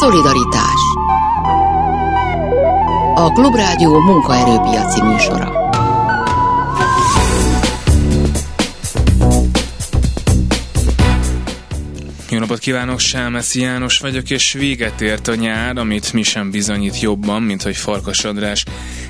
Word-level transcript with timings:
Szolidaritás. 0.00 0.80
A 3.14 3.32
Klubrádió 3.32 4.00
munkaerőpiaci 4.00 5.02
műsora. 5.02 5.70
Jó 12.30 12.38
napot 12.38 12.58
kívánok, 12.58 12.98
Sámeszi 12.98 13.60
János 13.60 13.98
vagyok, 13.98 14.30
és 14.30 14.52
véget 14.52 15.00
ért 15.00 15.28
a 15.28 15.34
nyár, 15.34 15.76
amit 15.76 16.12
mi 16.12 16.22
sem 16.22 16.50
bizonyít 16.50 17.00
jobban, 17.00 17.42
mint 17.42 17.62
hogy 17.62 17.76
Farkas 17.76 18.24
András 18.24 18.64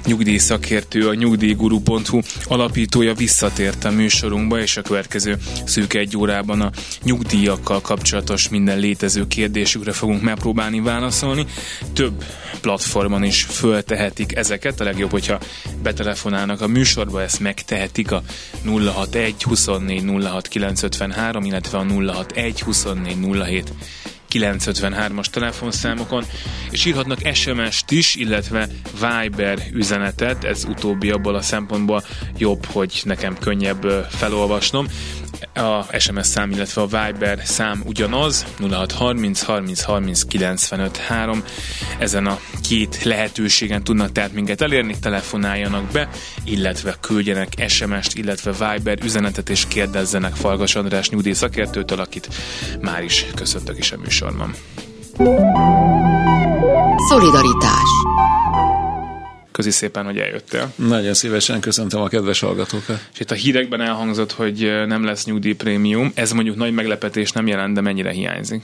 nyugdíjszakértő, 0.07 1.09
a 1.09 1.15
nyugdíjguru.hu 1.15 2.21
alapítója 2.45 3.15
visszatért 3.15 3.85
a 3.85 3.91
műsorunkba, 3.91 4.61
és 4.61 4.77
a 4.77 4.83
következő 4.83 5.39
szűk 5.65 5.95
egy 5.95 6.17
órában 6.17 6.61
a 6.61 6.71
nyugdíjakkal 7.03 7.81
kapcsolatos 7.81 8.49
minden 8.49 8.79
létező 8.79 9.27
kérdésükre 9.27 9.93
fogunk 9.93 10.23
megpróbálni 10.23 10.81
válaszolni. 10.81 11.47
Több 11.93 12.25
platformon 12.61 13.25
is 13.25 13.43
föltehetik 13.43 14.37
ezeket, 14.37 14.81
a 14.81 14.85
legjobb, 14.85 15.11
hogyha 15.11 15.39
betelefonálnak 15.83 16.61
a 16.61 16.67
műsorba, 16.67 17.23
ezt 17.23 17.41
megtehetik 17.41 18.11
a 18.11 18.23
061 18.65 19.43
24 19.43 20.05
06 20.23 20.49
953, 20.49 21.45
illetve 21.45 21.79
a 21.79 21.85
061 21.85 22.61
24 22.61 23.17
07 23.45 23.73
953-as 24.33 25.27
telefonszámokon, 25.27 26.25
és 26.71 26.85
írhatnak 26.85 27.35
SMS-t 27.35 27.91
is, 27.91 28.15
illetve 28.15 28.69
Viber 29.01 29.59
üzenetet, 29.73 30.45
ez 30.45 30.65
utóbbi 30.65 31.11
abból 31.11 31.35
a 31.35 31.43
szempontból 31.43 32.03
jobb, 32.39 32.67
hogy 32.67 33.01
nekem 33.05 33.39
könnyebb 33.39 34.07
felolvasnom. 34.11 34.87
A 35.55 35.99
SMS 35.99 36.27
szám, 36.27 36.51
illetve 36.51 36.83
a 36.83 36.87
Viber 36.87 37.41
szám 37.45 37.83
ugyanaz, 37.85 38.47
0630 38.71 39.43
30 39.43 39.83
30 39.83 40.23
95 40.23 40.97
3. 40.97 41.45
Ezen 41.99 42.27
a 42.27 42.39
két 42.69 43.03
lehetőségen 43.03 43.85
tudnak 43.85 44.13
tehát 44.13 44.33
minket 44.33 44.61
elérni, 44.61 44.99
telefonáljanak 44.99 45.85
be, 45.93 46.09
illetve 46.45 46.97
küldjenek 47.01 47.53
SMS-t, 47.69 48.15
illetve 48.15 48.51
Viber 48.51 48.99
üzenetet, 49.05 49.49
és 49.49 49.67
kérdezzenek 49.69 50.35
Falgas 50.35 50.75
András 50.75 51.09
nyugdíj 51.11 51.33
szakértőtől, 51.33 52.01
akit 52.01 52.29
már 52.81 53.03
is 53.05 53.27
köszöntök 53.35 53.79
is 53.79 53.93
a 53.93 53.97
műsorban. 53.97 54.55
Szolidaritás 57.09 57.91
Közi 59.63 59.75
szépen, 59.75 60.05
hogy 60.05 60.19
eljöttél. 60.19 60.73
Nagyon 60.77 61.15
szívesen 61.15 61.61
köszöntöm 61.61 62.01
a 62.01 62.09
kedves 62.09 62.41
hallgatókat. 62.41 63.09
És 63.13 63.21
itt 63.21 63.31
a 63.31 63.35
hírekben 63.35 63.81
elhangzott, 63.81 64.33
hogy 64.33 64.73
nem 64.87 65.05
lesz 65.05 65.25
nyugdíjprémium. 65.25 66.13
Ez 66.15 66.33
mondjuk 66.33 66.57
nagy 66.57 66.73
meglepetés 66.73 67.33
nem 67.33 67.47
jelent, 67.47 67.75
de 67.75 67.81
mennyire 67.81 68.11
hiányzik? 68.11 68.63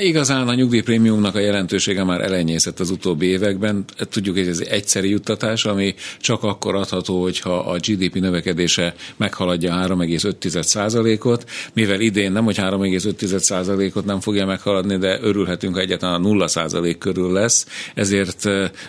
Igazán 0.00 0.48
a 0.48 0.54
nyugdíjprémiumnak 0.54 1.34
a 1.34 1.38
jelentősége 1.38 2.04
már 2.04 2.20
elenyészett 2.20 2.80
az 2.80 2.90
utóbbi 2.90 3.26
években. 3.26 3.84
Tudjuk, 4.10 4.36
hogy 4.36 4.48
ez 4.48 4.60
egy 4.60 4.66
egyszeri 4.66 5.10
juttatás, 5.10 5.64
ami 5.64 5.94
csak 6.20 6.42
akkor 6.42 6.74
adható, 6.74 7.22
hogyha 7.22 7.58
a 7.58 7.76
GDP 7.76 8.14
növekedése 8.14 8.94
meghaladja 9.16 9.84
3,5%-ot, 9.86 11.50
mivel 11.72 12.00
idén 12.00 12.32
nem, 12.32 12.44
hogy 12.44 12.56
3,5%-ot 12.56 14.04
nem 14.04 14.20
fogja 14.20 14.46
meghaladni, 14.46 14.96
de 14.96 15.18
örülhetünk, 15.22 15.74
ha 15.74 15.80
egyáltalán 15.80 16.24
a 16.24 16.28
0% 16.28 16.96
körül 16.98 17.32
lesz, 17.32 17.66
ezért 17.94 18.44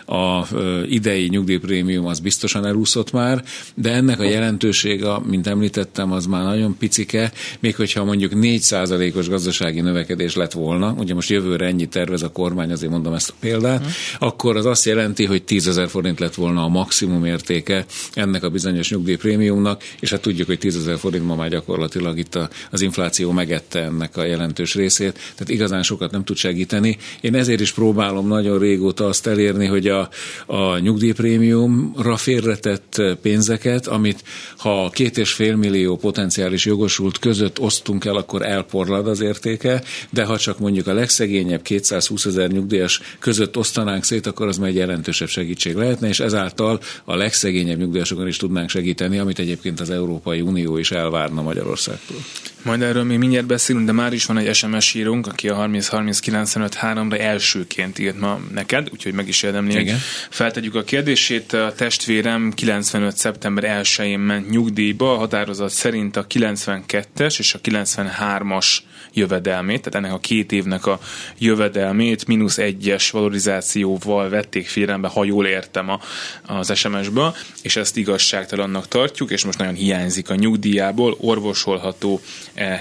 a 0.05 0.47
idei 0.87 1.27
nyugdíjprémium 1.27 2.05
az 2.05 2.19
biztosan 2.19 2.65
elúszott 2.65 3.11
már, 3.11 3.43
de 3.75 3.91
ennek 3.91 4.19
a 4.19 4.23
jelentősége, 4.23 5.07
mint 5.25 5.47
említettem, 5.47 6.11
az 6.11 6.25
már 6.25 6.43
nagyon 6.43 6.77
picike, 6.77 7.31
még 7.59 7.75
hogyha 7.75 8.03
mondjuk 8.03 8.31
4%-os 8.35 9.29
gazdasági 9.29 9.81
növekedés 9.81 10.35
lett 10.35 10.51
volna, 10.51 10.88
ugye 10.97 11.13
most 11.13 11.29
jövőre 11.29 11.65
ennyi 11.65 11.87
tervez 11.87 12.21
a 12.21 12.29
kormány, 12.29 12.71
azért 12.71 12.91
mondom 12.91 13.13
ezt 13.13 13.29
a 13.29 13.33
példát, 13.39 13.81
hmm. 13.81 13.91
akkor 14.19 14.57
az 14.57 14.65
azt 14.65 14.85
jelenti, 14.85 15.25
hogy 15.25 15.43
10 15.43 15.67
ezer 15.67 15.89
forint 15.89 16.19
lett 16.19 16.35
volna 16.35 16.63
a 16.63 16.67
maximum 16.67 17.25
értéke 17.25 17.85
ennek 18.13 18.43
a 18.43 18.49
bizonyos 18.49 18.89
nyugdíjprémiumnak, 18.89 19.83
és 19.99 20.09
hát 20.09 20.21
tudjuk, 20.21 20.47
hogy 20.47 20.57
10 20.59 20.75
ezer 20.75 20.97
forint 20.97 21.25
ma 21.25 21.35
már 21.35 21.49
gyakorlatilag 21.49 22.17
itt 22.17 22.35
a, 22.35 22.49
az 22.71 22.81
infláció 22.81 23.31
megette 23.31 23.83
ennek 23.83 24.17
a 24.17 24.23
jelentős 24.23 24.75
részét, 24.75 25.13
tehát 25.13 25.49
igazán 25.49 25.83
sokat 25.83 26.11
nem 26.11 26.23
tud 26.23 26.37
segíteni. 26.37 26.97
Én 27.21 27.35
ezért 27.35 27.59
is 27.59 27.71
próbálom 27.71 28.27
nagyon 28.27 28.59
régóta 28.59 29.05
azt 29.05 29.27
elérni, 29.27 29.65
hogy 29.65 29.87
a, 29.87 30.09
a 30.45 30.77
nyugdíjprémiumra 30.77 32.17
félretett 32.17 33.01
pénzeket, 33.21 33.87
amit 33.87 34.23
ha 34.57 34.89
két 34.89 35.17
és 35.17 35.31
fél 35.31 35.55
millió 35.55 35.97
potenciális 35.97 36.65
jogosult 36.65 37.19
között 37.19 37.59
osztunk 37.59 38.05
el, 38.05 38.15
akkor 38.15 38.45
elporlad 38.45 39.07
az 39.07 39.21
értéke, 39.21 39.83
de 40.09 40.23
ha 40.23 40.37
csak 40.37 40.59
mondjuk 40.59 40.68
a 40.87 40.93
legszegényebb 40.93 41.61
220 41.61 42.25
ezer 42.25 42.49
nyugdíjas 42.49 43.01
között 43.19 43.57
osztanánk 43.57 44.03
szét, 44.03 44.27
akkor 44.27 44.47
az 44.47 44.57
már 44.57 44.69
egy 44.69 44.75
jelentősebb 44.75 45.27
segítség 45.27 45.75
lehetne, 45.75 46.07
és 46.07 46.19
ezáltal 46.19 46.79
a 47.05 47.15
legszegényebb 47.15 47.77
nyugdíjasokon 47.79 48.27
is 48.27 48.37
tudnánk 48.37 48.69
segíteni, 48.69 49.17
amit 49.17 49.39
egyébként 49.39 49.79
az 49.79 49.89
Európai 49.89 50.41
Unió 50.41 50.77
is 50.77 50.91
elvárna 50.91 51.41
Magyarországtól. 51.41 52.17
Majd 52.61 52.81
erről 52.81 53.03
még 53.03 53.17
mindjárt 53.17 53.45
beszélünk, 53.45 53.85
de 53.85 53.91
már 53.91 54.13
is 54.13 54.25
van 54.25 54.37
egy 54.37 54.55
SMS 54.55 54.93
írunk, 54.93 55.27
aki 55.27 55.49
a 55.49 55.55
30 55.55 55.87
30 55.87 56.19
95 56.19 56.77
3-ra 56.81 57.19
elsőként 57.19 57.99
írt 57.99 58.19
ma 58.19 58.39
neked, 58.53 58.87
úgyhogy 58.91 59.13
meg 59.13 59.27
is 59.27 59.43
érdemli, 59.43 59.73
hogy 59.73 59.93
feltegyük 60.29 60.75
a 60.75 60.83
kérdését. 60.83 61.53
A 61.53 61.73
testvérem 61.75 62.51
95. 62.53 63.17
szeptember 63.17 63.81
1-én 63.83 64.19
ment 64.19 64.49
nyugdíjba, 64.49 65.13
a 65.13 65.17
határozat 65.17 65.69
szerint 65.69 66.15
a 66.15 66.27
92-es 66.27 67.39
és 67.39 67.53
a 67.53 67.59
93-as 67.59 68.77
jövedelmét, 69.13 69.81
tehát 69.81 69.95
ennek 69.95 70.13
a 70.13 70.19
két 70.19 70.51
évnek 70.51 70.85
a 70.85 70.99
jövedelmét 71.37 72.27
mínusz 72.27 72.57
egyes 72.57 73.09
valorizációval 73.11 74.29
vették 74.29 74.67
figyelembe, 74.67 75.07
ha 75.07 75.23
jól 75.23 75.45
értem 75.45 75.89
a, 75.89 75.99
az 76.45 76.77
SMS-ből, 76.77 77.35
és 77.61 77.75
ezt 77.75 77.97
igazságtalannak 77.97 78.87
tartjuk, 78.87 79.31
és 79.31 79.45
most 79.45 79.57
nagyon 79.57 79.73
hiányzik 79.73 80.29
a 80.29 80.35
nyugdíjából, 80.35 81.17
orvosolható 81.19 82.21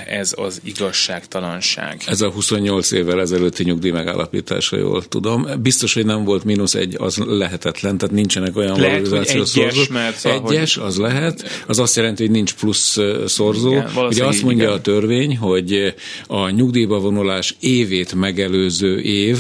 ez 0.07 0.35
az 0.37 0.61
igazságtalanság. 0.65 2.03
Ez 2.07 2.21
a 2.21 2.31
28 2.31 2.91
évvel 2.91 3.21
ezelőtti 3.21 3.65
nyugdíj 3.65 3.91
megállapítása, 3.91 4.77
jól 4.77 5.05
tudom. 5.05 5.47
Biztos, 5.63 5.95
hogy 5.95 6.07
nem 6.07 6.25
volt 6.25 6.45
mínusz 6.45 6.75
egy, 6.75 6.97
az 6.99 7.17
lehetetlen, 7.17 7.99
tehát 7.99 8.15
nincsenek 8.15 8.57
olyan 8.57 8.81
lehet, 8.81 9.09
valorizációs 9.09 9.57
egyes, 9.57 9.89
mert 9.89 10.17
szóval, 10.17 10.53
egyes, 10.53 10.77
az 10.77 10.97
lehet, 10.97 11.65
az 11.67 11.79
azt 11.79 11.97
jelenti, 11.97 12.23
hogy 12.23 12.33
nincs 12.33 12.55
plusz 12.55 12.99
szorzó. 13.27 13.71
Igen, 13.71 13.91
Ugye 13.97 14.25
azt 14.25 14.43
mondja 14.43 14.65
igen. 14.65 14.77
a 14.77 14.81
törvény, 14.81 15.37
hogy 15.37 15.95
a 16.27 16.49
nyugdíjba 16.49 16.99
vonulás 16.99 17.55
évét 17.61 18.15
megelőző 18.15 19.01
év 19.01 19.39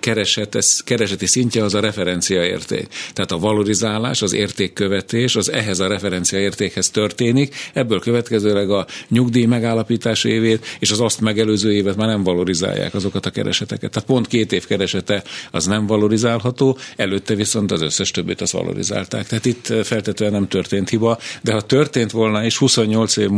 keresetes, 0.00 0.80
kereseti 0.84 1.26
szintje 1.26 1.64
az 1.64 1.74
a 1.74 1.80
referenciaérték. 1.80 2.86
Tehát 3.12 3.32
a 3.32 3.38
valorizálás, 3.38 4.22
az 4.22 4.32
értékkövetés, 4.32 5.36
az 5.36 5.52
ehhez 5.52 5.80
a 5.80 5.88
referenciaértékhez 5.88 6.90
történik, 6.90 7.54
ebből 7.72 8.00
következőleg 8.00 8.70
a 8.70 8.86
nyugdíj 9.08 9.44
megállapítás 9.66 10.24
évét 10.24 10.66
és 10.78 10.90
az 10.90 11.00
azt 11.00 11.20
megelőző 11.20 11.72
évet 11.72 11.96
már 11.96 12.08
nem 12.08 12.22
valorizálják 12.22 12.94
azokat 12.94 13.26
a 13.26 13.30
kereseteket. 13.30 13.90
Tehát 13.90 14.08
pont 14.08 14.26
két 14.26 14.52
év 14.52 14.66
keresete 14.66 15.22
az 15.50 15.66
nem 15.66 15.86
valorizálható, 15.86 16.78
előtte 16.96 17.34
viszont 17.34 17.72
az 17.72 17.82
összes 17.82 18.10
többit 18.10 18.40
az 18.40 18.52
valorizálták. 18.52 19.26
Tehát 19.26 19.44
itt 19.44 19.72
feltetően 19.84 20.32
nem 20.32 20.48
történt 20.48 20.88
hiba, 20.88 21.18
de 21.42 21.52
ha 21.52 21.60
történt 21.60 22.10
volna, 22.10 22.44
és 22.44 22.56
28 22.56 23.16
év 23.16 23.30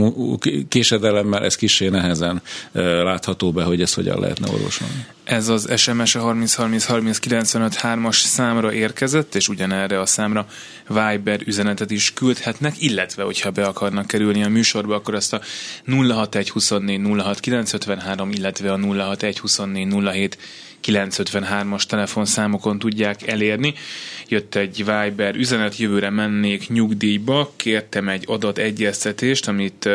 késedelemmel 0.68 1.44
ez 1.44 1.54
kissé 1.54 1.88
nehezen 1.88 2.42
látható 3.02 3.52
be, 3.52 3.62
hogy 3.62 3.80
ezt 3.80 3.94
hogyan 3.94 4.20
lehetne 4.20 4.48
orvosolni. 4.52 5.06
Ez 5.28 5.48
az 5.48 5.72
SMS 5.76 6.14
a 6.14 6.20
30 6.20 6.54
30 6.54 6.84
30 6.84 7.18
95 7.18 7.78
3-as 7.82 8.16
számra 8.16 8.72
érkezett, 8.72 9.34
és 9.34 9.48
ugyanerre 9.48 10.00
a 10.00 10.06
számra 10.06 10.46
Viber 10.86 11.40
üzenetet 11.44 11.90
is 11.90 12.12
küldhetnek, 12.12 12.82
illetve, 12.82 13.22
hogyha 13.22 13.50
be 13.50 13.66
akarnak 13.66 14.06
kerülni 14.06 14.44
a 14.44 14.48
műsorba, 14.48 14.94
akkor 14.94 15.14
ezt 15.14 15.32
a 15.32 15.40
061 15.86 16.50
24 16.50 17.00
06 17.20 17.40
953, 17.40 18.30
illetve 18.30 18.72
a 18.72 18.78
061 18.78 19.38
24 19.38 19.94
07 20.12 20.38
953-as 20.82 21.82
telefonszámokon 21.82 22.78
tudják 22.78 23.26
elérni. 23.26 23.74
Jött 24.28 24.54
egy 24.54 24.76
Viber 24.76 25.34
üzenet, 25.34 25.76
jövőre 25.76 26.10
mennék 26.10 26.69
nyugdíjba, 26.69 27.52
kértem 27.56 28.08
egy 28.08 28.24
adategyeztetést, 28.26 29.48
amit 29.48 29.88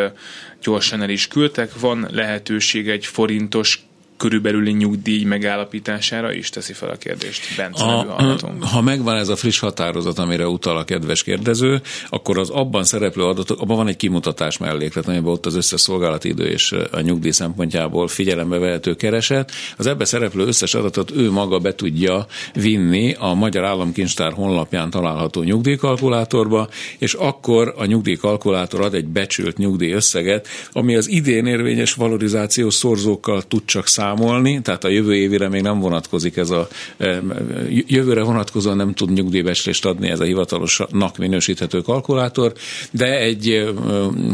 gyorsan 0.61 1.01
el 1.01 1.09
is 1.09 1.27
küldtek. 1.27 1.79
Van 1.79 2.07
lehetőség 2.11 2.89
egy 2.89 3.05
forintos 3.05 3.85
körülbelüli 4.17 4.71
nyugdíj 4.71 5.23
megállapítására 5.23 6.33
is 6.33 6.49
teszi 6.49 6.73
fel 6.73 6.89
a 6.89 6.95
kérdést 6.95 7.55
Bence 7.57 7.83
a, 7.83 8.37
Ha 8.61 8.81
megvan 8.81 9.15
ez 9.15 9.29
a 9.29 9.35
friss 9.35 9.59
határozat, 9.59 10.19
amire 10.19 10.47
utal 10.47 10.77
a 10.77 10.83
kedves 10.83 11.23
kérdező, 11.23 11.81
akkor 12.09 12.37
az 12.37 12.49
abban 12.49 12.83
szereplő 12.83 13.23
adatok, 13.23 13.61
abban 13.61 13.77
van 13.77 13.87
egy 13.87 13.95
kimutatás 13.95 14.57
melléklet, 14.57 15.07
amiben 15.07 15.31
ott 15.31 15.45
az 15.45 15.55
összes 15.55 15.81
szolgálati 15.81 16.29
idő 16.29 16.43
és 16.43 16.75
a 16.91 16.99
nyugdíj 16.99 17.31
szempontjából 17.31 18.07
figyelembe 18.07 18.57
vehető 18.57 18.95
kereset. 18.95 19.51
Az 19.77 19.87
ebbe 19.87 20.05
szereplő 20.05 20.45
összes 20.45 20.73
adatot 20.73 21.11
ő 21.11 21.31
maga 21.31 21.59
be 21.59 21.75
tudja 21.75 22.25
vinni 22.53 23.15
a 23.19 23.33
Magyar 23.33 23.63
Államkincstár 23.63 24.33
honlapján 24.33 24.89
található 24.89 25.41
nyugdíjkalkulátorba, 25.41 26.69
és 26.97 27.13
akkor 27.13 27.73
a 27.77 27.85
nyugdíjkalkulátor 27.85 28.81
ad 28.81 28.93
egy 28.93 29.05
becsült 29.05 29.57
nyugdíj 29.57 29.91
összeget, 29.91 30.47
ami 30.71 30.95
az 30.95 31.09
idén 31.09 31.45
érvényes 31.45 31.93
valorizációs 31.93 32.73
szorzókkal 32.73 33.41
tud 33.41 33.65
csak 33.65 33.87
számolni 33.87 34.02
számolni, 34.03 34.61
tehát 34.61 34.83
a 34.83 34.89
jövő 34.89 35.15
évire 35.15 35.49
még 35.49 35.61
nem 35.61 35.79
vonatkozik 35.79 36.37
ez 36.37 36.49
a, 36.49 36.67
e, 36.97 37.21
jövőre 37.69 38.23
vonatkozóan 38.23 38.77
nem 38.77 38.93
tud 38.93 39.11
nyugdíjbecslést 39.11 39.85
adni 39.85 40.09
ez 40.09 40.19
a 40.19 40.23
hivatalosnak 40.23 41.17
minősíthető 41.17 41.81
kalkulátor, 41.81 42.53
de 42.91 43.17
egy 43.19 43.49
e, 43.49 43.65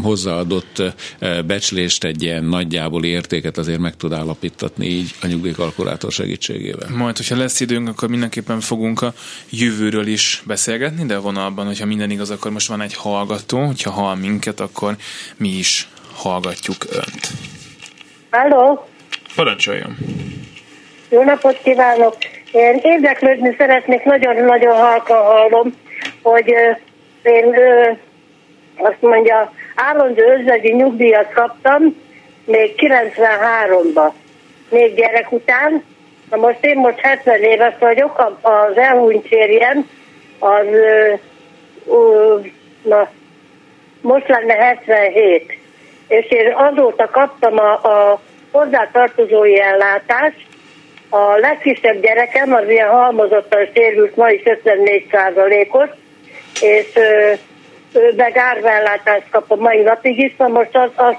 hozzáadott 0.02 0.82
e, 1.18 1.42
becslést, 1.42 2.04
egy 2.04 2.22
ilyen 2.22 2.44
nagyjából 2.44 3.04
értéket 3.04 3.58
azért 3.58 3.78
meg 3.78 3.96
tud 3.96 4.12
állapítatni 4.12 4.86
így 4.86 5.14
a 5.22 5.26
nyugdíjkalkulátor 5.26 6.12
segítségével. 6.12 6.88
Majd, 6.96 7.16
hogyha 7.16 7.36
lesz 7.36 7.60
időnk, 7.60 7.88
akkor 7.88 8.08
mindenképpen 8.08 8.60
fogunk 8.60 9.02
a 9.02 9.14
jövőről 9.50 10.06
is 10.06 10.42
beszélgetni, 10.46 11.06
de 11.06 11.18
van 11.18 11.36
abban, 11.36 11.66
hogyha 11.66 11.86
minden 11.86 12.10
igaz, 12.10 12.30
akkor 12.30 12.50
most 12.50 12.68
van 12.68 12.80
egy 12.80 12.94
hallgató, 12.94 13.64
hogyha 13.64 13.90
hall 13.90 14.16
minket, 14.16 14.60
akkor 14.60 14.96
mi 15.36 15.48
is 15.48 15.88
hallgatjuk 16.14 16.84
önt. 16.90 17.28
Halló! 18.30 18.89
Parancsoljon! 19.34 19.96
Jó 21.08 21.22
napot 21.22 21.58
kívánok! 21.62 22.16
Én 22.52 22.78
érdeklődni 22.82 23.54
szeretnék, 23.58 24.04
nagyon-nagyon 24.04 24.76
halka 24.76 25.14
hallom, 25.14 25.74
hogy 26.22 26.54
én 27.22 27.54
azt 28.76 29.00
mondja, 29.00 29.52
állandó 29.74 30.22
özvegyi 30.22 30.72
nyugdíjat 30.72 31.32
kaptam 31.32 31.96
még 32.44 32.74
93-ban, 32.76 34.12
még 34.68 34.94
gyerek 34.94 35.32
után. 35.32 35.84
Na 36.30 36.36
most 36.36 36.64
én 36.64 36.78
most 36.78 36.98
70 36.98 37.42
éves 37.42 37.74
vagyok, 37.78 38.38
az 38.40 38.76
elhúnyt 38.76 39.26
férjem, 39.26 39.88
az 40.38 40.66
na, 42.82 43.08
most 44.00 44.28
lenne 44.28 44.54
77. 44.54 45.58
És 46.08 46.30
én 46.30 46.52
azóta 46.54 47.08
kaptam 47.10 47.58
a, 47.58 47.72
a 47.72 48.20
hozzátartozói 48.50 49.60
ellátás. 49.60 50.32
A 51.08 51.36
legkisebb 51.36 52.00
gyerekem 52.00 52.52
az 52.52 52.68
ilyen 52.68 52.88
halmozottan 52.88 53.68
sérült, 53.74 54.16
ma 54.16 54.30
is 54.30 54.42
54 54.44 55.06
os 55.70 55.88
és 56.60 56.86
ő 57.92 58.12
meg 58.16 58.36
árvaellátást 58.36 59.30
kap 59.30 59.50
a 59.50 59.56
mai 59.56 59.82
napig 59.82 60.18
is, 60.18 60.36
na 60.36 60.48
most 60.48 60.76
azt 60.76 60.92
az, 60.96 61.14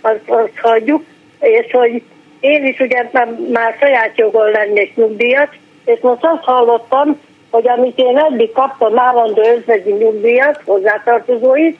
az, 0.00 0.16
az 0.26 0.48
hagyjuk, 0.60 1.04
és 1.40 1.72
hogy 1.72 2.02
én 2.40 2.64
is 2.64 2.78
ugye 2.78 3.08
már, 3.12 3.28
már 3.52 3.76
saját 3.80 4.18
jogon 4.18 4.50
lennék 4.50 4.96
nyugdíjat, 4.96 5.48
és 5.84 5.98
most 6.00 6.24
azt 6.24 6.42
hallottam, 6.42 7.20
hogy 7.50 7.68
amit 7.68 7.98
én 7.98 8.18
eddig 8.18 8.52
kaptam 8.52 8.98
állandó 8.98 9.42
özvegyi 9.42 9.92
nyugdíjat, 9.92 10.60
hozzátartozóit, 10.64 11.78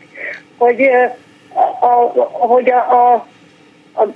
hogy 0.58 0.80
a, 1.54 1.86
a, 1.86 2.28
hogy 2.30 2.70
a, 2.70 2.76
a 2.76 3.26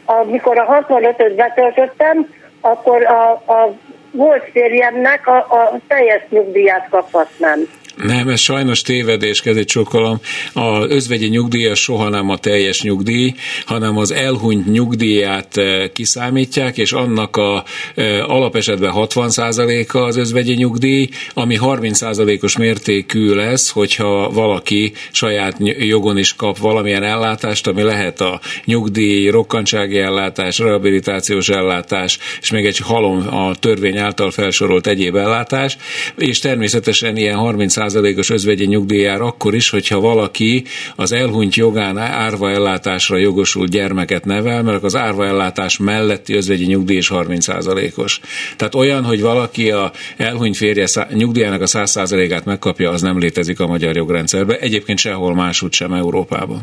amikor 0.05 0.59
a 0.59 0.85
65-öt 0.89 1.35
betöltöttem, 1.35 2.35
akkor 2.61 3.05
a, 3.07 3.31
a 3.31 3.73
volt 4.11 4.45
férjemnek 4.53 5.27
a, 5.27 5.37
a 5.37 5.73
teljes 5.89 6.23
nyugdíját 6.29 6.89
kaphatnám. 6.91 7.59
Nem, 7.97 8.29
ez 8.29 8.41
sajnos 8.41 8.83
tévedés, 8.83 9.41
kezd 9.41 9.59
egy 9.59 9.67
csokolom. 9.67 10.21
A 10.53 10.87
özvegyi 10.89 11.29
nyugdíja 11.29 11.75
soha 11.75 12.09
nem 12.09 12.31
a 12.31 12.37
teljes 12.37 12.83
nyugdíj, 12.83 13.35
hanem 13.67 13.97
az 13.97 14.11
elhunyt 14.11 14.67
nyugdíját 14.67 15.57
eh, 15.57 15.89
kiszámítják, 15.89 16.79
és 16.79 16.93
annak 16.93 17.37
a 17.37 17.65
eh, 17.95 18.31
alapesetben 18.31 18.93
60%-a 18.95 19.99
az 19.99 20.17
özvegyi 20.17 20.55
nyugdíj, 20.55 21.09
ami 21.35 21.57
30%-os 21.61 22.57
mértékű 22.57 23.35
lesz, 23.35 23.71
hogyha 23.71 24.31
valaki 24.31 24.93
saját 25.13 25.57
jogon 25.79 26.19
is 26.19 26.35
kap 26.35 26.59
valamilyen 26.59 27.03
ellátást, 27.03 27.67
ami 27.67 27.83
lehet 27.83 28.21
a 28.21 28.41
nyugdíj, 28.65 29.29
rokkantsági 29.29 29.99
ellátás, 29.99 30.59
rehabilitációs 30.59 31.49
ellátás, 31.49 32.19
és 32.41 32.51
még 32.51 32.67
egy 32.67 32.79
halom 32.79 33.35
a 33.35 33.55
törvény 33.55 33.97
által 33.97 34.31
felsorolt 34.31 34.87
egyéb 34.87 35.17
ellátás, 35.17 35.77
és 36.17 36.39
természetesen 36.39 37.17
ilyen 37.17 37.37
30 37.37 37.77
százalékos 37.89 38.31
özvegyi 38.31 38.67
nyugdíjár 38.67 39.21
akkor 39.21 39.55
is, 39.55 39.71
hogyha 39.71 40.01
valaki 40.01 40.65
az 40.97 41.13
elhunyt 41.13 41.55
jogán 41.55 41.99
árva 41.99 42.51
ellátásra 42.51 43.17
jogosult 43.17 43.71
gyermeket 43.71 44.25
nevel, 44.25 44.63
mert 44.63 44.83
az 44.83 44.97
árva 44.97 45.27
ellátás 45.27 45.79
melletti 45.79 46.35
özvegyi 46.35 46.67
nyugdíj 46.67 46.97
is 46.97 47.09
30 47.09 47.45
százalékos. 47.45 48.21
Tehát 48.57 48.75
olyan, 48.75 49.05
hogy 49.05 49.21
valaki 49.21 49.71
a 49.71 49.91
elhunyt 50.17 50.57
férje 50.57 50.87
nyugdíjának 51.13 51.63
a 51.63 51.67
100 51.67 51.91
százalékát 51.91 52.45
megkapja, 52.45 52.91
az 52.91 53.03
nem 53.03 53.19
létezik 53.19 53.61
a 53.61 53.67
magyar 53.67 53.97
jogrendszerben, 53.97 54.57
egyébként 54.61 54.99
sehol 54.99 55.35
máshogy 55.35 55.73
sem 55.73 55.93
Európában. 55.93 56.61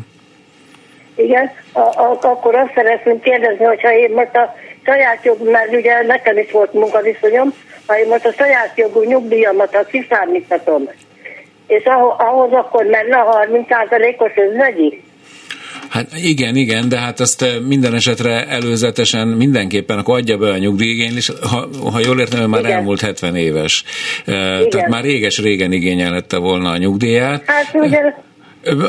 Igen, 1.14 1.50
a, 1.72 1.78
a, 1.78 2.18
akkor 2.20 2.54
azt 2.54 2.72
szeretném 2.74 3.20
kérdezni, 3.20 3.64
hogyha 3.64 3.96
én 3.96 4.10
most 4.10 4.36
a 4.36 4.54
saját 4.84 5.24
jog, 5.24 5.50
mert 5.50 5.74
ugye 5.74 6.02
nekem 6.02 6.38
is 6.38 6.50
volt 6.50 6.72
munkaviszonyom, 6.72 7.52
ha 7.86 7.98
én 7.98 8.08
most 8.08 8.26
a 8.26 8.32
saját 8.32 8.72
jogú 8.76 9.02
nyugdíjamat 9.02 9.74
a 9.74 9.84
kiszámíthatom, 9.84 10.88
és 11.66 11.82
ahhoz 12.18 12.52
akkor 12.52 12.84
menne 12.84 13.16
a 13.16 13.46
30%-os 13.50 14.32
özvegyi? 14.36 15.02
Hát 15.88 16.06
igen, 16.22 16.56
igen, 16.56 16.88
de 16.88 16.98
hát 16.98 17.20
azt 17.20 17.44
minden 17.66 17.94
esetre 17.94 18.46
előzetesen 18.46 19.28
mindenképpen 19.28 19.98
akkor 19.98 20.18
adja 20.18 20.36
be 20.36 20.50
a 20.50 20.58
nyugdíjigénylés, 20.58 21.32
ha, 21.50 21.68
ha 21.92 22.00
jól 22.04 22.20
értem, 22.20 22.50
már 22.50 22.60
igen. 22.60 22.72
elmúlt 22.72 23.00
70 23.00 23.36
éves. 23.36 23.84
Igen. 24.26 24.68
Tehát 24.68 24.88
már 24.88 25.02
réges-régen 25.02 25.72
igényelhette 25.72 26.38
volna 26.38 26.70
a 26.70 26.76
nyugdíját. 26.76 27.42
Hát 27.46 27.74
ugye 27.74 28.14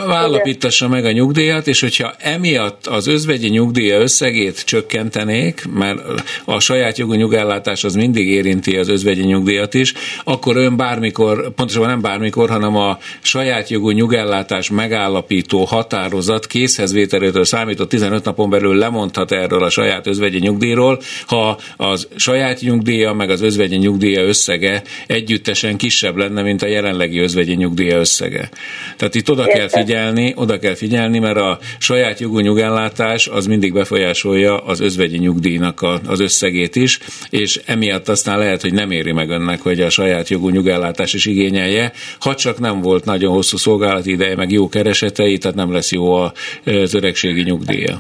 állapítassa 0.07 0.87
meg 0.87 1.05
a 1.05 1.11
nyugdíjat, 1.11 1.67
és 1.67 1.81
hogyha 1.81 2.13
emiatt 2.17 2.87
az 2.87 3.07
özvegyi 3.07 3.49
nyugdíja 3.49 3.99
összegét 3.99 4.65
csökkentenék, 4.65 5.65
mert 5.73 5.99
a 6.45 6.59
saját 6.59 6.97
jogú 6.97 7.13
nyugellátás 7.13 7.83
az 7.83 7.95
mindig 7.95 8.27
érinti 8.27 8.77
az 8.77 8.89
özvegyi 8.89 9.23
nyugdíjat 9.23 9.73
is, 9.73 9.93
akkor 10.23 10.57
ön 10.57 10.77
bármikor, 10.77 11.53
pontosabban 11.53 11.89
nem 11.89 12.01
bármikor, 12.01 12.49
hanem 12.49 12.75
a 12.75 12.97
saját 13.21 13.69
jogú 13.69 13.89
nyugellátás 13.89 14.69
megállapító 14.69 15.63
határozat 15.63 16.47
készhezvételétől 16.47 17.45
számított 17.45 17.89
15 17.89 18.23
napon 18.23 18.49
belül 18.49 18.75
lemondhat 18.75 19.31
erről 19.31 19.63
a 19.63 19.69
saját 19.69 20.07
özvegyi 20.07 20.39
nyugdíjról, 20.39 20.99
ha 21.27 21.59
az 21.77 22.07
saját 22.15 22.61
nyugdíja 22.61 23.13
meg 23.13 23.29
az 23.29 23.41
özvegyi 23.41 23.75
nyugdíja 23.75 24.21
összege 24.21 24.81
együttesen 25.07 25.77
kisebb 25.77 26.15
lenne, 26.15 26.41
mint 26.41 26.61
a 26.61 26.67
jelenlegi 26.67 27.19
özvegyi 27.19 27.53
nyugdíja 27.55 27.97
összege. 27.97 28.49
Tehát 28.97 29.15
itt 29.15 29.29
oda 29.29 29.43
kell 29.43 29.64
kell 29.67 29.83
figyelni, 29.83 30.33
oda 30.35 30.59
kell 30.59 30.75
figyelni, 30.75 31.19
mert 31.19 31.37
a 31.37 31.57
saját 31.77 32.19
jogú 32.19 32.39
nyugellátás 32.39 33.27
az 33.27 33.45
mindig 33.45 33.73
befolyásolja 33.73 34.57
az 34.57 34.79
özvegyi 34.79 35.17
nyugdíjnak 35.17 35.81
a, 35.81 35.99
az 36.07 36.19
összegét 36.19 36.75
is, 36.75 36.99
és 37.29 37.61
emiatt 37.65 38.07
aztán 38.07 38.37
lehet, 38.37 38.61
hogy 38.61 38.73
nem 38.73 38.91
éri 38.91 39.11
meg 39.11 39.29
önnek, 39.29 39.61
hogy 39.61 39.81
a 39.81 39.89
saját 39.89 40.29
jogú 40.29 40.49
nyugellátás 40.49 41.13
is 41.13 41.25
igényelje, 41.25 41.91
ha 42.19 42.35
csak 42.35 42.59
nem 42.59 42.81
volt 42.81 43.05
nagyon 43.05 43.33
hosszú 43.33 43.57
szolgálati 43.57 44.11
ideje, 44.11 44.35
meg 44.35 44.51
jó 44.51 44.69
keresetei, 44.69 45.37
tehát 45.37 45.57
nem 45.57 45.71
lesz 45.71 45.91
jó 45.91 46.13
az 46.13 46.93
öregségi 46.93 47.41
nyugdíja. 47.41 47.97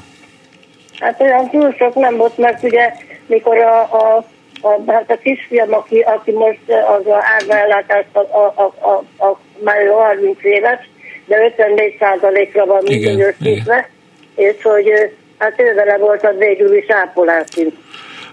Hát 0.99 1.21
olyan 1.21 1.49
túl 1.49 1.75
sok 1.77 1.95
nem 1.95 2.17
volt, 2.17 2.37
mert 2.37 2.63
ugye 2.63 2.93
mikor 3.27 3.57
a, 3.57 3.81
a 3.81 4.25
a, 4.61 4.91
hát 4.91 5.11
a 5.11 5.17
kisfiam, 5.17 5.73
aki, 5.73 5.99
aki 5.99 6.31
most 6.31 6.59
az 6.67 7.07
a 7.07 7.23
árvaellátást 7.39 8.07
a, 8.11 8.19
a, 8.19 8.73
a, 8.79 9.25
a, 9.25 9.39
már 9.63 9.87
30 9.87 10.43
éves, 10.43 10.89
de 11.25 11.51
54 11.57 11.95
százalékra 11.99 12.65
van 12.65 12.81
minden 12.83 13.21
összítve, 13.21 13.89
és 14.35 14.55
hogy 14.61 14.91
hát 15.37 15.61
ővele 15.61 15.97
volt 15.97 16.23
az 16.23 16.37
végül 16.37 16.77
is 16.77 16.85
ápolási. 16.89 17.73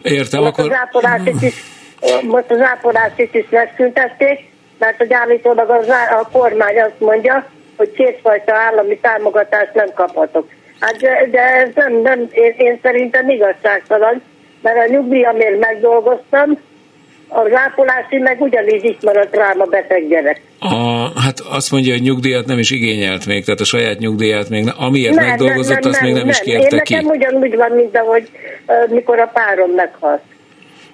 Értem, 0.03 0.43
most 0.43 0.59
akkor... 0.59 0.71
Az 0.71 0.79
ápolásit 0.79 1.43
is, 1.43 1.55
most 2.23 2.51
az 2.51 2.61
ápolásit 2.61 3.35
is 3.35 3.47
megszüntették, 3.51 4.39
mert 4.79 4.97
hogy 4.97 5.13
állítólag 5.13 5.71
az, 5.71 5.89
a 5.89 6.29
kormány 6.33 6.81
azt 6.81 7.01
mondja, 7.01 7.47
hogy 7.77 7.93
kétfajta 7.93 8.55
állami 8.55 8.99
támogatást 8.99 9.75
nem 9.75 9.89
kaphatok. 9.95 10.49
Hát 10.81 10.97
de, 10.97 11.29
de 11.31 11.41
ez 11.41 11.69
nem, 11.75 11.93
nem 11.93 12.29
én, 12.33 12.55
én 12.57 12.79
szerintem 12.83 13.29
igazságtalan, 13.29 14.23
mert 14.63 14.89
a 14.89 14.91
nyugdíjamért 14.91 15.59
megdolgoztam, 15.59 16.59
az 17.29 17.53
ápolási 17.55 18.17
meg 18.17 18.41
ugyanígy 18.41 18.85
itt 18.85 19.03
maradt 19.03 19.37
rám 19.37 19.61
a 19.61 19.65
beteg 19.65 20.09
gyerek. 20.09 20.41
A, 20.61 21.09
azt 21.51 21.71
mondja, 21.71 21.93
hogy 21.93 22.03
nyugdíjat 22.03 22.47
nem 22.47 22.59
is 22.59 22.71
igényelt 22.71 23.27
még, 23.27 23.45
tehát 23.45 23.61
a 23.61 23.65
saját 23.65 23.99
nyugdíjat 23.99 24.49
még, 24.49 24.73
amiért 24.77 25.15
nem, 25.15 25.27
megdolgozott, 25.27 25.81
nem, 25.81 25.81
nem, 25.81 25.91
azt 25.91 26.01
még 26.01 26.13
nem, 26.13 26.21
nem 26.21 26.29
is 26.29 26.41
kérte 26.41 26.77
Én 26.77 26.83
ki. 26.83 26.95
Nekem 26.95 27.11
ugyanúgy 27.11 27.57
van, 27.57 27.71
mint 27.71 27.97
ahogy 27.97 28.29
mikor 28.89 29.19
a 29.19 29.31
párom 29.33 29.71
meghalt. 29.71 30.23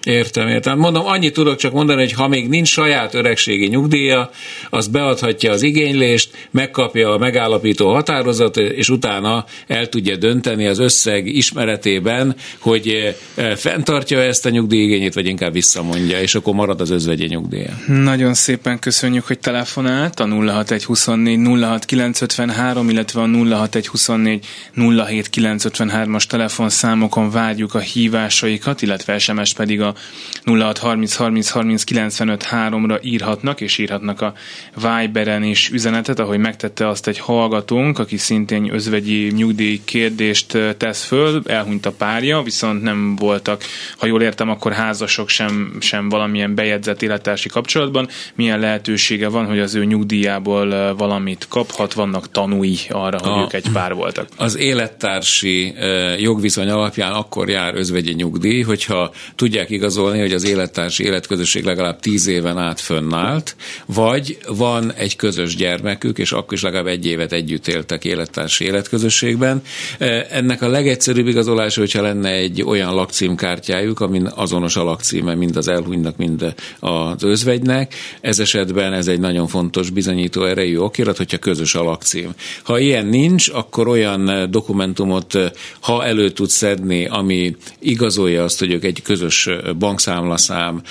Értem, 0.09 0.49
értem. 0.49 0.79
Mondom, 0.79 1.07
annyit 1.07 1.33
tudok 1.33 1.57
csak 1.57 1.73
mondani, 1.73 2.00
hogy 2.00 2.12
ha 2.12 2.29
még 2.29 2.49
nincs 2.49 2.69
saját 2.69 3.15
öregségi 3.15 3.67
nyugdíja, 3.67 4.31
az 4.71 4.87
beadhatja 4.87 5.53
az 5.53 5.62
igénylést, 5.62 6.49
megkapja 6.50 7.12
a 7.12 7.19
megállapító 7.19 7.93
határozatot, 7.93 8.57
és 8.57 8.88
utána 8.88 9.45
el 9.67 9.88
tudja 9.88 10.17
dönteni 10.17 10.67
az 10.67 10.79
összeg 10.79 11.27
ismeretében, 11.27 12.37
hogy 12.59 13.15
eh, 13.35 13.57
fenntartja 13.57 14.21
ezt 14.21 14.47
a 14.47 14.50
nyugdíjigényét, 14.50 15.15
vagy 15.15 15.27
inkább 15.27 15.53
visszamondja, 15.53 16.21
és 16.21 16.35
akkor 16.35 16.55
marad 16.55 16.81
az 16.81 16.91
özvegyi 16.91 17.27
nyugdíja. 17.27 17.79
Nagyon 17.87 18.35
szépen 18.35 18.79
köszönjük, 18.79 19.27
hogy 19.27 19.38
telefonált 19.38 20.21
a 20.21 20.27
06124 20.27 21.38
06953, 21.38 22.88
illetve 22.88 23.21
a 23.21 23.27
06124 23.27 24.47
07953-as 24.77 26.25
telefonszámokon 26.25 27.31
várjuk 27.31 27.75
a 27.75 27.79
hívásaikat, 27.79 28.83
illetve 28.83 29.19
SMS 29.19 29.53
pedig 29.53 29.81
a 29.81 29.97
0630 30.45 31.14
30 31.14 31.50
30 31.50 31.85
95 31.85 32.47
3-ra 32.50 32.99
írhatnak, 33.02 33.61
és 33.61 33.78
írhatnak 33.78 34.21
a 34.21 34.33
Viberen 34.75 35.43
is 35.43 35.71
üzenetet, 35.71 36.19
ahogy 36.19 36.38
megtette 36.38 36.88
azt 36.88 37.09
egy 37.09 37.19
hallgatónk, 37.19 37.99
aki 37.99 38.17
szintén 38.17 38.73
özvegyi 38.73 39.33
nyugdíj 39.33 39.81
kérdést 39.85 40.59
tesz 40.76 41.05
föl, 41.05 41.43
elhunyt 41.47 41.87
a 41.87 41.93
párja, 41.93 42.43
viszont 42.43 42.83
nem 42.83 43.17
voltak, 43.17 43.62
ha 43.97 44.07
jól 44.07 44.23
értem, 44.23 44.50
akkor 44.50 44.73
házasok 44.73 45.28
sem, 45.28 45.76
sem 45.81 46.09
valamilyen 46.09 46.55
bejegyzett 46.55 47.02
élettársi 47.02 47.49
kapcsolatban. 47.49 48.09
Milyen 48.35 48.61
lehetősége 48.61 49.28
van, 49.28 49.47
hogy 49.47 49.59
az 49.59 49.75
ő 49.75 49.85
nyugdíjából 49.85 50.95
valamit 50.97 51.47
kaphat, 51.49 51.93
vannak 51.93 52.31
tanúi 52.31 52.76
arra, 52.88 53.19
hogy 53.19 53.31
a, 53.31 53.43
ők 53.43 53.52
egy 53.52 53.71
pár 53.73 53.95
voltak? 53.95 54.28
Az 54.37 54.57
élettársi 54.57 55.75
jogviszony 56.19 56.69
alapján 56.69 57.12
akkor 57.12 57.49
jár 57.49 57.75
özvegyi 57.75 58.12
nyugdíj, 58.12 58.62
hogyha 58.62 59.12
tudják 59.35 59.71
igazolni, 59.78 60.20
hogy 60.20 60.32
az 60.32 60.44
élettársi 60.44 61.04
életközösség 61.04 61.64
legalább 61.64 62.00
tíz 62.00 62.26
éven 62.26 62.58
át 62.58 62.80
fönnállt, 62.80 63.56
vagy 63.87 64.38
van 64.47 64.92
egy 64.92 65.16
közös 65.16 65.56
gyermekük, 65.56 66.18
és 66.18 66.32
akkor 66.32 66.52
is 66.52 66.62
legalább 66.62 66.87
egy 66.87 67.06
évet 67.06 67.32
együtt 67.32 67.68
éltek 67.68 68.04
élettársi 68.04 68.64
életközösségben. 68.64 69.62
E, 69.99 70.26
ennek 70.30 70.62
a 70.62 70.68
legegyszerűbb 70.68 71.26
igazolása, 71.26 71.80
hogyha 71.80 72.02
lenne 72.02 72.30
egy 72.30 72.62
olyan 72.62 72.94
lakcímkártyájuk, 72.94 74.00
amin 74.00 74.26
azonos 74.26 74.76
a 74.76 74.82
lakcíme 74.82 75.35
mind 75.35 75.56
az 75.56 75.68
elhunynak, 75.68 76.16
mind 76.16 76.54
az 76.80 77.23
özvegynek. 77.23 77.94
Ez 78.20 78.38
esetben 78.38 78.92
ez 78.92 79.06
egy 79.08 79.20
nagyon 79.20 79.47
fontos 79.47 79.90
bizonyító 79.90 80.44
erejű 80.44 80.76
okirat, 80.76 81.16
hogyha 81.16 81.38
közös 81.38 81.75
a 81.75 81.82
lakcím. 81.82 82.30
Ha 82.62 82.78
ilyen 82.78 83.06
nincs, 83.06 83.49
akkor 83.49 83.88
olyan 83.88 84.50
dokumentumot, 84.50 85.38
ha 85.80 86.04
elő 86.04 86.30
tud 86.30 86.49
szedni, 86.49 87.06
ami 87.06 87.56
igazolja 87.78 88.44
azt, 88.44 88.58
hogy 88.58 88.73
ők 88.73 88.85
egy 88.85 89.02
közös 89.02 89.49
bankszámlaszám, 89.78 90.82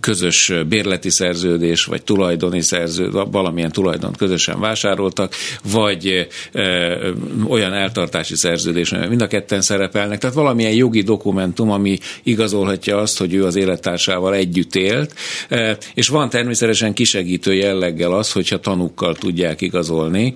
közös 0.00 0.52
bérleti 0.68 1.10
szerződés, 1.10 1.84
vagy 1.84 2.02
tulajdoni 2.02 2.60
szerződés, 2.60 3.22
valamilyen 3.30 3.72
tulajdon 3.72 4.12
közösen 4.12 4.60
vásároltak, 4.60 5.34
vagy 5.72 6.28
olyan 7.48 7.72
eltartási 7.72 8.34
szerződés, 8.34 8.90
mert 8.90 9.08
mind 9.08 9.22
a 9.22 9.26
ketten 9.26 9.60
szerepelnek. 9.60 10.18
Tehát 10.18 10.36
valamilyen 10.36 10.72
jogi 10.72 11.02
dokumentum, 11.02 11.70
ami 11.70 11.98
igazolhatja 12.22 12.98
azt, 12.98 13.18
hogy 13.18 13.34
ő 13.34 13.44
az 13.44 13.56
élettársával 13.56 14.34
együtt 14.34 14.74
élt, 14.74 15.14
és 15.94 16.08
van 16.08 16.28
természetesen 16.28 16.92
kisegítő 16.92 17.54
jelleggel 17.54 18.12
az, 18.12 18.32
hogyha 18.32 18.60
tanúkkal 18.60 19.14
tudják 19.14 19.60
igazolni, 19.60 20.34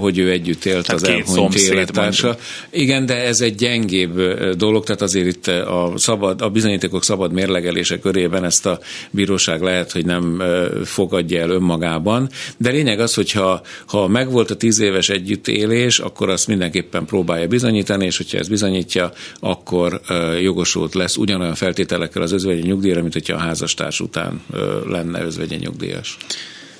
hogy 0.00 0.18
ő 0.18 0.30
együtt 0.30 0.64
élt 0.64 0.86
tehát 0.86 1.02
az 1.02 1.08
elhunyt 1.08 1.54
élettársa. 1.54 2.36
Igen, 2.70 3.06
de 3.06 3.16
ez 3.16 3.40
egy 3.40 3.54
gyengébb 3.54 4.20
dolog, 4.56 4.84
tehát 4.84 5.02
azért 5.02 5.26
itt 5.26 5.46
a, 5.46 5.92
szabad, 5.96 6.40
a 6.42 6.48
bizonyítékok 6.58 7.04
szabad 7.04 7.32
mérlegelése 7.32 7.98
körében 7.98 8.44
ezt 8.44 8.66
a 8.66 8.78
bíróság 9.10 9.62
lehet, 9.62 9.92
hogy 9.92 10.04
nem 10.04 10.42
fogadja 10.84 11.40
el 11.40 11.50
önmagában. 11.50 12.28
De 12.56 12.70
lényeg 12.70 13.00
az, 13.00 13.14
hogy 13.14 13.30
ha, 13.32 13.62
ha 13.86 14.08
megvolt 14.08 14.50
a 14.50 14.56
tíz 14.56 14.80
éves 14.80 15.08
együttélés, 15.08 15.98
akkor 15.98 16.28
azt 16.28 16.46
mindenképpen 16.46 17.04
próbálja 17.04 17.46
bizonyítani, 17.46 18.04
és 18.04 18.16
hogyha 18.16 18.38
ez 18.38 18.48
bizonyítja, 18.48 19.12
akkor 19.40 20.00
jogosult 20.42 20.94
lesz 20.94 21.16
ugyanolyan 21.16 21.54
feltételekkel 21.54 22.22
az 22.22 22.32
özvegyi 22.32 22.60
nyugdíjra, 22.60 23.00
mint 23.00 23.12
hogyha 23.12 23.34
a 23.34 23.38
házastárs 23.38 24.00
után 24.00 24.42
lenne 24.86 25.22
özvegyi 25.22 25.56
nyugdíjas. 25.56 26.16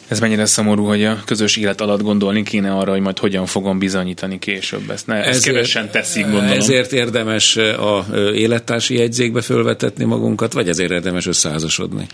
Ez 0.08 0.20
mennyire 0.20 0.46
szomorú, 0.46 0.84
hogy 0.84 1.04
a 1.04 1.22
közös 1.24 1.56
élet 1.56 1.80
alatt 1.80 2.02
gondolni 2.02 2.42
kéne 2.42 2.72
arra, 2.72 2.90
hogy 2.90 3.00
majd 3.00 3.18
hogyan 3.18 3.46
fogom 3.46 3.78
bizonyítani 3.78 4.38
később. 4.38 4.90
Ezt, 4.90 5.06
ne, 5.06 5.14
ezt 5.14 5.28
ezért, 5.28 5.54
kevesen 5.54 5.90
teszik, 5.90 6.22
gondolom. 6.22 6.48
Ezért 6.48 6.92
érdemes 6.92 7.56
a 7.56 8.06
élettársi 8.34 8.94
jegyzékbe 8.94 9.40
fölvetetni 9.40 10.04
magunkat, 10.04 10.52
vagy 10.52 10.68
ezért 10.68 10.90
érdemes 10.90 11.26
összeházasodni? 11.26 12.06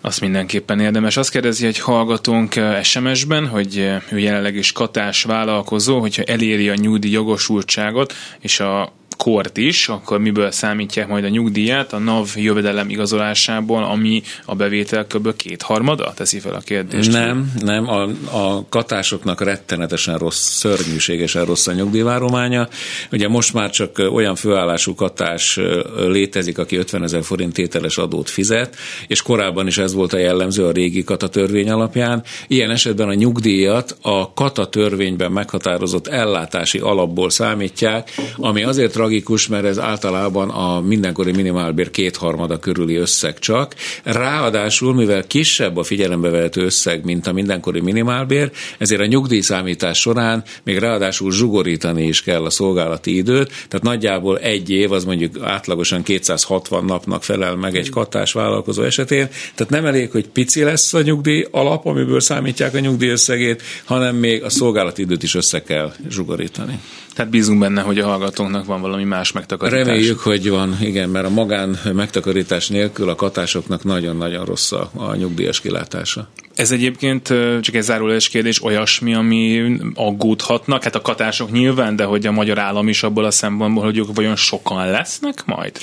Azt 0.00 0.20
mindenképpen 0.20 0.80
érdemes. 0.80 1.16
Azt 1.16 1.30
kérdezi 1.30 1.66
egy 1.66 1.78
hallgatónk 1.78 2.54
SMS-ben, 2.82 3.46
hogy 3.46 3.90
ő 4.10 4.18
jelenleg 4.18 4.56
is 4.56 4.72
katás 4.72 5.22
vállalkozó, 5.22 6.00
hogyha 6.00 6.22
eléri 6.22 6.68
a 6.68 6.74
nyugdíj 6.74 7.10
jogosultságot, 7.10 8.14
és 8.40 8.60
a 8.60 8.92
kort 9.16 9.56
is, 9.56 9.88
akkor 9.88 10.18
miből 10.18 10.50
számítják 10.50 11.08
majd 11.08 11.24
a 11.24 11.28
nyugdíjat 11.28 11.92
a 11.92 11.98
NAV 11.98 12.28
jövedelem 12.36 12.90
igazolásából, 12.90 13.84
ami 13.84 14.22
a 14.44 14.54
bevétel 14.54 15.06
kb. 15.06 15.36
kétharmada? 15.36 16.12
Teszi 16.16 16.38
fel 16.38 16.54
a 16.54 16.58
kérdést. 16.58 17.12
Nem, 17.12 17.52
nem. 17.60 17.88
A, 17.88 18.02
a 18.30 18.66
katásoknak 18.68 19.40
rettenetesen 19.40 20.18
rossz, 20.18 20.48
szörnyűségesen 20.48 21.44
rossz 21.44 21.66
a 21.66 21.72
nyugdíjvárománya. 21.72 22.68
Ugye 23.12 23.28
most 23.28 23.52
már 23.52 23.70
csak 23.70 23.98
olyan 23.98 24.34
főállású 24.34 24.94
katás 24.94 25.58
létezik, 25.96 26.58
aki 26.58 26.76
50 26.76 27.02
ezer 27.02 27.24
forint 27.24 27.52
tételes 27.52 27.98
adót 27.98 28.30
fizet, 28.30 28.76
és 29.06 29.22
korábban 29.22 29.66
is 29.66 29.78
ez 29.78 29.94
volt 29.94 30.12
a 30.12 30.18
jellemző 30.18 30.66
a 30.66 30.72
régi 30.72 31.04
kata 31.04 31.28
törvény 31.28 31.70
alapján. 31.70 32.22
Ilyen 32.46 32.70
esetben 32.70 33.08
a 33.08 33.14
nyugdíjat 33.14 33.96
a 34.02 34.32
kata 34.32 34.68
törvényben 34.68 35.32
meghatározott 35.32 36.06
ellátási 36.06 36.78
alapból 36.78 37.30
számítják, 37.30 38.10
ami 38.36 38.62
azért 38.62 38.94
tragikus, 39.02 39.46
mert 39.46 39.64
ez 39.64 39.78
általában 39.78 40.48
a 40.50 40.80
mindenkori 40.80 41.32
minimálbér 41.32 41.90
kétharmada 41.90 42.58
körüli 42.58 42.94
összeg 42.94 43.38
csak. 43.38 43.74
Ráadásul, 44.04 44.94
mivel 44.94 45.26
kisebb 45.26 45.76
a 45.76 45.82
figyelembe 45.82 46.30
vehető 46.30 46.64
összeg, 46.64 47.04
mint 47.04 47.26
a 47.26 47.32
mindenkori 47.32 47.80
minimálbér, 47.80 48.50
ezért 48.78 49.00
a 49.00 49.06
nyugdíjszámítás 49.06 49.98
során 50.00 50.44
még 50.64 50.78
ráadásul 50.78 51.32
zsugorítani 51.32 52.06
is 52.06 52.22
kell 52.22 52.44
a 52.44 52.50
szolgálati 52.50 53.16
időt, 53.16 53.46
tehát 53.46 53.82
nagyjából 53.82 54.38
egy 54.38 54.70
év, 54.70 54.92
az 54.92 55.04
mondjuk 55.04 55.42
átlagosan 55.42 56.02
260 56.02 56.84
napnak 56.84 57.24
felel 57.24 57.56
meg 57.56 57.76
egy 57.76 57.90
katás 57.90 58.32
vállalkozó 58.32 58.82
esetén, 58.82 59.28
tehát 59.54 59.72
nem 59.72 59.86
elég, 59.86 60.10
hogy 60.10 60.28
pici 60.28 60.62
lesz 60.62 60.94
a 60.94 61.02
nyugdíj 61.02 61.46
alap, 61.50 61.86
amiből 61.86 62.20
számítják 62.20 62.74
a 62.74 62.78
nyugdíj 62.78 63.10
összegét, 63.10 63.62
hanem 63.84 64.16
még 64.16 64.42
a 64.42 64.50
szolgálati 64.50 65.02
időt 65.02 65.22
is 65.22 65.34
össze 65.34 65.62
kell 65.62 65.92
zsugorítani. 66.08 66.78
Tehát 67.14 67.30
bízunk 67.30 67.58
benne, 67.60 67.80
hogy 67.80 67.98
a 67.98 68.06
hallgatónknak 68.06 68.64
van 68.66 68.80
valami 68.80 69.04
más 69.04 69.32
megtakarítás. 69.32 69.86
Reméljük, 69.86 70.18
hogy 70.18 70.50
van, 70.50 70.76
igen, 70.80 71.08
mert 71.08 71.26
a 71.26 71.30
magán 71.30 71.78
megtakarítás 71.92 72.68
nélkül 72.68 73.08
a 73.08 73.14
katásoknak 73.14 73.84
nagyon-nagyon 73.84 74.44
rossz 74.44 74.72
a, 74.72 74.90
a 74.96 75.14
nyugdíjas 75.14 75.60
kilátása. 75.60 76.28
Ez 76.54 76.70
egyébként 76.70 77.26
csak 77.60 77.74
egy 77.74 77.82
zárólagos 77.82 78.28
kérdés, 78.28 78.64
olyasmi, 78.64 79.14
ami 79.14 79.72
aggódhatnak, 79.94 80.82
hát 80.82 80.94
a 80.94 81.00
katások 81.00 81.52
nyilván, 81.52 81.96
de 81.96 82.04
hogy 82.04 82.26
a 82.26 82.32
magyar 82.32 82.58
állam 82.58 82.88
is 82.88 83.02
abból 83.02 83.24
a 83.24 83.30
szempontból, 83.30 83.84
hogy 83.84 83.98
ők 83.98 84.14
vajon 84.14 84.36
sokan 84.36 84.90
lesznek 84.90 85.44
majd? 85.44 85.78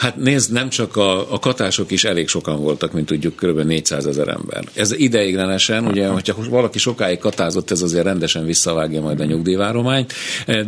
Hát 0.00 0.16
nézd, 0.16 0.52
nem 0.52 0.68
csak 0.68 0.96
a, 0.96 1.32
a 1.32 1.38
katások 1.38 1.90
is 1.90 2.04
elég 2.04 2.28
sokan 2.28 2.60
voltak, 2.60 2.92
mint 2.92 3.06
tudjuk, 3.06 3.36
kb. 3.36 3.60
400 3.60 4.06
ezer 4.06 4.28
ember. 4.28 4.64
Ez 4.74 4.92
ideiglenesen, 4.92 5.86
ugye, 5.86 6.06
hogyha 6.06 6.34
valaki 6.50 6.78
sokáig 6.78 7.18
katázott, 7.18 7.70
ez 7.70 7.82
azért 7.82 8.04
rendesen 8.04 8.44
visszavágja 8.44 9.00
majd 9.00 9.20
a 9.20 9.24
nyugdíjvárományt, 9.24 10.12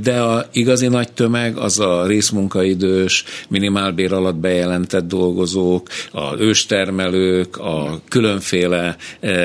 de 0.03 0.21
a 0.21 0.47
igazi 0.53 0.89
nagy 0.89 1.13
tömeg 1.13 1.57
az 1.57 1.79
a 1.79 2.07
részmunkaidős, 2.07 3.25
minimálbér 3.49 4.13
alatt 4.13 4.37
bejelentett 4.37 5.09
dolgozók, 5.09 5.89
a 6.11 6.39
őstermelők, 6.39 7.57
a 7.57 8.01
különféle 8.09 8.97
eh, 9.21 9.42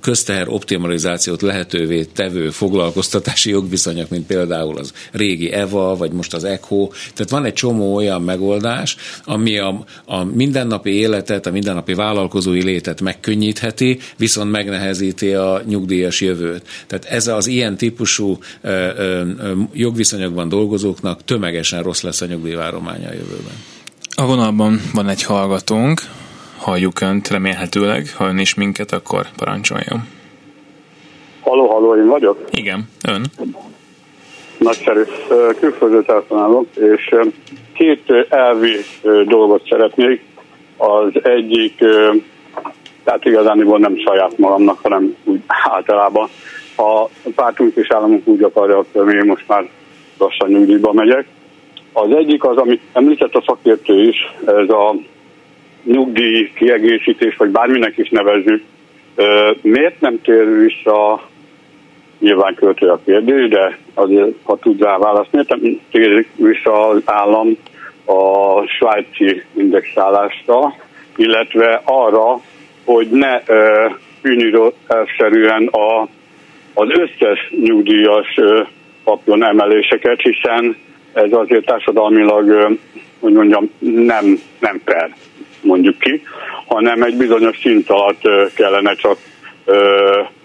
közteher 0.00 0.48
optimalizációt 0.48 1.42
lehetővé 1.42 2.04
tevő 2.04 2.50
foglalkoztatási 2.50 3.50
jogviszonyok, 3.50 4.08
mint 4.08 4.26
például 4.26 4.78
az 4.78 4.92
régi 5.12 5.52
EVA, 5.52 5.96
vagy 5.96 6.12
most 6.12 6.34
az 6.34 6.44
ECHO. 6.44 6.88
Tehát 7.14 7.30
van 7.30 7.44
egy 7.44 7.52
csomó 7.52 7.94
olyan 7.94 8.22
megoldás, 8.22 8.96
ami 9.24 9.58
a, 9.58 9.84
a 10.04 10.24
mindennapi 10.24 10.90
életet, 10.90 11.46
a 11.46 11.50
mindennapi 11.50 11.94
vállalkozói 11.94 12.62
létet 12.62 13.00
megkönnyítheti, 13.00 13.98
viszont 14.16 14.50
megnehezíti 14.50 15.32
a 15.32 15.62
nyugdíjas 15.66 16.20
jövőt. 16.20 16.62
Tehát 16.86 17.04
ez 17.04 17.26
az 17.26 17.46
ilyen 17.46 17.76
típusú 17.76 18.38
ö, 18.60 18.68
ö, 18.96 19.22
jogviszonyokban 19.72 20.48
dolgozóknak 20.48 21.24
tömegesen 21.24 21.82
rossz 21.82 22.00
lesz 22.00 22.20
a 22.20 22.26
nyugdíjvárománya 22.26 23.08
a 23.08 23.12
jövőben. 23.12 23.54
A 24.14 24.26
vonalban 24.26 24.80
van 24.92 25.08
egy 25.08 25.22
hallgatónk, 25.22 26.00
halljuk 26.58 27.00
Önt 27.00 27.28
remélhetőleg, 27.28 28.12
ha 28.16 28.26
Ön 28.26 28.38
is 28.38 28.54
minket, 28.54 28.92
akkor 28.92 29.26
parancsoljon. 29.36 30.08
Haló, 31.40 31.66
haló, 31.66 31.96
én 31.96 32.06
vagyok? 32.06 32.38
Igen, 32.50 32.88
ön. 33.08 33.24
Nagyszerű. 34.58 35.02
Külföldről 35.60 36.04
telefonálok, 36.04 36.66
és 36.74 37.14
két 37.72 38.26
elvi 38.28 38.76
dolgot 39.24 39.66
szeretnék. 39.68 40.24
Az 40.76 41.10
egyik, 41.22 41.76
tehát 43.04 43.24
igazániból 43.24 43.78
nem 43.78 43.96
saját 43.96 44.38
magamnak, 44.38 44.78
hanem 44.82 45.16
úgy 45.24 45.40
általában. 45.46 46.28
A 46.76 47.04
pártunk 47.34 47.76
és 47.76 47.90
államunk 47.90 48.26
úgy 48.26 48.42
akarja, 48.42 48.84
hogy 48.92 49.14
én 49.14 49.24
most 49.26 49.48
már 49.48 49.68
lassan 50.18 50.48
nyugdíjba 50.48 50.92
megyek. 50.92 51.26
Az 51.92 52.10
egyik 52.10 52.44
az, 52.44 52.56
amit 52.56 52.80
említett 52.92 53.34
a 53.34 53.44
szakértő 53.46 54.02
is, 54.08 54.16
ez 54.46 54.68
a 54.68 54.94
nyugdíj 55.86 56.50
kiegészítés, 56.54 57.36
vagy 57.36 57.50
bárminek 57.50 57.98
is 57.98 58.08
nevezzük, 58.08 58.62
miért 59.60 60.00
nem 60.00 60.20
tér 60.20 60.58
vissza, 60.58 61.28
nyilván 62.18 62.54
költő 62.54 62.88
a 62.88 63.00
kérdés, 63.04 63.48
de 63.48 63.78
azért, 63.94 64.30
ha 64.42 64.56
tud 64.56 64.82
rá 64.82 64.98
választ, 64.98 65.32
miért 65.32 65.48
nem 65.48 65.80
tér 65.90 66.26
vissza 66.36 66.88
az 66.88 67.02
állam 67.04 67.56
a 68.04 68.62
svájci 68.66 69.42
indexálásra, 69.52 70.74
illetve 71.16 71.80
arra, 71.84 72.40
hogy 72.84 73.08
ne 73.10 73.40
bűníró-szerűen 74.22 75.66
a, 75.66 76.08
az 76.74 76.88
összes 76.88 77.52
nyugdíjas 77.62 78.40
kapjon 79.04 79.44
emeléseket, 79.44 80.20
hiszen 80.20 80.76
ez 81.12 81.32
azért 81.32 81.64
társadalmilag, 81.64 82.78
hogy 83.20 83.32
mondjam, 83.32 83.70
nem, 83.78 84.38
nem 84.58 84.80
per, 84.84 85.14
mondjuk 85.66 85.98
ki, 85.98 86.22
hanem 86.66 87.02
egy 87.02 87.16
bizonyos 87.16 87.58
szint 87.58 87.90
alatt 87.90 88.20
kellene 88.54 88.94
csak 88.94 89.16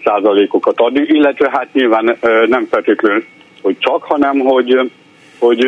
százalékokat 0.04 0.80
adni, 0.80 1.04
illetve 1.06 1.50
hát 1.52 1.68
nyilván 1.72 2.18
nem 2.46 2.66
feltétlenül, 2.70 3.24
hogy 3.62 3.76
csak, 3.78 4.02
hanem 4.02 4.38
hogy, 4.38 4.90
hogy 5.38 5.58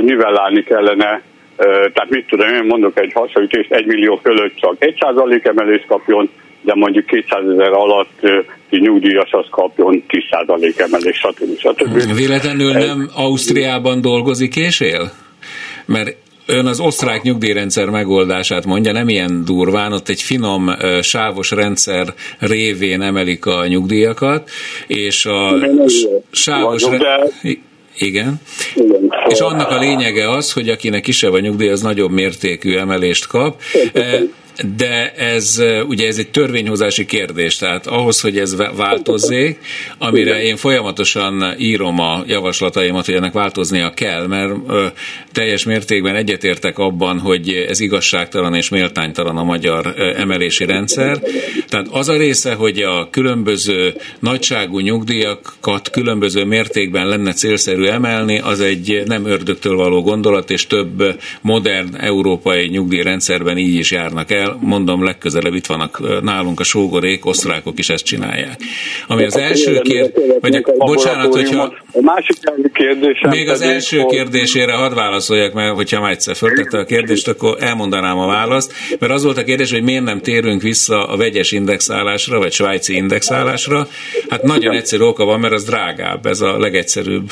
nivellálni 0.00 0.62
kellene 0.62 1.22
tehát 1.66 2.10
mit 2.10 2.26
tudom, 2.26 2.48
én 2.48 2.64
mondok 2.64 3.00
egy 3.00 3.12
hasonlítést, 3.14 3.72
egy 3.72 3.86
millió 3.86 4.20
fölött 4.22 4.56
csak 4.56 4.74
egy 4.78 4.96
százalék 5.00 5.44
emelést 5.44 5.86
kapjon, 5.86 6.30
de 6.60 6.74
mondjuk 6.74 7.06
200 7.06 7.48
ezer 7.48 7.72
alatt 7.72 8.20
nyugdíjas 8.70 9.30
az 9.30 9.46
kapjon 9.50 10.04
10 10.08 10.22
százalék 10.30 10.78
emelést, 10.78 11.18
stb. 11.18 11.58
stb. 11.58 12.16
Véletlenül 12.16 12.72
nem 12.72 13.08
Ausztriában 13.14 14.00
dolgozik 14.00 14.56
és 14.56 14.80
él? 14.80 15.10
Mert 15.86 16.16
ön 16.50 16.66
az 16.66 16.80
osztrák 16.80 17.22
nyugdíjrendszer 17.22 17.88
megoldását 17.88 18.64
mondja, 18.64 18.92
nem 18.92 19.08
ilyen 19.08 19.44
durván, 19.44 19.92
ott 19.92 20.08
egy 20.08 20.22
finom 20.22 20.70
sávos 21.00 21.50
rendszer 21.50 22.14
révén 22.38 23.02
emelik 23.02 23.46
a 23.46 23.66
nyugdíjakat, 23.66 24.50
és 24.86 25.26
a 25.26 25.56
sávos... 26.30 26.82
Igen. 27.42 27.60
Igen. 28.00 28.40
És 29.28 29.38
annak 29.38 29.70
a 29.70 29.78
lényege 29.78 30.30
az, 30.30 30.52
hogy 30.52 30.68
akinek 30.68 31.02
kisebb 31.02 31.32
a 31.32 31.40
nyugdíj, 31.40 31.68
az 31.68 31.80
nagyobb 31.80 32.10
mértékű 32.10 32.76
emelést 32.76 33.26
kap 33.26 33.60
de 34.76 35.12
ez 35.12 35.62
ugye 35.88 36.06
ez 36.06 36.18
egy 36.18 36.30
törvényhozási 36.30 37.06
kérdés, 37.06 37.56
tehát 37.56 37.86
ahhoz, 37.86 38.20
hogy 38.20 38.38
ez 38.38 38.56
változzék, 38.76 39.58
amire 39.98 40.42
én 40.42 40.56
folyamatosan 40.56 41.54
írom 41.58 41.98
a 41.98 42.22
javaslataimat, 42.26 43.04
hogy 43.04 43.14
ennek 43.14 43.32
változnia 43.32 43.90
kell, 43.94 44.26
mert 44.26 44.52
teljes 45.32 45.64
mértékben 45.64 46.14
egyetértek 46.14 46.78
abban, 46.78 47.18
hogy 47.18 47.48
ez 47.68 47.80
igazságtalan 47.80 48.54
és 48.54 48.68
méltánytalan 48.68 49.36
a 49.36 49.44
magyar 49.44 49.94
emelési 50.16 50.64
rendszer. 50.64 51.22
Tehát 51.68 51.86
az 51.90 52.08
a 52.08 52.16
része, 52.16 52.54
hogy 52.54 52.78
a 52.78 53.08
különböző 53.10 53.94
nagyságú 54.18 54.78
nyugdíjakat 54.78 55.90
különböző 55.90 56.44
mértékben 56.44 57.06
lenne 57.06 57.32
célszerű 57.32 57.84
emelni, 57.84 58.38
az 58.38 58.60
egy 58.60 59.02
nem 59.06 59.26
ördögtől 59.26 59.76
való 59.76 60.02
gondolat, 60.02 60.50
és 60.50 60.66
több 60.66 61.18
modern 61.40 61.96
európai 61.96 62.66
nyugdíjrendszerben 62.66 63.58
így 63.58 63.74
is 63.74 63.90
járnak 63.90 64.30
el, 64.30 64.47
mondom, 64.60 65.04
legközelebb 65.04 65.54
itt 65.54 65.66
vannak 65.66 66.22
nálunk 66.22 66.60
a 66.60 66.64
sógorék, 66.64 67.26
osztrákok 67.26 67.78
is 67.78 67.88
ezt 67.88 68.04
csinálják. 68.04 68.60
Ami 69.06 69.24
az 69.24 69.36
első 69.36 69.80
kérdés, 69.80 70.24
vagy 70.40 70.54
a, 70.54 70.84
bocsánat, 70.84 71.34
hogyha... 71.34 71.72
A 71.92 72.00
másik 72.00 72.36
kérdésem 72.72 73.30
Még 73.30 73.48
az 73.48 73.60
első 73.60 74.04
kérdésére 74.04 74.72
hadd 74.72 74.94
válaszoljak, 74.94 75.52
mert 75.52 75.74
hogyha 75.74 76.00
már 76.00 76.10
egyszer 76.10 76.36
föltette 76.36 76.78
a 76.78 76.84
kérdést, 76.84 77.28
akkor 77.28 77.56
elmondanám 77.60 78.18
a 78.18 78.26
választ, 78.26 78.72
mert 78.98 79.12
az 79.12 79.24
volt 79.24 79.38
a 79.38 79.44
kérdés, 79.44 79.72
hogy 79.72 79.82
miért 79.82 80.04
nem 80.04 80.20
térünk 80.20 80.62
vissza 80.62 81.06
a 81.08 81.16
vegyes 81.16 81.52
indexálásra, 81.52 82.38
vagy 82.38 82.52
svájci 82.52 82.94
indexálásra. 82.94 83.88
Hát 84.28 84.42
nagyon 84.42 84.74
egyszerű 84.74 85.02
oka 85.02 85.24
van, 85.24 85.40
mert 85.40 85.52
az 85.52 85.64
drágább, 85.64 86.26
ez 86.26 86.40
a 86.40 86.58
legegyszerűbb 86.58 87.30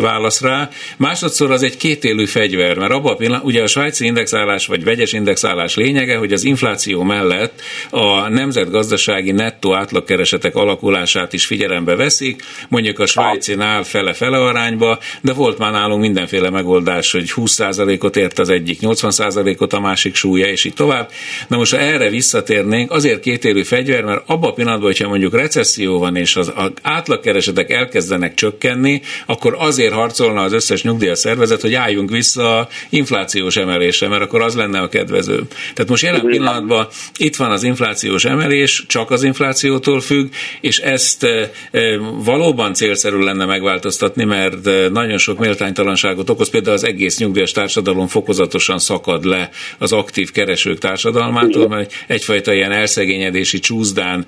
válasz 0.00 0.40
rá. 0.40 0.68
Másodszor 0.96 1.50
az 1.50 1.62
egy 1.62 1.76
kétélű 1.76 2.24
fegyver, 2.24 2.78
mert 2.78 2.92
abban 2.92 3.12
a 3.12 3.16
pillanat, 3.16 3.44
ugye 3.44 3.62
a 3.62 3.66
svájci 3.66 4.04
indexálás, 4.04 4.66
vagy 4.66 4.84
vegyes 4.84 5.12
indexálás 5.12 5.76
lényege, 5.76 6.16
hogy 6.16 6.32
az 6.32 6.44
infláció 6.54 7.02
mellett 7.02 7.60
a 7.90 8.28
nemzetgazdasági 8.28 9.32
nettó 9.32 9.74
átlagkeresetek 9.74 10.54
alakulását 10.54 11.32
is 11.32 11.46
figyelembe 11.46 11.96
veszik, 11.96 12.42
mondjuk 12.68 12.98
a 12.98 13.06
svájcinál 13.06 13.82
fele-fele 13.82 14.38
arányba, 14.38 14.98
de 15.20 15.32
volt 15.32 15.58
már 15.58 15.72
nálunk 15.72 16.00
mindenféle 16.00 16.50
megoldás, 16.50 17.12
hogy 17.12 17.32
20%-ot 17.36 18.16
ért 18.16 18.38
az 18.38 18.48
egyik, 18.48 18.78
80%-ot 18.82 19.72
a 19.72 19.80
másik 19.80 20.14
súlya, 20.14 20.46
és 20.46 20.64
így 20.64 20.74
tovább. 20.74 21.10
Na 21.48 21.56
most, 21.56 21.72
ha 21.72 21.78
erre 21.78 22.10
visszatérnénk, 22.10 22.90
azért 22.90 23.20
kétélű 23.20 23.62
fegyver, 23.62 24.04
mert 24.04 24.22
abban 24.26 24.50
a 24.50 24.52
pillanatban, 24.52 24.86
hogyha 24.86 25.08
mondjuk 25.08 25.34
recesszió 25.34 25.98
van, 25.98 26.16
és 26.16 26.36
az 26.36 26.52
átlagkeresetek 26.82 27.70
elkezdenek 27.70 28.34
csökkenni, 28.34 29.00
akkor 29.26 29.56
azért 29.58 29.92
harcolna 29.92 30.42
az 30.42 30.52
összes 30.52 30.82
nyugdíjas 30.82 31.18
szervezet, 31.18 31.60
hogy 31.60 31.74
álljunk 31.74 32.10
vissza 32.10 32.68
inflációs 32.88 33.56
emelésre, 33.56 34.08
mert 34.08 34.22
akkor 34.22 34.42
az 34.42 34.54
lenne 34.54 34.80
a 34.80 34.88
kedvező. 34.88 35.42
Tehát 35.74 35.90
most 35.90 36.02
jelen 36.02 36.20
pillanatban 36.44 36.88
itt 37.16 37.36
van 37.36 37.50
az 37.50 37.62
inflációs 37.62 38.24
emelés, 38.24 38.84
csak 38.86 39.10
az 39.10 39.22
inflációtól 39.22 40.00
függ, 40.00 40.32
és 40.60 40.78
ezt 40.78 41.24
e, 41.24 41.50
e, 41.70 41.98
valóban 42.24 42.74
célszerű 42.74 43.18
lenne 43.18 43.44
megváltoztatni, 43.44 44.24
mert 44.24 44.66
e, 44.66 44.88
nagyon 44.88 45.18
sok 45.18 45.38
méltánytalanságot 45.38 46.30
okoz, 46.30 46.50
például 46.50 46.76
az 46.76 46.84
egész 46.84 47.18
nyugdíjas 47.18 47.52
társadalom 47.52 48.06
fokozatosan 48.06 48.78
szakad 48.78 49.24
le 49.24 49.50
az 49.78 49.92
aktív 49.92 50.30
keresők 50.30 50.78
társadalmától, 50.78 51.68
mert 51.68 51.92
egyfajta 52.06 52.52
ilyen 52.52 52.72
elszegényedési 52.72 53.58
csúszdán 53.58 54.26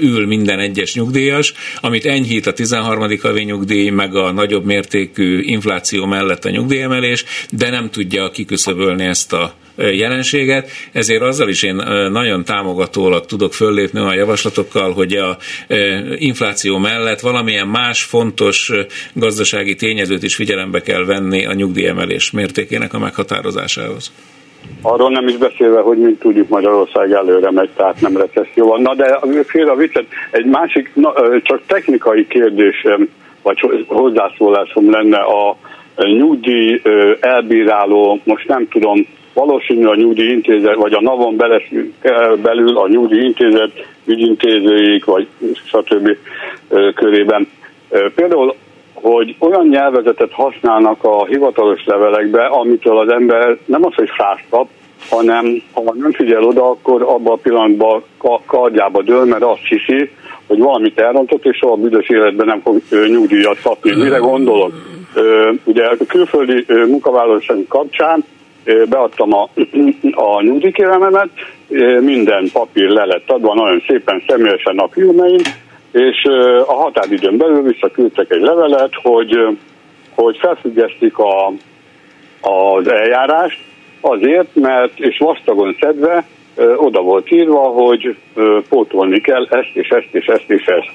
ül 0.00 0.26
minden 0.26 0.58
egyes 0.58 0.94
nyugdíjas, 0.94 1.52
amit 1.80 2.06
enyhít 2.06 2.46
a 2.46 2.52
13. 2.52 3.18
havi 3.22 3.42
nyugdíj, 3.42 3.90
meg 3.90 4.14
a 4.14 4.32
nagyobb 4.32 4.64
mértékű 4.64 5.40
infláció 5.40 6.06
mellett 6.06 6.44
a 6.44 6.50
nyugdíjemelés, 6.50 7.24
de 7.50 7.70
nem 7.70 7.90
tudja 7.90 8.30
kiküszöbölni 8.30 9.04
ezt 9.04 9.32
a 9.32 9.54
jelenséget, 9.76 10.70
ezért 10.92 11.22
azzal 11.22 11.48
is 11.48 11.62
én 11.62 11.74
nagyon 12.10 12.44
támogatólag 12.44 13.26
tudok 13.26 13.52
föllépni 13.52 14.00
a 14.00 14.14
javaslatokkal, 14.14 14.92
hogy 14.92 15.12
a 15.12 15.36
infláció 16.16 16.78
mellett 16.78 17.20
valamilyen 17.20 17.68
más 17.68 18.02
fontos 18.02 18.72
gazdasági 19.12 19.74
tényezőt 19.74 20.22
is 20.22 20.34
figyelembe 20.34 20.80
kell 20.80 21.04
venni 21.04 21.46
a 21.46 21.52
nyugdíjemelés 21.52 22.30
mértékének 22.30 22.94
a 22.94 22.98
meghatározásához. 22.98 24.12
Arról 24.82 25.10
nem 25.10 25.28
is 25.28 25.36
beszélve, 25.36 25.80
hogy 25.80 25.98
mint 25.98 26.18
tudjuk 26.18 26.48
Magyarország 26.48 27.12
előre 27.12 27.50
megy, 27.50 27.70
tehát 27.76 28.00
nem 28.00 28.16
recesszió 28.16 28.66
van. 28.66 28.80
Na 28.80 28.94
de 28.94 29.18
fél 29.46 29.68
a 29.68 29.74
viccet, 29.74 30.06
egy 30.30 30.44
másik, 30.44 30.90
na, 30.94 31.12
csak 31.42 31.62
technikai 31.66 32.26
kérdésem, 32.26 33.08
vagy 33.42 33.84
hozzászólásom 33.86 34.90
lenne 34.90 35.18
a 35.18 35.56
nyugdíj 35.96 36.82
elbíráló, 37.20 38.20
most 38.24 38.48
nem 38.48 38.68
tudom, 38.68 39.06
valószínű 39.36 39.86
a 39.86 39.94
nyugdíjintézet, 39.94 40.74
vagy 40.74 40.92
a 40.92 41.00
NAVon 41.00 41.36
belül 42.42 42.78
a 42.78 42.88
nyugdíjintézet 42.88 43.70
ügyintézőik, 44.04 45.04
vagy 45.04 45.26
stb. 45.64 46.16
körében. 46.94 47.48
Például, 48.14 48.54
hogy 48.94 49.36
olyan 49.38 49.68
nyelvezetet 49.68 50.32
használnak 50.32 51.04
a 51.04 51.26
hivatalos 51.26 51.84
levelekbe, 51.84 52.44
amitől 52.44 52.98
az 52.98 53.12
ember 53.12 53.56
nem 53.64 53.84
az, 53.84 53.94
hogy 53.94 54.10
fást 54.16 54.44
kap, 54.50 54.68
hanem 55.10 55.62
ha 55.72 55.82
nem 55.94 56.12
figyel 56.12 56.44
oda, 56.44 56.70
akkor 56.70 57.02
abban 57.02 57.32
a 57.32 57.40
pillanatban 57.42 58.02
kardjába 58.46 59.02
dől, 59.02 59.24
mert 59.24 59.42
azt 59.42 59.66
hiszi, 59.68 60.10
hogy 60.46 60.58
valamit 60.58 60.98
elrontott, 60.98 61.44
és 61.44 61.56
soha 61.56 61.76
büdös 61.76 62.08
életben 62.08 62.46
nem 62.46 62.60
fog 62.60 62.80
nyugdíjat 62.90 63.62
kapni. 63.62 63.94
Mire 63.94 64.18
gondolok? 64.18 64.72
Ugye 65.64 65.84
a 65.84 65.96
külföldi 66.08 66.64
munkavállalóság 66.68 67.64
kapcsán 67.68 68.24
beadtam 68.88 69.32
a, 69.34 69.48
a 70.28 70.42
nyugdíjkérememet, 70.42 71.28
minden 72.00 72.48
papír 72.52 72.88
le 72.88 73.04
lett 73.04 73.30
adva, 73.30 73.54
nagyon 73.54 73.82
szépen 73.86 74.22
személyesen 74.26 74.78
a 74.78 74.88
filmeim, 74.88 75.40
és 75.92 76.24
a 76.66 76.72
határidőn 76.72 77.36
belül 77.36 77.62
visszaküldtek 77.62 78.30
egy 78.30 78.40
levelet, 78.40 78.90
hogy, 79.02 79.58
hogy 80.14 80.36
felfüggesztik 80.36 81.18
a, 81.18 81.52
az 82.40 82.88
eljárást, 82.88 83.58
azért, 84.00 84.54
mert, 84.54 84.98
és 84.98 85.18
vastagon 85.18 85.76
szedve, 85.80 86.24
oda 86.76 87.00
volt 87.00 87.30
írva, 87.30 87.60
hogy 87.60 88.16
pótolni 88.68 89.20
kell 89.20 89.46
ezt 89.50 89.70
és 89.72 89.88
ezt 89.88 90.08
és 90.10 90.26
ezt 90.26 90.50
és 90.50 90.66
ezt. 90.66 90.90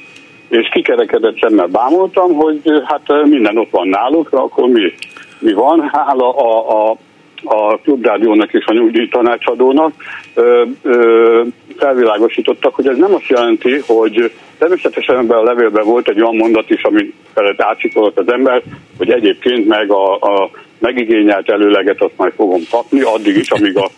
és 0.47 0.69
kikerekedett 0.71 1.39
szemmel 1.39 1.67
bámultam, 1.67 2.33
hogy 2.33 2.61
hát 2.83 3.23
minden 3.23 3.57
ott 3.57 3.69
van 3.69 3.87
náluk, 3.87 4.27
akkor 4.31 4.67
mi, 4.69 4.93
mi 5.39 5.53
van? 5.53 5.89
Hála 5.93 6.29
a, 6.29 6.89
a 6.89 6.95
a 7.43 7.77
klubrádiónak 7.77 8.53
és 8.53 8.65
a 8.65 8.73
nyugdíj 8.73 9.07
tanácsadónak 9.07 9.93
ö, 10.33 10.63
ö, 10.81 11.43
felvilágosítottak, 11.77 12.75
hogy 12.75 12.87
ez 12.87 12.97
nem 12.97 13.13
azt 13.13 13.27
jelenti, 13.27 13.81
hogy 13.85 14.31
természetesen 14.57 15.17
ebben 15.17 15.37
a 15.37 15.43
levélben 15.43 15.85
volt 15.85 16.07
egy 16.07 16.21
olyan 16.21 16.35
mondat 16.35 16.69
is, 16.69 16.83
ami 16.83 17.13
felett 17.33 17.61
átsikolott 17.61 18.19
az 18.19 18.31
ember, 18.31 18.61
hogy 18.97 19.11
egyébként 19.11 19.67
meg 19.67 19.91
a, 19.91 20.13
a 20.13 20.49
megigényelt 20.79 21.49
előleget 21.49 22.01
azt 22.01 22.17
majd 22.17 22.33
fogom 22.35 22.61
kapni, 22.71 23.01
addig 23.01 23.35
is, 23.35 23.51
amíg 23.51 23.77
a 23.77 23.89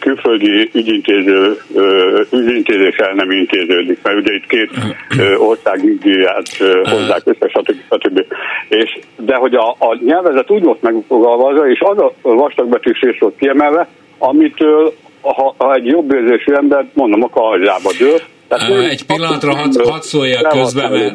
külföldi 0.00 0.70
ügyintéző, 0.72 1.56
ügyintézés 2.30 2.96
nem 3.14 3.30
intéződik, 3.30 3.98
mert 4.02 4.16
ugye 4.16 4.34
itt 4.34 4.46
két 4.46 4.70
ország 5.36 5.84
ügyját 5.84 6.48
hozzák 6.82 7.22
össze, 7.24 7.48
stb. 7.48 7.74
stb. 7.90 8.24
És, 8.68 8.98
de 9.16 9.34
hogy 9.34 9.54
a, 9.54 9.70
a 9.70 9.98
nyelvezet 10.04 10.50
úgy 10.50 10.62
volt 10.62 10.82
megfogalmazva, 10.82 11.70
és 11.70 11.80
az 11.80 11.98
a 11.98 12.12
vastagbetűs 12.22 13.00
rész 13.00 13.18
volt 13.18 13.36
kiemelve, 13.36 13.88
amitől 14.18 14.92
ha, 15.20 15.54
ha 15.58 15.74
egy 15.74 15.86
jobb 15.86 16.12
érzésű 16.12 16.52
ember, 16.52 16.86
mondom, 16.92 17.22
a 17.22 17.28
karjába 17.28 17.90
dől, 17.98 18.20
tehát 18.48 18.90
egy 18.90 19.02
pillanatra 19.02 19.56
hadd 19.56 19.82
had 19.82 20.02
szóljak 20.02 20.48
közben, 20.48 20.92
mert, 20.92 21.14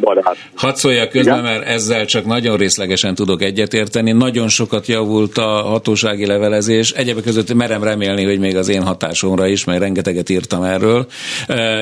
had 0.56 0.76
szóljak 0.76 1.10
közben, 1.10 1.44
mert 1.44 1.65
ezzel 1.65 2.06
csak 2.06 2.26
nagyon 2.26 2.58
részlegesen 2.58 3.15
tudok 3.15 3.41
egyetérteni. 3.41 4.12
Nagyon 4.12 4.48
sokat 4.48 4.88
javult 4.88 5.38
a 5.38 5.62
hatósági 5.62 6.26
levelezés. 6.26 6.91
Egyébként 6.91 7.26
között 7.26 7.54
merem 7.54 7.84
remélni, 7.84 8.24
hogy 8.24 8.39
még 8.39 8.58
az 8.58 8.70
én 8.70 8.84
hatásomra 8.84 9.48
is, 9.48 9.63
mert 9.63 9.80
rengeteget 9.80 10.30
írtam 10.30 10.63
erről. 10.63 11.06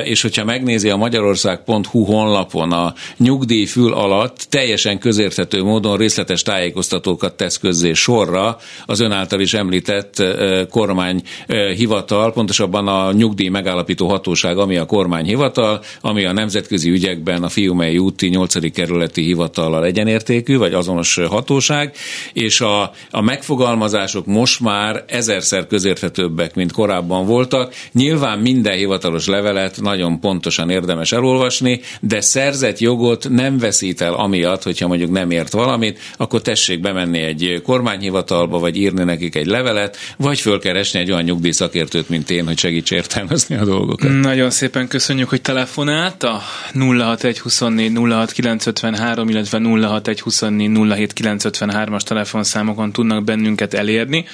És 0.04 0.22
hogyha 0.22 0.44
megnézi 0.44 0.90
a 0.90 0.96
magyarország.hu 0.96 2.04
honlapon 2.04 2.72
a 2.72 2.94
nyugdíjfül 3.16 3.92
alatt 3.92 4.46
teljesen 4.48 4.98
közérthető 4.98 5.62
módon 5.62 5.96
részletes 5.96 6.42
tájékoztatókat 6.42 7.34
tesz 7.34 7.56
közzé 7.56 7.92
sorra 7.92 8.56
az 8.86 9.00
ön 9.00 9.12
által 9.12 9.40
is 9.40 9.54
említett 9.54 10.22
kormányhivatal, 10.70 12.32
pontosabban 12.32 12.88
a 12.88 13.12
nyugdíj 13.12 13.48
megállapító 13.48 14.08
hatóság, 14.08 14.58
ami 14.58 14.76
a 14.76 14.86
kormányhivatal, 14.86 15.39
hivatal, 15.40 15.80
ami 16.00 16.24
a 16.24 16.32
nemzetközi 16.32 16.90
ügyekben 16.90 17.42
a 17.42 17.48
Fiumei 17.48 17.98
úti 17.98 18.28
8. 18.28 18.72
kerületi 18.72 19.22
hivatallal 19.22 19.84
egyenértékű, 19.84 20.56
vagy 20.56 20.74
azonos 20.74 21.14
hatóság, 21.14 21.94
és 22.32 22.60
a, 22.60 22.82
a 23.10 23.20
megfogalmazások 23.20 24.26
most 24.26 24.60
már 24.60 25.04
ezerszer 25.06 25.66
közérthetőbbek, 25.66 26.54
mint 26.54 26.72
korábban 26.72 27.26
voltak. 27.26 27.74
Nyilván 27.92 28.38
minden 28.38 28.76
hivatalos 28.76 29.26
levelet 29.26 29.80
nagyon 29.80 30.20
pontosan 30.20 30.70
érdemes 30.70 31.12
elolvasni, 31.12 31.80
de 32.00 32.20
szerzett 32.20 32.78
jogot 32.78 33.28
nem 33.28 33.58
veszít 33.58 34.00
el 34.00 34.14
amiatt, 34.14 34.62
hogyha 34.62 34.86
mondjuk 34.86 35.10
nem 35.10 35.30
ért 35.30 35.52
valamit, 35.52 35.98
akkor 36.16 36.42
tessék 36.42 36.80
bemenni 36.80 37.18
egy 37.18 37.62
kormányhivatalba, 37.64 38.58
vagy 38.58 38.76
írni 38.76 39.04
nekik 39.04 39.34
egy 39.34 39.46
levelet, 39.46 39.96
vagy 40.16 40.40
fölkeresni 40.40 41.00
egy 41.00 41.10
olyan 41.10 41.24
nyugdíjszakértőt, 41.24 42.08
mint 42.08 42.30
én, 42.30 42.46
hogy 42.46 42.58
segíts 42.58 42.90
értelmezni 42.90 43.56
a 43.56 43.64
dolgokat. 43.64 44.20
Nagyon 44.20 44.50
szépen 44.50 44.88
köszönjük, 44.88 45.28
hogy 45.30 45.42
telefonált 45.42 46.22
a 46.22 46.38
061 46.74 47.38
24 47.38 47.92
06 48.10 48.32
953, 48.32 49.28
illetve 49.28 49.58
061 49.58 50.20
24 50.20 50.70
07 50.94 51.12
953-as 51.22 52.00
telefonszámokon 52.00 52.92
tudnak 52.92 53.24
bennünket 53.24 53.74
elérni. 53.74 54.24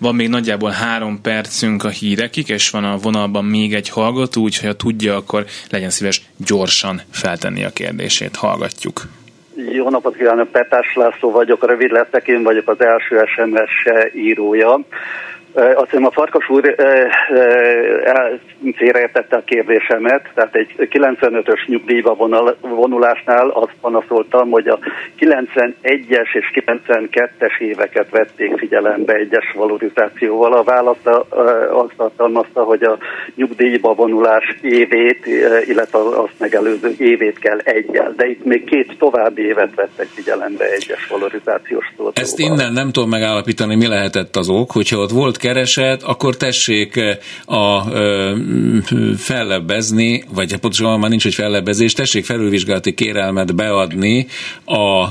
Van 0.00 0.14
még 0.14 0.28
nagyjából 0.28 0.70
három 0.70 1.20
percünk 1.22 1.84
a 1.84 1.88
hírekig, 1.88 2.48
és 2.48 2.70
van 2.70 2.84
a 2.84 2.96
vonalban 2.96 3.44
még 3.44 3.74
egy 3.74 3.88
hallgató, 3.88 4.42
úgyhogy 4.42 4.68
ha 4.68 4.74
tudja, 4.74 5.16
akkor 5.16 5.44
legyen 5.70 5.90
szíves 5.90 6.22
gyorsan 6.46 7.00
feltenni 7.10 7.64
a 7.64 7.70
kérdését. 7.70 8.36
Hallgatjuk. 8.36 9.02
Jó 9.72 9.90
napot 9.90 10.16
kívánok, 10.16 10.48
Petás 10.48 10.94
László 10.94 11.30
vagyok, 11.30 11.66
rövid 11.66 11.90
leszek, 11.90 12.26
én 12.26 12.42
vagyok 12.42 12.68
az 12.68 12.80
első 12.80 13.24
SMS 13.34 13.86
írója. 14.14 14.80
Azt 15.56 15.90
hiszem 15.90 16.04
a 16.04 16.10
Farkas 16.10 16.48
úr 16.48 16.74
félreértette 18.76 19.36
a 19.36 19.42
kérdésemet, 19.44 20.30
tehát 20.34 20.54
egy 20.54 20.74
95-ös 20.78 21.66
nyugdíjba 21.66 22.14
vonulásnál 22.60 23.48
azt 23.48 23.74
panaszoltam, 23.80 24.50
hogy 24.50 24.68
a 24.68 24.78
91-es 25.18 26.34
és 26.34 26.50
92-es 26.54 27.58
éveket 27.58 28.10
vették 28.10 28.58
figyelembe 28.58 29.12
egyes 29.12 29.52
valorizációval. 29.54 30.52
A 30.52 30.62
válasz 30.62 31.04
azt 31.70 31.92
tartalmazta, 31.96 32.62
hogy 32.62 32.82
a 32.82 32.98
nyugdíjba 33.34 33.94
vonulás 33.94 34.56
évét, 34.62 35.26
illetve 35.66 35.98
azt 35.98 36.34
megelőző 36.38 36.94
évét 36.98 37.38
kell 37.38 37.58
egyel, 37.58 38.12
de 38.16 38.26
itt 38.26 38.44
még 38.44 38.64
két 38.64 38.96
további 38.98 39.42
évet 39.42 39.74
vettek 39.74 40.06
figyelembe 40.06 40.64
egyes 40.64 41.06
valorizációs 41.06 41.92
szóval. 41.96 42.12
Ezt 42.14 42.38
innen 42.38 42.72
nem 42.72 42.90
tudom 42.92 43.08
megállapítani, 43.08 43.76
mi 43.76 43.86
lehetett 43.86 44.36
az 44.36 44.48
ok, 44.48 44.70
hogyha 44.70 44.98
ott 44.98 45.10
volt 45.10 45.36
kereset, 45.46 46.02
akkor 46.02 46.36
tessék 46.36 46.96
eh, 46.96 47.16
a 47.44 47.84
fellebbezni, 49.18 50.24
vagy 50.34 50.56
pontosan 50.56 51.00
már 51.00 51.10
nincs, 51.10 51.22
hogy 51.22 51.34
fellebbezés, 51.34 51.92
tessék 51.92 52.24
felülvizsgálati 52.24 52.94
kérelmet 52.94 53.54
beadni 53.54 54.26
a 54.64 55.08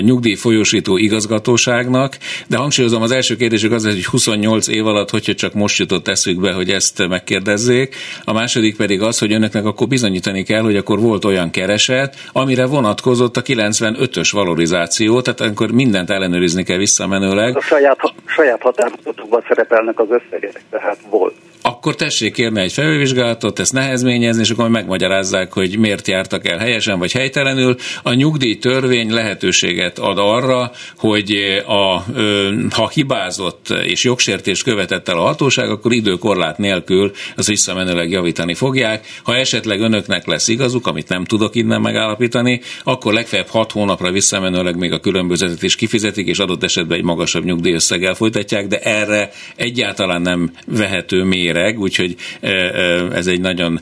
nyugdíj 0.00 0.34
folyósító 0.34 0.96
igazgatóságnak, 0.96 2.16
de 2.46 2.56
hangsúlyozom, 2.56 3.02
az 3.02 3.10
első 3.10 3.36
kérdésük 3.36 3.72
az, 3.72 3.84
hogy 3.84 4.04
28 4.04 4.68
év 4.68 4.86
alatt, 4.86 5.10
hogyha 5.10 5.34
csak 5.34 5.52
most 5.54 5.78
jutott 5.78 6.08
eszükbe, 6.08 6.52
hogy 6.52 6.70
ezt 6.70 7.08
megkérdezzék, 7.08 7.94
a 8.24 8.32
második 8.32 8.76
pedig 8.76 9.02
az, 9.02 9.18
hogy 9.18 9.32
önöknek 9.32 9.64
akkor 9.64 9.86
bizonyítani 9.86 10.42
kell, 10.42 10.62
hogy 10.62 10.76
akkor 10.76 10.98
volt 11.00 11.24
olyan 11.24 11.50
kereset, 11.50 12.16
amire 12.32 12.66
vonatkozott 12.66 13.36
a 13.36 13.42
95-ös 13.42 14.28
valorizáció, 14.32 15.20
tehát 15.20 15.40
akkor 15.40 15.70
mindent 15.70 16.10
ellenőrizni 16.10 16.62
kell 16.62 16.78
visszamenőleg. 16.78 17.56
A 17.56 17.60
saját, 17.60 17.98
saját 18.24 18.62
határozatokban 18.62 19.42
szerepelnek 19.64 19.98
az 19.98 20.10
összegek, 20.10 20.62
tehát 20.70 20.98
volt 21.10 21.34
akkor 21.66 21.94
tessék 21.94 22.32
kérni 22.32 22.60
egy 22.60 22.72
felülvizsgálatot, 22.72 23.58
ezt 23.58 23.72
nehezményezni, 23.72 24.42
és 24.42 24.50
akkor 24.50 24.68
megmagyarázzák, 24.68 25.52
hogy 25.52 25.78
miért 25.78 26.08
jártak 26.08 26.48
el 26.48 26.58
helyesen 26.58 26.98
vagy 26.98 27.12
helytelenül. 27.12 27.76
A 28.02 28.12
nyugdíjtörvény 28.12 29.12
lehetőséget 29.12 29.98
ad 29.98 30.18
arra, 30.18 30.70
hogy 30.96 31.36
a, 31.66 32.04
ha 32.70 32.88
hibázott 32.88 33.68
és 33.84 34.04
jogsértés 34.04 34.62
követett 34.62 35.08
el 35.08 35.18
a 35.18 35.22
hatóság, 35.22 35.70
akkor 35.70 35.92
időkorlát 35.92 36.58
nélkül 36.58 37.12
az 37.36 37.46
visszamenőleg 37.46 38.10
javítani 38.10 38.54
fogják. 38.54 39.06
Ha 39.22 39.36
esetleg 39.36 39.80
önöknek 39.80 40.26
lesz 40.26 40.48
igazuk, 40.48 40.86
amit 40.86 41.08
nem 41.08 41.24
tudok 41.24 41.54
innen 41.54 41.80
megállapítani, 41.80 42.60
akkor 42.82 43.12
legfeljebb 43.12 43.48
hat 43.48 43.72
hónapra 43.72 44.10
visszamenőleg 44.10 44.76
még 44.76 44.92
a 44.92 45.00
különbözetet 45.00 45.62
is 45.62 45.76
kifizetik, 45.76 46.26
és 46.26 46.38
adott 46.38 46.62
esetben 46.62 46.98
egy 46.98 47.04
magasabb 47.04 47.44
nyugdíjösszeggel 47.44 48.14
folytatják, 48.14 48.66
de 48.66 48.78
erre 48.78 49.30
egyáltalán 49.56 50.22
nem 50.22 50.50
vehető 50.66 51.22
mér 51.22 51.52
méreg, 51.54 51.80
úgyhogy 51.80 52.14
ez 53.12 53.26
egy 53.26 53.40
nagyon 53.40 53.80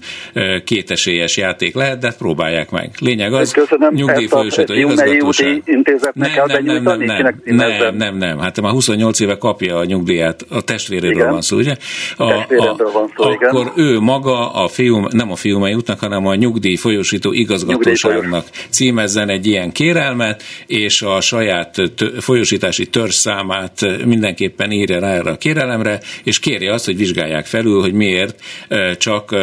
kétesélyes 0.64 1.36
játék 1.36 1.74
lehet, 1.74 1.98
de 1.98 2.12
próbálják 2.18 2.70
meg. 2.70 2.90
Lényeg 3.00 3.32
az, 3.32 3.54
nyugdíjfolyósító 3.90 4.74
igazgatóság. 4.74 5.62
Nem, 6.14 6.30
nem, 6.46 6.64
nem, 6.64 6.82
nem, 6.82 6.98
nem, 7.44 7.76
nem, 7.78 7.96
nem, 7.96 8.16
nem, 8.16 8.38
hát 8.38 8.60
már 8.60 8.72
28 8.72 9.20
éve 9.20 9.38
kapja 9.38 9.76
a 9.76 9.84
nyugdíját, 9.84 10.46
a 10.48 10.62
testvéréről 10.62 11.30
van 11.30 11.40
szó, 11.40 11.56
ugye? 11.56 11.76
A, 12.16 12.24
a, 12.24 12.76
van 12.92 13.12
szó, 13.16 13.30
igen. 13.30 13.50
Akkor 13.50 13.72
ő 13.76 14.00
maga 14.00 14.52
a 14.52 14.68
fiú, 14.68 15.06
nem 15.10 15.30
a 15.30 15.36
fiumai 15.36 15.74
útnak, 15.74 15.98
hanem 15.98 16.26
a 16.26 16.34
nyugdíj 16.34 16.76
folyósító 16.76 17.32
igazgatóságnak 17.32 18.46
címezzen 18.70 19.28
egy 19.28 19.46
ilyen 19.46 19.72
kérelmet, 19.72 20.42
és 20.66 21.02
a 21.02 21.20
saját 21.20 21.76
folyósítási 22.18 22.86
törzszámát 22.86 24.04
mindenképpen 24.04 24.70
írja 24.70 25.00
rá 25.00 25.08
erre 25.08 25.30
a 25.30 25.36
kérelemre, 25.36 26.00
és 26.24 26.38
kérje 26.38 26.72
azt, 26.72 26.84
hogy 26.84 26.96
vizsgálják 26.96 27.46
fel 27.46 27.61
felül, 27.62 27.80
hogy 27.80 27.92
miért, 27.92 28.40
csak, 28.98 29.34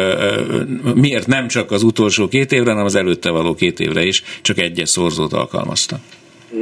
miért 0.94 1.26
nem 1.26 1.48
csak 1.48 1.70
az 1.70 1.82
utolsó 1.82 2.28
két 2.28 2.52
évre, 2.52 2.70
hanem 2.70 2.84
az 2.84 2.94
előtte 2.94 3.30
való 3.30 3.54
két 3.54 3.80
évre 3.80 4.02
is 4.02 4.22
csak 4.42 4.58
egyes 4.58 4.88
szorzót 4.88 5.32
alkalmazta. 5.32 5.96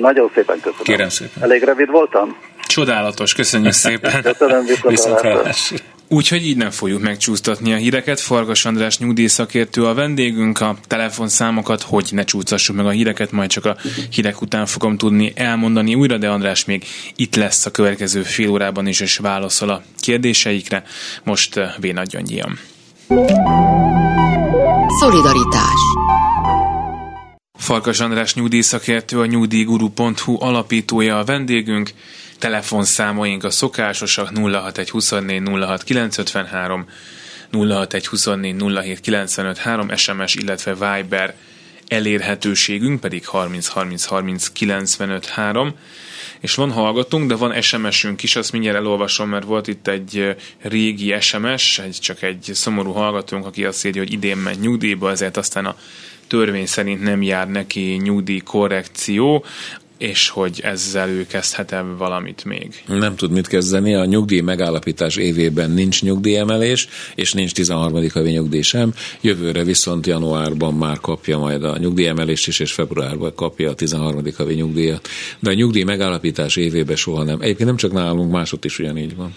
Nagyon 0.01 0.31
szépen 0.35 0.57
köszönöm. 0.57 0.83
Kérem 0.83 1.09
szépen. 1.09 1.43
Elég 1.43 1.63
rövid 1.63 1.91
voltam? 1.91 2.37
Csodálatos, 2.67 3.35
köszönjük 3.35 3.73
szépen. 3.87 4.23
Köszönöm, 4.23 4.65
viszont 4.83 5.21
Úgyhogy 6.09 6.47
így 6.47 6.57
nem 6.57 6.71
fogjuk 6.71 7.01
megcsúsztatni 7.01 7.73
a 7.73 7.77
híreket. 7.77 8.21
Fargas 8.21 8.65
András 8.65 8.99
nyugdíjszakértő 8.99 9.85
a 9.85 9.95
vendégünk, 9.95 10.61
a 10.61 10.79
telefonszámokat, 10.87 11.83
hogy 11.83 12.09
ne 12.11 12.25
csúsztassuk 12.25 12.77
meg 12.77 12.87
a 12.87 12.91
híreket, 12.91 13.33
majd 13.33 13.51
csak 13.51 13.65
a 13.65 13.77
hírek 14.11 14.41
után 14.41 14.67
fogom 14.67 14.97
tudni 14.97 15.33
elmondani 15.35 15.95
újra, 15.95 16.19
de 16.19 16.29
András 16.29 16.65
még 16.65 16.85
itt 17.17 17.35
lesz 17.35 17.67
a 17.67 17.71
következő 17.71 18.23
fél 18.23 18.51
órában 18.51 18.87
is, 18.87 19.01
és 19.01 19.17
válaszol 19.17 19.69
a 19.69 19.83
kérdéseikre. 20.01 20.83
Most 21.25 21.57
eh, 21.57 21.73
Vénagy 21.79 22.09
Gyöngyiam. 22.09 22.59
Szolidaritás 25.01 25.81
Farkas 27.59 28.01
András 28.01 28.35
nyugdíjszakértő, 28.35 29.21
a 29.21 29.27
nyugdíjguru.hu 29.27 30.37
alapítója 30.39 31.19
a 31.19 31.25
vendégünk. 31.25 31.91
Telefonszámaink 32.39 33.45
a 33.45 33.51
szokásosak 33.51 34.37
061 34.37 34.91
24 34.91 35.43
06 35.49 35.85
953, 35.85 36.87
061 37.51 38.07
24 38.07 38.57
07 38.57 39.01
953, 39.01 39.97
SMS, 39.97 40.35
illetve 40.35 40.75
Viber 40.75 41.35
elérhetőségünk 41.89 43.01
pedig 43.01 43.27
30 43.27 43.67
30 43.67 44.05
30 44.05 44.49
95 44.49 45.27
3 45.27 45.75
és 46.41 46.55
van 46.55 46.71
hallgatunk, 46.71 47.29
de 47.29 47.35
van 47.35 47.61
SMS-ünk 47.61 48.23
is, 48.23 48.37
azt 48.37 48.53
mindjárt 48.53 48.77
elolvasom, 48.77 49.29
mert 49.29 49.45
volt 49.45 49.67
itt 49.67 49.89
egy 49.89 50.37
régi 50.61 51.15
SMS, 51.21 51.79
egy, 51.79 51.99
csak 52.01 52.23
egy 52.23 52.51
szomorú 52.53 52.93
hallgatónk, 52.93 53.47
aki 53.47 53.65
azt 53.65 53.87
írja, 53.87 54.03
hogy 54.03 54.13
idén 54.13 54.37
megy 54.37 54.59
nyugdíjba, 54.59 55.11
ezért 55.11 55.37
aztán 55.37 55.67
a 55.67 55.77
törvény 56.27 56.67
szerint 56.67 57.03
nem 57.03 57.23
jár 57.23 57.49
neki 57.49 58.01
nyugdíj 58.03 58.39
korrekció 58.39 59.45
és 59.99 60.29
hogy 60.29 60.61
ezzel 60.63 61.09
ő 61.09 61.27
kezdhet-e 61.27 61.83
valamit 61.83 62.45
még? 62.45 62.83
Nem 62.87 63.17
tud 63.17 63.31
mit 63.31 63.47
kezdeni, 63.47 63.95
a 63.95 64.05
nyugdíj 64.05 64.41
megállapítás 64.41 65.17
évében 65.17 65.71
nincs 65.71 66.03
nyugdíjemelés, 66.03 66.89
és 67.15 67.33
nincs 67.33 67.53
13. 67.53 68.09
havi 68.13 68.31
nyugdíj 68.31 68.61
sem. 68.61 68.95
Jövőre 69.21 69.65
viszont 69.65 70.07
januárban 70.07 70.75
már 70.75 71.01
kapja 71.01 71.39
majd 71.39 71.65
a 71.65 71.79
nyugdíjemelést 71.79 72.47
is, 72.47 72.61
és 72.61 72.73
februárban 72.73 73.35
kapja 73.35 73.71
a 73.71 73.75
13. 73.75 74.23
havi 74.37 74.55
nyugdíjat. 74.55 75.09
De 75.39 75.51
a 75.51 75.55
nyugdíj 75.55 75.83
megállapítás 75.83 76.57
évében 76.57 76.97
soha 76.97 77.23
nem. 77.23 77.41
Egyébként 77.41 77.69
nem 77.69 77.77
csak 77.77 77.93
nálunk, 77.93 78.33
másod 78.33 78.65
is 78.65 78.79
ugyanígy 78.79 79.17
van. 79.17 79.35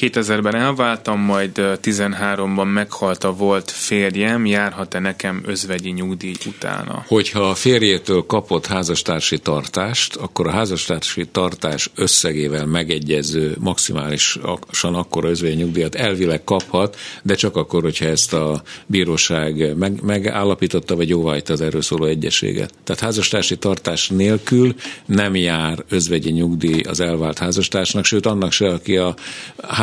2000-ben 0.00 0.54
elváltam, 0.54 1.20
majd 1.20 1.50
13-ban 1.56 2.72
meghalt 2.72 3.24
a 3.24 3.32
volt 3.32 3.70
férjem, 3.70 4.46
járhat-e 4.46 4.98
nekem 4.98 5.42
özvegyi 5.44 5.90
nyugdíj 5.90 6.34
utána? 6.46 7.04
Hogyha 7.08 7.48
a 7.48 7.54
férjétől 7.54 8.26
kapott 8.26 8.66
házastársi 8.66 9.38
tartást, 9.38 10.16
akkor 10.16 10.46
a 10.46 10.50
házastársi 10.50 11.26
tartás 11.26 11.90
összegével 11.94 12.66
megegyező 12.66 13.56
maximálisan 13.58 14.94
akkor 14.94 15.24
özvegyi 15.24 15.54
nyugdíjat 15.54 15.94
elvileg 15.94 16.44
kaphat, 16.44 16.96
de 17.22 17.34
csak 17.34 17.56
akkor, 17.56 17.82
hogyha 17.82 18.06
ezt 18.06 18.32
a 18.32 18.62
bíróság 18.86 19.76
meg, 19.76 20.02
megállapította, 20.02 20.96
vagy 20.96 21.08
jóváhagyta 21.08 21.52
az 21.52 21.60
erről 21.60 21.82
szóló 21.82 22.04
egyességet. 22.04 22.74
Tehát 22.84 23.02
házastársi 23.02 23.56
tartás 23.56 24.08
nélkül 24.08 24.74
nem 25.06 25.36
jár 25.36 25.84
özvegyi 25.88 26.30
nyugdíj 26.30 26.80
az 26.80 27.00
elvált 27.00 27.38
házastársnak, 27.38 28.04
sőt 28.04 28.26
annak 28.26 28.52
se, 28.52 28.66
aki 28.68 28.96
a 28.96 29.14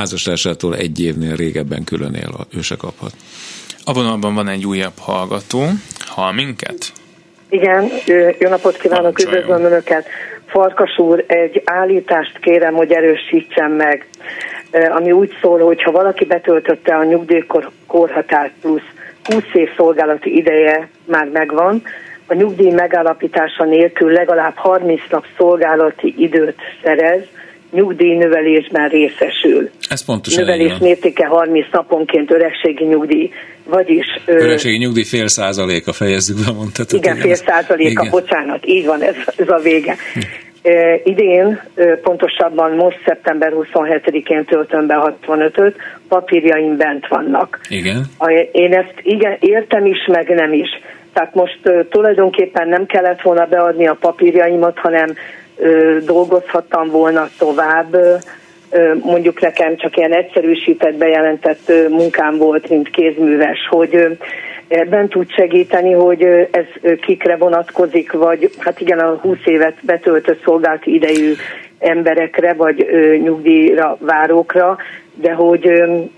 házastársától 0.01 0.75
egy 0.75 1.01
évnél 1.01 1.35
régebben 1.35 1.83
külön 1.83 2.13
él, 2.13 2.47
ő 2.57 2.61
se 2.61 2.75
kaphat. 2.75 3.11
A 3.85 3.93
vonalban 3.93 4.35
van 4.35 4.47
egy 4.47 4.65
újabb 4.65 4.97
hallgató. 4.99 5.61
Hall 5.99 6.33
minket? 6.33 6.91
Igen, 7.49 7.89
jó 8.39 8.49
napot 8.49 8.77
kívánok, 8.77 9.19
üdvözlöm 9.19 9.63
Önöket. 9.63 10.07
Farkas 10.45 10.97
úr, 10.97 11.23
egy 11.27 11.61
állítást 11.65 12.39
kérem, 12.39 12.73
hogy 12.73 12.91
erősítsen 12.91 13.71
meg, 13.71 14.07
ami 14.71 15.11
úgy 15.11 15.31
szól, 15.41 15.59
hogy 15.59 15.81
ha 15.83 15.91
valaki 15.91 16.25
betöltötte 16.25 16.95
a 16.95 17.03
nyugdíjkorhatárt 17.03 18.53
plusz 18.61 18.89
20 19.23 19.43
év 19.53 19.69
szolgálati 19.75 20.35
ideje 20.35 20.89
már 21.05 21.27
megvan, 21.33 21.81
a 22.27 22.33
nyugdíj 22.33 22.71
megállapítása 22.71 23.63
nélkül 23.63 24.11
legalább 24.11 24.55
30 24.55 25.01
nap 25.09 25.25
szolgálati 25.37 26.13
időt 26.17 26.59
szerez, 26.83 27.21
nyugdíjnövelésben 27.71 28.89
részesül. 28.89 29.69
Ez 29.89 30.05
pontosan 30.05 30.43
Növelés 30.43 30.77
mértéke 30.79 31.25
30 31.25 31.65
naponként 31.71 32.31
öregségi 32.31 32.83
nyugdíj, 32.83 33.29
vagyis... 33.65 34.05
Öregségi 34.25 34.77
nyugdíj 34.77 35.03
fél 35.03 35.27
százaléka 35.27 35.93
fejezzük 35.93 36.37
be, 36.45 36.51
mondtad. 36.51 36.85
Igen, 36.91 37.15
fél 37.15 37.35
százaléka, 37.35 38.09
bocsánat, 38.09 38.65
így 38.65 38.85
van, 38.85 39.01
ez, 39.01 39.15
ez 39.37 39.49
a 39.49 39.59
vége. 39.63 39.95
Hm. 40.13 40.19
idén, 41.03 41.61
pontosabban 42.01 42.71
most 42.75 43.01
szeptember 43.05 43.51
27-én 43.55 44.45
töltöm 44.45 44.87
be 44.87 45.15
65-öt, 45.25 45.75
papírjaim 46.07 46.77
bent 46.77 47.07
vannak. 47.07 47.59
Igen. 47.69 48.05
Én 48.51 48.73
ezt 48.73 48.93
igen, 49.01 49.37
értem 49.39 49.85
is, 49.85 50.05
meg 50.07 50.29
nem 50.29 50.53
is. 50.53 50.69
Tehát 51.13 51.35
most 51.35 51.59
tulajdonképpen 51.89 52.67
nem 52.67 52.85
kellett 52.85 53.21
volna 53.21 53.45
beadni 53.45 53.87
a 53.87 53.97
papírjaimat, 53.99 54.77
hanem 54.77 55.15
dolgozhattam 56.05 56.89
volna 56.89 57.29
tovább. 57.37 57.95
Mondjuk 59.01 59.41
nekem 59.41 59.77
csak 59.77 59.97
ilyen 59.97 60.13
egyszerűsített, 60.13 60.95
bejelentett 60.95 61.71
munkám 61.89 62.37
volt, 62.37 62.69
mint 62.69 62.89
kézműves, 62.89 63.67
hogy 63.69 64.17
ebben 64.67 65.07
tud 65.07 65.31
segíteni, 65.31 65.91
hogy 65.91 66.23
ez 66.51 66.95
kikre 67.01 67.35
vonatkozik, 67.35 68.11
vagy 68.11 68.49
hát 68.57 68.81
igen, 68.81 68.99
a 68.99 69.17
20 69.21 69.37
évet 69.45 69.75
betöltött 69.81 70.43
szolgálati 70.43 70.93
idejű 70.93 71.33
emberekre, 71.79 72.53
vagy 72.53 72.85
nyugdíjra 73.23 73.97
várókra, 73.99 74.77
de 75.15 75.33
hogy 75.33 75.67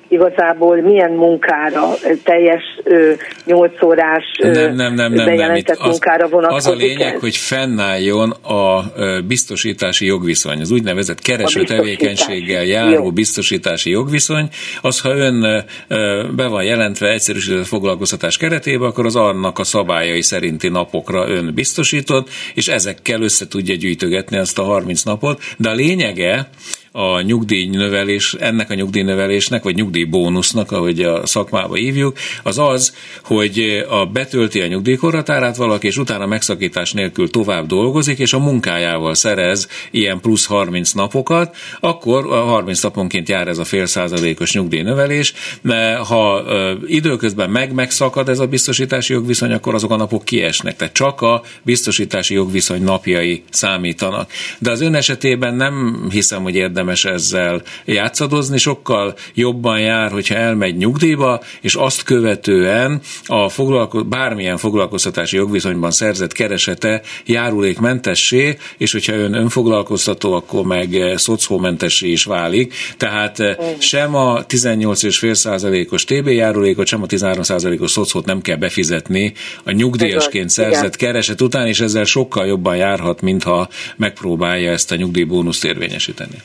igazából 0.07 0.81
milyen 0.81 1.11
munkára, 1.11 1.89
teljes 2.23 2.63
ö, 2.83 3.11
8 3.45 3.83
órás 3.83 4.23
ö, 4.41 4.51
nem, 4.51 4.75
nem, 4.75 4.93
nem, 4.93 5.13
nem, 5.13 5.25
bejelentett 5.25 5.77
nem. 5.77 5.87
Az, 5.87 5.89
munkára 5.89 6.27
vonatkozik 6.27 6.71
Az 6.71 6.77
a 6.77 6.85
lényeg, 6.85 7.13
ez? 7.13 7.19
hogy 7.19 7.35
fennálljon 7.35 8.29
a 8.31 8.83
biztosítási 9.27 10.05
jogviszony, 10.05 10.61
az 10.61 10.71
úgynevezett 10.71 11.19
kereső 11.19 11.63
tevékenységgel 11.63 12.63
járó 12.63 12.91
Jó. 12.91 13.11
biztosítási 13.11 13.89
jogviszony, 13.89 14.49
az 14.81 15.01
ha 15.01 15.15
ön 15.15 15.65
be 16.35 16.47
van 16.47 16.63
jelentve 16.63 17.11
egyszerűsített 17.11 17.65
foglalkoztatás 17.65 18.37
keretében, 18.37 18.87
akkor 18.87 19.05
az 19.05 19.15
annak 19.15 19.59
a 19.59 19.63
szabályai 19.63 20.21
szerinti 20.21 20.69
napokra 20.69 21.29
ön 21.29 21.51
biztosított, 21.53 22.29
és 22.53 22.67
ezekkel 22.67 23.21
össze 23.21 23.47
tudja 23.47 23.75
gyűjtögetni 23.75 24.37
azt 24.37 24.59
a 24.59 24.63
30 24.63 25.03
napot, 25.03 25.41
de 25.57 25.69
a 25.69 25.73
lényege, 25.73 26.49
a 26.95 27.21
nyugdíjnövelés, 27.21 28.33
ennek 28.33 28.69
a 28.69 28.73
nyugdíjnövelésnek, 28.73 29.63
vagy 29.63 29.75
nyugdíjbónusznak, 29.75 30.71
ahogy 30.71 31.01
a 31.01 31.25
szakmába 31.25 31.75
hívjuk, 31.75 32.17
az 32.43 32.59
az, 32.59 32.95
hogy 33.23 33.85
a 33.89 34.05
betölti 34.05 34.61
a 34.61 34.67
nyugdíjkorhatárát 34.67 35.55
valaki, 35.55 35.87
és 35.87 35.97
utána 35.97 36.25
megszakítás 36.25 36.93
nélkül 36.93 37.29
tovább 37.29 37.67
dolgozik, 37.67 38.19
és 38.19 38.33
a 38.33 38.39
munkájával 38.39 39.13
szerez 39.13 39.67
ilyen 39.91 40.19
plusz 40.19 40.45
30 40.45 40.91
napokat, 40.91 41.55
akkor 41.79 42.25
a 42.25 42.43
30 42.43 42.81
naponként 42.81 43.29
jár 43.29 43.47
ez 43.47 43.57
a 43.57 43.63
fél 43.63 43.85
százalékos 43.85 44.53
nyugdíjnövelés, 44.53 45.33
mert 45.61 46.05
ha 46.05 46.43
időközben 46.87 47.49
meg 47.49 47.73
megszakad 47.73 48.29
ez 48.29 48.39
a 48.39 48.47
biztosítási 48.47 49.13
jogviszony, 49.13 49.51
akkor 49.51 49.73
azok 49.73 49.91
a 49.91 49.95
napok 49.95 50.25
kiesnek. 50.25 50.75
Tehát 50.75 50.93
csak 50.93 51.21
a 51.21 51.41
biztosítási 51.63 52.33
jogviszony 52.33 52.83
napjai 52.83 53.43
számítanak. 53.49 54.31
De 54.59 54.71
az 54.71 54.81
ön 54.81 54.95
esetében 54.95 55.55
nem 55.55 56.07
hiszem, 56.11 56.43
hogy 56.43 56.55
érdemes 56.55 56.81
érdemes 56.83 57.05
ezzel 57.05 57.61
játszadozni, 57.85 58.57
sokkal 58.57 59.15
jobban 59.33 59.79
jár, 59.79 60.11
hogyha 60.11 60.35
elmegy 60.35 60.77
nyugdíjba, 60.77 61.41
és 61.61 61.75
azt 61.75 62.03
követően 62.03 63.01
a 63.25 63.49
foglalko- 63.49 64.07
bármilyen 64.07 64.57
foglalkoztatási 64.57 65.35
jogviszonyban 65.35 65.91
szerzett 65.91 66.31
keresete 66.31 67.01
járulékmentessé, 67.25 68.57
és 68.77 68.91
hogyha 68.91 69.13
ön 69.13 69.33
önfoglalkoztató, 69.33 70.33
akkor 70.33 70.65
meg 70.65 71.13
szocómentessé 71.15 72.07
is 72.11 72.23
válik. 72.23 72.73
Tehát 72.97 73.39
eh, 73.39 73.55
sem 73.79 74.15
a 74.15 74.45
18,5%-os 74.45 76.03
TB 76.03 76.27
járulékot, 76.27 76.87
sem 76.87 77.01
a 77.01 77.05
13%-os 77.05 77.91
szocót 77.91 78.25
nem 78.25 78.41
kell 78.41 78.57
befizetni 78.57 79.33
a 79.63 79.71
nyugdíjasként 79.71 80.49
szerzett 80.49 80.95
kereset 80.95 81.41
után, 81.41 81.67
és 81.67 81.79
ezzel 81.79 82.03
sokkal 82.03 82.45
jobban 82.45 82.75
járhat, 82.75 83.21
mintha 83.21 83.69
megpróbálja 83.95 84.71
ezt 84.71 84.91
a 84.91 84.95
nyugdíjbónuszt 84.95 85.65
érvényesíteni. 85.65 86.41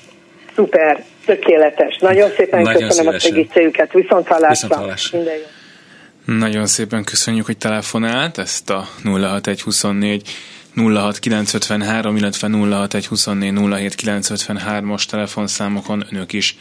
Szuper, 0.58 1.04
tökéletes. 1.24 1.98
Nagyon 1.98 2.30
szépen 2.36 2.62
Nagyon 2.62 2.88
köszönöm 2.88 3.12
szívesen. 3.12 3.14
a 3.14 3.34
segítségüket. 3.34 3.92
Viszont 3.92 4.26
hallásra. 4.26 4.68
Viszont 4.68 4.74
hallásra. 4.74 5.18
Minden 5.18 5.34
jó. 5.36 6.36
Nagyon 6.36 6.66
szépen 6.66 7.04
köszönjük, 7.04 7.46
hogy 7.46 7.58
telefonált 7.58 8.38
ezt 8.38 8.70
a 8.70 8.88
06124 9.04 10.28
06953, 10.74 12.16
illetve 12.16 12.48
06124 12.48 13.52
07953-as 13.54 15.04
telefonszámokon 15.04 16.06
önök 16.10 16.32
is 16.32 16.56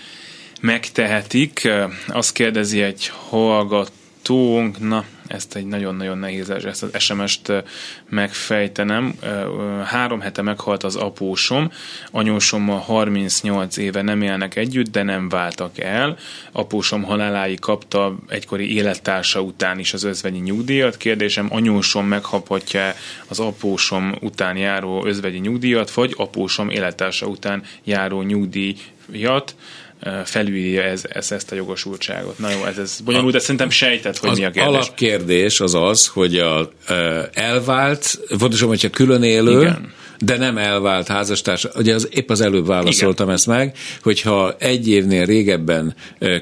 megtehetik. 0.61 1.69
Azt 2.07 2.31
kérdezi 2.31 2.81
egy 2.81 3.11
hallgatónk, 3.29 4.79
na 4.79 5.03
ezt 5.27 5.55
egy 5.55 5.65
nagyon-nagyon 5.65 6.17
nehéz 6.17 6.49
ezt 6.49 6.83
az 6.83 7.01
SMS-t 7.01 7.51
megfejtenem. 8.09 9.13
Három 9.85 10.19
hete 10.19 10.41
meghalt 10.41 10.83
az 10.83 10.95
apósom, 10.95 11.71
anyósommal 12.11 12.79
38 12.79 13.77
éve 13.77 14.01
nem 14.01 14.21
élnek 14.21 14.55
együtt, 14.55 14.91
de 14.91 15.03
nem 15.03 15.29
váltak 15.29 15.79
el. 15.79 16.17
Apósom 16.51 17.03
haláláig 17.03 17.59
kapta 17.59 18.15
egykori 18.27 18.75
élettársa 18.75 19.41
után 19.41 19.79
is 19.79 19.93
az 19.93 20.03
özvegyi 20.03 20.39
nyugdíjat. 20.39 20.97
Kérdésem, 20.97 21.47
anyósom 21.49 22.05
megkaphatja 22.05 22.93
az 23.27 23.39
apósom 23.39 24.15
után 24.21 24.57
járó 24.57 25.05
özvegyi 25.05 25.39
nyugdíjat, 25.39 25.91
vagy 25.91 26.13
apósom 26.17 26.69
élettársa 26.69 27.25
után 27.25 27.63
járó 27.83 28.21
nyugdíjat? 28.21 29.55
Felülírja 30.25 30.83
ez, 30.83 31.03
ez, 31.09 31.31
ezt 31.31 31.51
a 31.51 31.55
jogosultságot. 31.55 32.39
Na 32.39 32.49
jó, 32.49 32.65
ez, 32.65 32.77
ez 32.77 32.99
bonyolult, 33.05 33.33
de 33.33 33.39
szerintem 33.39 33.69
sejtett, 33.69 34.17
hogy 34.17 34.29
az 34.29 34.37
mi 34.37 34.45
a 34.45 34.51
kérdés. 34.51 34.73
alapkérdés 34.73 35.59
az 35.59 35.75
az, 35.75 36.07
hogy 36.07 36.37
a 36.37 36.71
elvált, 37.33 38.19
pontosan, 38.37 38.67
hogyha 38.67 38.89
külön 38.89 39.23
élő, 39.23 39.61
Igen 39.61 39.93
de 40.19 40.37
nem 40.37 40.57
elvált 40.57 41.07
házastárs. 41.07 41.67
Ugye 41.75 41.93
az, 41.93 42.07
épp 42.11 42.29
az 42.29 42.41
előbb 42.41 42.67
válaszoltam 42.67 43.25
Igen. 43.25 43.37
ezt 43.37 43.47
meg, 43.47 43.77
hogyha 44.01 44.55
egy 44.59 44.87
évnél 44.87 45.25
régebben 45.25 45.95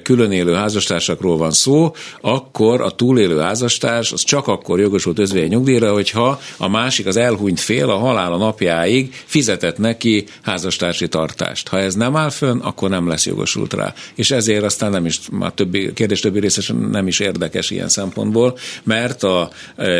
külön 0.04 0.32
élő 0.32 0.54
házastársakról 0.54 1.38
van 1.38 1.52
szó, 1.52 1.96
akkor 2.22 2.82
a 2.82 2.90
túlélő 2.90 3.40
házastárs 3.40 4.12
az 4.12 4.24
csak 4.24 4.48
akkor 4.48 4.80
jogosult 4.80 5.20
özvegyi 5.20 5.48
nyugdíjra, 5.48 5.94
hogyha 5.94 6.40
a 6.58 6.68
másik, 6.68 7.06
az 7.06 7.16
elhunyt 7.16 7.60
fél 7.60 7.90
a 7.90 7.98
halála 7.98 8.38
napjáig 8.38 9.14
fizetett 9.26 9.78
neki 9.78 10.26
házastársi 10.42 11.08
tartást. 11.08 11.68
Ha 11.68 11.80
ez 11.80 11.96
nem 11.96 12.16
áll 12.16 12.30
fönn, 12.30 12.60
akkor 12.60 12.90
nem 12.90 13.08
lesz 13.08 13.26
jogosult 13.26 13.74
rá. 13.74 13.94
És 14.16 14.32
ezért 14.32 14.64
aztán 14.64 14.92
nem 14.92 15.06
is, 15.06 15.20
már 15.32 15.52
többi, 15.52 15.94
kérdés 15.94 16.20
többi 16.20 16.40
részesen 16.40 16.76
nem 16.76 17.08
is 17.08 17.20
érdekes 17.20 17.70
ilyen 17.70 17.90
szempontból, 17.90 18.58
mert 18.84 19.24
a 19.24 19.50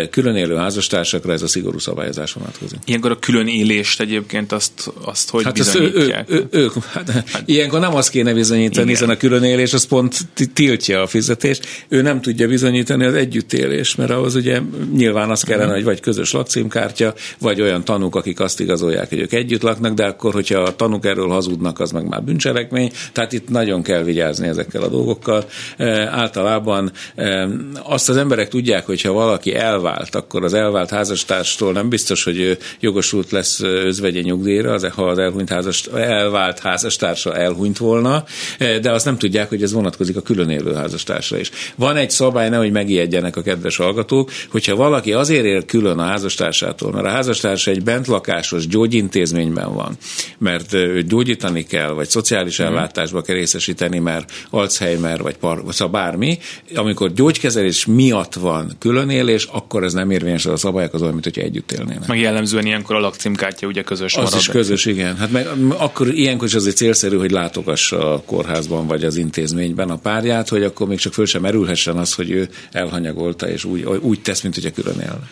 külön 0.10 0.36
élő 0.36 0.56
házastársakra 0.56 1.34
ez 1.34 1.42
a 1.42 1.48
szigorú 1.48 1.80
szabályozás 1.80 2.34
vonatkozik. 2.34 2.80
Ilyenkor 2.86 3.12
a 3.12 3.20
külön 3.20 3.48
élést 3.71 4.01
egyébként 4.01 4.51
azt, 4.51 4.91
azt 5.04 5.30
hogy 5.30 5.43
hát 5.43 5.54
bizonyítják? 5.54 6.32
Ő, 6.32 6.47
ő, 6.51 6.60
ő, 6.60 6.69
hát, 6.91 7.10
hát, 7.10 7.43
ilyenkor 7.45 7.80
nem 7.80 7.95
azt 7.95 8.10
kéne 8.10 8.34
bizonyítani, 8.34 8.82
igen. 8.82 8.88
hiszen 8.88 9.10
a 9.10 9.17
külön 9.17 9.43
élés 9.43 9.73
az 9.73 9.86
pont 9.86 10.17
tiltja 10.54 11.01
a 11.01 11.08
fizetést. 11.08 11.86
Ő 11.88 12.01
nem 12.01 12.21
tudja 12.21 12.47
bizonyítani 12.47 13.06
az 13.06 13.13
együttélés, 13.13 13.95
mert 13.95 14.10
ahhoz 14.12 14.36
ugye 14.36 14.62
nyilván 14.93 15.30
az 15.30 15.41
kellene, 15.41 15.73
hogy 15.73 15.84
vagy 15.84 15.99
közös 15.99 16.32
lakcímkártya, 16.32 17.13
vagy 17.39 17.62
olyan 17.62 17.84
tanúk, 17.84 18.15
akik 18.15 18.39
azt 18.39 18.60
igazolják, 18.60 19.10
hogy 19.10 19.19
ők 19.19 19.34
együtt 19.34 19.62
laknak, 19.62 19.93
de 19.93 20.06
akkor, 20.06 20.34
hogyha 20.34 20.60
a 20.60 20.75
tanúk 20.75 21.06
erről 21.06 21.28
hazudnak, 21.28 21.80
az 21.80 21.91
meg 21.91 22.08
már 22.08 22.23
bűncselekmény. 22.23 22.91
Tehát 23.13 23.34
itt 23.34 23.49
nagyon 23.49 23.84
kell 23.84 24.04
vigyázni 24.04 24.47
ezekkel 24.47 24.82
a 24.82 24.88
dolgokkal. 24.88 25.45
E, 25.78 26.08
általában 26.08 26.91
e, 27.15 27.47
azt 27.84 28.10
az 28.10 28.17
emberek 28.17 28.47
tudják, 28.47 28.86
hogy 28.86 29.01
ha 29.01 29.12
valaki 29.12 29.56
elvált, 29.56 30.15
akkor 30.15 30.43
az 30.43 30.54
elvált 30.54 30.89
házastárstól 30.89 31.71
nem 31.71 31.89
biztos, 31.89 32.23
hogy 32.23 32.39
ő 32.39 32.58
jogosult 32.80 33.32
lesz 33.32 33.55
özvegyi 33.62 34.20
nyugdíjra, 34.20 34.74
az, 34.74 34.88
ha 34.96 35.04
az 35.04 35.18
elhunyt 35.18 35.50
házas, 35.50 35.86
elvált 35.86 36.60
házastársa 36.60 37.36
elhunyt 37.36 37.78
volna, 37.78 38.24
e, 38.58 38.80
de 38.80 38.91
azt 38.91 39.06
nem 39.06 39.18
tudják, 39.18 39.50
hogy 39.50 39.63
ez 39.63 39.74
vonatkozik 39.74 40.18
a 40.18 40.22
külön 40.22 40.50
élő 40.50 40.74
házastársra 40.74 41.39
is. 41.39 41.52
Van 41.76 41.96
egy 41.96 42.12
szabály, 42.12 42.50
nehogy 42.50 42.72
megijedjenek 42.72 43.36
a 43.36 43.41
kedves 43.41 43.76
hallgatók, 43.76 44.32
hogyha 44.52 44.76
valaki 44.76 45.13
azért 45.13 45.46
él 45.46 45.65
külön 45.65 46.00
a 46.00 46.04
házastársától, 46.04 46.91
mert 46.91 47.06
a 47.06 47.10
házastársa 47.10 47.72
egy 47.72 47.84
bentlakásos 47.84 48.68
gyógyintézményben 48.68 49.74
van, 49.74 49.98
mert 50.38 50.74
őt 50.74 51.08
gyógyítani 51.08 51.63
kell, 51.63 51.89
vagy 51.89 52.08
szociális 52.10 52.58
mhm. 52.58 52.68
ellátásba 52.68 53.22
kell 53.22 53.36
részesíteni, 53.36 54.00
mert 54.00 54.32
Alzheimer, 54.50 55.22
vagy, 55.22 55.38
par, 55.38 55.63
vagy 55.63 55.74
szóval 55.74 56.02
bármi, 56.02 56.38
amikor 56.76 57.13
gyógykezelés 57.13 57.86
miatt 57.86 58.34
van 58.34 58.72
különélés, 58.80 59.44
akkor 59.52 59.84
ez 59.84 59.94
nem 59.94 60.12
érvényes 60.12 60.46
az 60.46 60.52
a 60.52 60.58
szabályok, 60.58 60.94
az 60.94 61.02
olyan, 61.02 61.13
mint 61.13 61.26
hogyha 61.26 61.41
együtt 61.41 61.72
élnének. 61.72 62.08
Meg 62.08 62.20
jellemzően 62.20 62.65
ilyenkor 62.65 62.96
a 62.96 63.00
lakcímkártya 63.45 63.67
ugye 63.67 63.81
közös 63.81 64.15
az 64.15 64.23
marad. 64.23 64.39
is 64.39 64.47
közös, 64.47 64.86
igen. 64.86 65.17
Hát 65.17 65.31
meg 65.31 65.47
akkor 65.77 66.08
ilyenkor 66.08 66.47
is 66.47 66.53
azért 66.53 66.75
célszerű, 66.75 67.17
hogy 67.17 67.31
látogassa 67.31 68.13
a 68.13 68.21
kórházban 68.25 68.88
vagy 68.88 69.03
az 69.03 69.15
intézményben 69.15 69.89
a 69.89 69.95
párját, 69.95 70.49
hogy 70.49 70.63
akkor 70.63 70.88
még 70.88 70.99
csak 70.99 71.13
föl 71.13 71.25
sem 71.25 71.41
merülhessen 71.41 71.97
az, 71.97 72.13
hogy 72.13 72.31
ő 72.31 72.49
elhanyagolta, 72.71 73.49
és 73.49 73.63
úgy, 73.63 73.84
úgy 73.84 74.21
tesz, 74.21 74.41
mint 74.41 74.55
hogyha 74.55 74.71
külön 74.71 74.99
élne. 74.99 75.29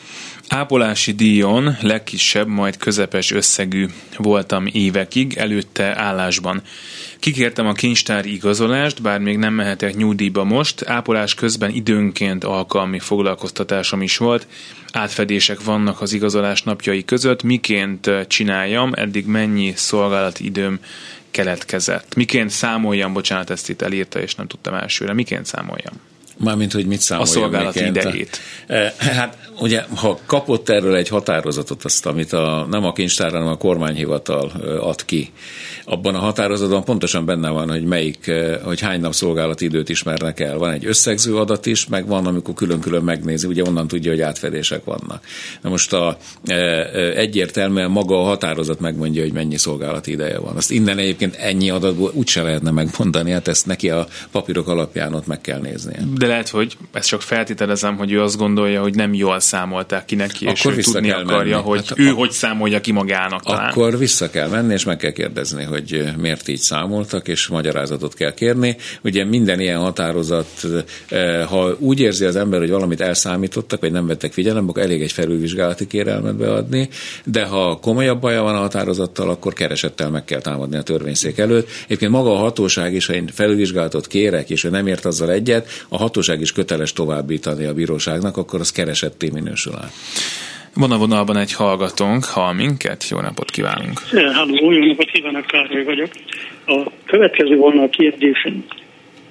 Ápolási 0.54 1.12
díjon 1.12 1.78
legkisebb, 1.82 2.48
majd 2.48 2.78
közepes 2.78 3.32
összegű 3.32 3.88
voltam 4.18 4.66
évekig, 4.72 5.34
előtte 5.38 6.00
állásban. 6.00 6.62
Kikértem 7.20 7.68
a 7.68 7.74
kincstári 7.74 8.34
igazolást, 8.34 9.02
bár 9.02 9.20
még 9.20 9.38
nem 9.38 9.54
mehetek 9.54 9.96
nyugdíjba 9.96 10.44
most, 10.44 10.84
ápolás 10.86 11.34
közben 11.34 11.70
időnként 11.72 12.44
alkalmi 12.44 13.00
foglalkoztatásom 13.00 14.02
is 14.02 14.18
volt, 14.18 14.48
átfedések 14.92 15.64
vannak 15.64 16.02
az 16.02 16.14
igazolás 16.14 16.62
napjai 16.62 17.06
között, 17.06 17.44
miként 17.44 18.10
csináljam, 18.28 18.92
eddig 18.96 19.26
mennyi 19.26 19.74
szolgálati 19.76 20.46
időm 20.46 20.80
keletkezett. 21.32 22.16
Miként 22.16 22.50
számoljam, 22.50 23.14
bocsánat, 23.14 23.50
ezt 23.50 23.70
itt 23.70 23.82
elírta, 23.82 24.20
és 24.22 24.36
nem 24.36 24.48
tudtam 24.48 24.74
elsőre, 24.74 25.14
miként 25.14 25.46
számoljam? 25.46 26.13
Mármint, 26.38 26.74
hogy 26.74 26.86
mit 26.86 27.00
számoljam. 27.00 27.36
A 27.36 27.40
szolgálati 27.40 27.86
idejét. 27.86 28.40
Eh, 28.68 28.94
hát 28.98 29.38
ugye, 29.60 29.84
ha 29.96 30.20
kapott 30.26 30.70
erről 30.70 30.96
egy 30.96 31.08
határozatot, 31.08 31.84
azt, 31.84 32.06
amit 32.06 32.34
a, 32.34 32.68
nem 32.70 32.86
a 32.86 32.94
kincstár, 32.94 33.32
hanem 33.32 33.48
a 33.48 33.58
kormányhivatal 33.58 34.52
ad 34.82 35.06
ki, 35.06 35.32
abban 35.86 36.16
a 36.16 36.20
határozatban 36.20 36.84
pontosan 36.84 37.26
benne 37.26 37.50
van, 37.50 37.70
hogy 37.70 37.84
melyik, 37.84 38.32
hogy 38.64 38.80
hány 38.80 39.00
nap 39.00 39.14
szolgálati 39.14 39.66
időt 39.66 39.90
ismernek 39.90 40.40
el. 40.40 40.58
Van 40.58 40.72
egy 40.72 40.86
összegző 40.86 41.38
adat 41.38 41.66
is, 41.66 41.88
meg 41.88 42.08
van, 42.08 42.26
amikor 42.26 42.54
külön-külön 42.54 43.04
megnézi, 43.04 43.48
ugye 43.48 43.64
onnan 43.64 43.88
tudja, 43.88 44.12
hogy 44.12 44.22
átfedések 44.22 44.84
vannak. 44.84 45.24
Na 45.62 45.70
most 45.70 45.94
a, 45.94 46.18
egyértelműen 47.16 47.92
maga 47.92 48.22
a 48.22 48.24
határozat 48.24 48.80
megmondja, 48.80 49.22
hogy 49.22 49.34
mennyi 49.34 49.58
szolgálati 49.58 50.12
ideje 50.12 50.40
van. 50.40 50.56
Azt 50.56 50.72
innen 50.72 50.98
egyébként 50.98 51.36
ennyi 51.36 51.70
adatból 51.70 52.12
úgyse 52.14 52.42
lehetne 52.42 52.72
megmondani, 52.72 53.32
hát 53.32 53.48
ezt 53.48 53.66
neki 53.66 53.90
a 53.90 54.08
papírok 54.32 54.68
alapján 54.68 55.14
ott 55.14 55.28
meg 55.28 55.42
kell 55.42 55.60
néznie. 55.60 56.00
De 56.24 56.30
lehet, 56.30 56.50
hogy 56.50 56.78
ezt 56.92 57.08
csak 57.08 57.22
feltételezem, 57.22 57.98
hogy 57.98 58.12
ő 58.12 58.22
azt 58.22 58.38
gondolja, 58.38 58.82
hogy 58.82 58.96
nem 58.96 59.14
jól 59.14 59.40
számolták 59.40 60.06
ki 60.06 60.16
neki, 60.16 60.46
és 60.46 60.60
Akkor 60.60 60.78
ő 60.78 60.82
tudni 60.82 61.12
akarja, 61.12 61.56
menni. 61.56 61.68
hogy 61.68 61.88
hát, 61.88 62.00
ő 62.00 62.10
a... 62.10 62.14
hogy 62.14 62.32
számolja 62.32 62.82
ki 62.82 62.92
magának 62.92 63.44
talán. 63.44 63.70
Akkor 63.70 63.98
vissza 63.98 64.30
kell 64.30 64.48
menni, 64.48 64.74
és 64.74 64.84
meg 64.84 64.98
kell 64.98 65.12
kérdezni, 65.12 65.64
hogy 65.64 66.04
miért 66.18 66.48
így 66.48 66.60
számoltak, 66.60 67.28
és 67.28 67.48
magyarázatot 67.48 68.14
kell 68.14 68.34
kérni. 68.34 68.78
Ugye 69.04 69.26
minden 69.26 69.60
ilyen 69.60 69.80
határozat, 69.80 70.48
ha 71.50 71.76
úgy 71.80 72.00
érzi 72.00 72.26
az 72.26 72.36
ember, 72.36 72.60
hogy 72.60 72.70
valamit 72.70 73.02
elszámítottak, 73.02 73.80
vagy 73.80 73.92
nem 73.92 74.08
vettek 74.08 74.34
figyelembe, 74.34 74.70
akkor 74.70 74.84
elég 74.84 75.02
egy 75.02 75.12
felülvizsgálati 75.12 75.88
kérelmet 75.88 76.36
beadni, 76.36 76.90
de 77.26 77.46
ha 77.46 77.80
komolyabb 77.82 78.22
baja 78.22 78.42
van 78.42 78.56
a 78.56 78.60
határozattal, 78.60 79.30
akkor 79.30 79.54
keresettel 79.54 80.10
meg 80.10 80.26
kell 80.26 80.42
támadni 80.42 80.78
a 80.78 80.82
törvényszék 80.82 81.38
előtt. 81.38 81.70
Egyébként 81.86 82.12
maga 82.12 82.32
a 82.32 82.38
hatóság 82.38 82.94
is, 82.94 83.06
ha 83.06 83.14
én 83.14 83.30
felülvizsgálatot 83.34 84.08
kérek, 84.08 84.50
és 84.50 84.64
ő 84.64 84.70
nem 84.70 84.88
ért 84.88 85.06
azzal 85.06 85.32
egyet, 85.32 85.68
a 85.90 85.98
hatóság 86.14 86.42
is 86.42 86.52
köteles 86.52 86.94
továbbítani 86.94 87.66
a 87.66 87.74
bíróságnak, 87.74 88.38
akkor 88.38 88.60
az 88.60 88.72
keresetté 88.72 89.30
minősül 89.34 89.74
el. 89.74 89.90
Van 90.76 90.92
a 90.92 90.98
vonalban 90.98 91.38
egy 91.38 91.54
hallgatónk, 91.54 92.24
hall 92.24 92.54
minket, 92.54 93.10
jó 93.10 93.20
napot 93.20 93.52
kívánunk. 93.52 94.00
Halló, 94.34 94.72
jó 94.72 94.86
napot 94.86 95.12
kívánok, 95.12 95.46
Károly 95.46 95.84
vagyok. 95.84 96.10
A 96.68 96.92
következő 97.06 97.56
volna 97.56 97.82
a 97.82 97.90
kérdésem. 97.90 98.66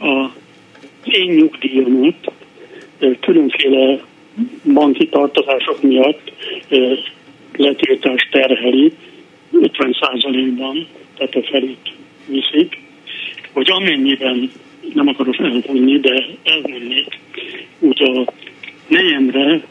A 0.01 0.31
én 1.05 1.35
nyugdíjamat 1.35 2.33
különféle 3.21 4.01
banki 4.73 5.09
tartozások 5.09 5.83
miatt 5.83 6.33
letiltás 7.57 8.29
terheli 8.31 8.93
50%-ban, 9.53 10.87
tehát 11.17 11.35
a 11.35 11.43
felét 11.51 11.89
viszik, 12.27 12.81
hogy 13.53 13.71
amennyiben 13.71 14.51
nem 14.95 15.09
akarok 15.09 15.39
elvonni, 15.39 15.99
de 16.01 16.25
elvonnék, 16.43 17.19
úgy 17.79 18.03
a 18.03 18.33
nejemre 18.87 19.63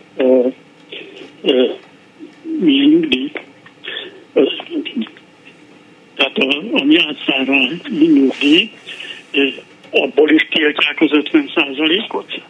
milyen 2.59 2.89
nyugdíj. 2.89 3.31
Tehát 6.15 6.37
a, 6.37 6.63
a 6.73 6.83
nyátszára 6.83 7.55
nyugdíj, 7.89 8.69
abból 9.89 10.29
is 10.29 10.47
tiltják 10.49 11.01
az 11.01 11.11
50 11.11 11.49
ot 12.09 12.41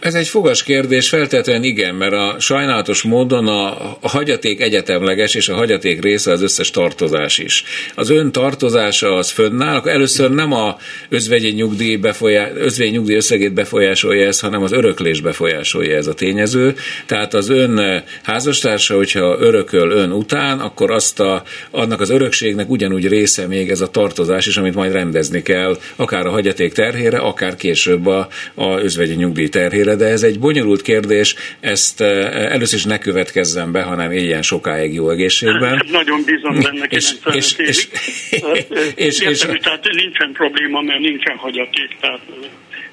ez 0.00 0.14
egy 0.14 0.28
fogas 0.28 0.62
kérdés, 0.62 1.08
feltétlenül 1.08 1.64
igen, 1.64 1.94
mert 1.94 2.12
a 2.12 2.36
sajnálatos 2.38 3.02
módon 3.02 3.46
a, 3.46 3.66
a 4.00 4.08
hagyaték 4.08 4.60
egyetemleges, 4.60 5.34
és 5.34 5.48
a 5.48 5.54
hagyaték 5.54 6.02
része 6.02 6.32
az 6.32 6.42
összes 6.42 6.70
tartozás 6.70 7.38
is. 7.38 7.64
Az 7.94 8.10
ön 8.10 8.32
tartozása 8.32 9.14
az 9.14 9.30
fönnáll, 9.30 9.80
először 9.84 10.30
nem 10.30 10.52
a 10.52 10.76
özvegyi 11.08 11.50
nyugdíj, 11.50 11.96
befolyá, 11.96 12.50
özvegyi 12.54 12.90
nyugdíj 12.90 13.16
összegét 13.16 13.52
befolyásolja 13.52 14.26
ez, 14.26 14.40
hanem 14.40 14.62
az 14.62 14.72
öröklés 14.72 15.20
befolyásolja 15.20 15.96
ez 15.96 16.06
a 16.06 16.14
tényező. 16.14 16.74
Tehát 17.06 17.34
az 17.34 17.48
ön 17.48 18.04
házastársa, 18.22 18.96
hogyha 18.96 19.36
örököl 19.40 19.90
ön 19.90 20.12
után, 20.12 20.58
akkor 20.58 20.90
azt 20.90 21.20
a, 21.20 21.42
annak 21.70 22.00
az 22.00 22.10
örökségnek 22.10 22.70
ugyanúgy 22.70 23.08
része 23.08 23.46
még 23.46 23.70
ez 23.70 23.80
a 23.80 23.88
tartozás 23.88 24.46
is, 24.46 24.56
amit 24.56 24.74
majd 24.74 24.92
rendezni 24.92 25.42
kell, 25.42 25.78
akár 25.96 26.26
a 26.26 26.30
hagyaték 26.30 26.72
terhére, 26.72 27.18
akár 27.18 27.56
később 27.56 28.06
a, 28.06 28.28
a 28.54 28.80
özvegyi 28.80 29.14
nyugdíj 29.14 29.48
terhére 29.48 29.87
végére, 29.88 30.06
de 30.06 30.12
ez 30.12 30.22
egy 30.22 30.38
bonyolult 30.38 30.82
kérdés, 30.82 31.34
ezt 31.60 32.00
eh, 32.00 32.52
először 32.52 32.78
is 32.78 32.84
ne 32.84 32.98
következzen 32.98 33.72
be, 33.72 33.82
hanem 33.82 34.10
éljen 34.10 34.42
sokáig 34.42 34.94
jó 34.94 35.10
egészségben. 35.10 35.82
Nagyon 35.90 36.22
bízom 36.24 36.62
benne, 36.62 36.84
és, 36.88 37.12
és, 37.32 37.54
és, 37.56 37.88
és, 39.06 39.20
és, 39.20 39.38
tehát 39.38 39.88
nincsen 39.92 40.32
probléma, 40.32 40.80
mert 40.80 41.00
nincsen 41.00 41.36
hagyaték, 41.36 41.96
tehát 42.00 42.20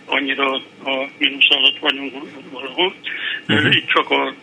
annyira 0.06 0.52
a 0.84 1.10
mínusz 1.18 1.50
alatt 1.50 1.78
vagyunk 1.80 2.14
valahol. 2.52 2.94
Uh-huh. 3.48 3.76
Itt 3.76 3.88
csak 3.88 4.10
a 4.10 4.34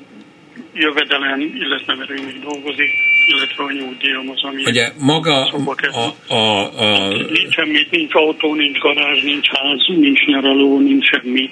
jövedelem, 0.74 1.40
illetve 1.40 1.94
mert 1.94 2.10
ő 2.10 2.14
még 2.14 2.40
dolgozik, 2.40 2.90
illetve 3.26 3.64
a 3.64 3.72
nyugdíjam 3.72 4.30
az, 4.30 4.42
ami 4.42 4.62
Ugye 4.66 4.88
maga 4.98 5.44
a, 5.44 6.34
a, 6.34 6.38
a, 6.84 7.08
Nincs 7.08 7.54
semmit, 7.54 7.90
nincs 7.90 8.14
autó, 8.14 8.54
nincs 8.54 8.78
garázs, 8.78 9.22
nincs 9.22 9.48
ház, 9.48 9.84
nincs 9.86 10.24
nyaraló, 10.24 10.78
nincs 10.78 11.06
semmi. 11.06 11.50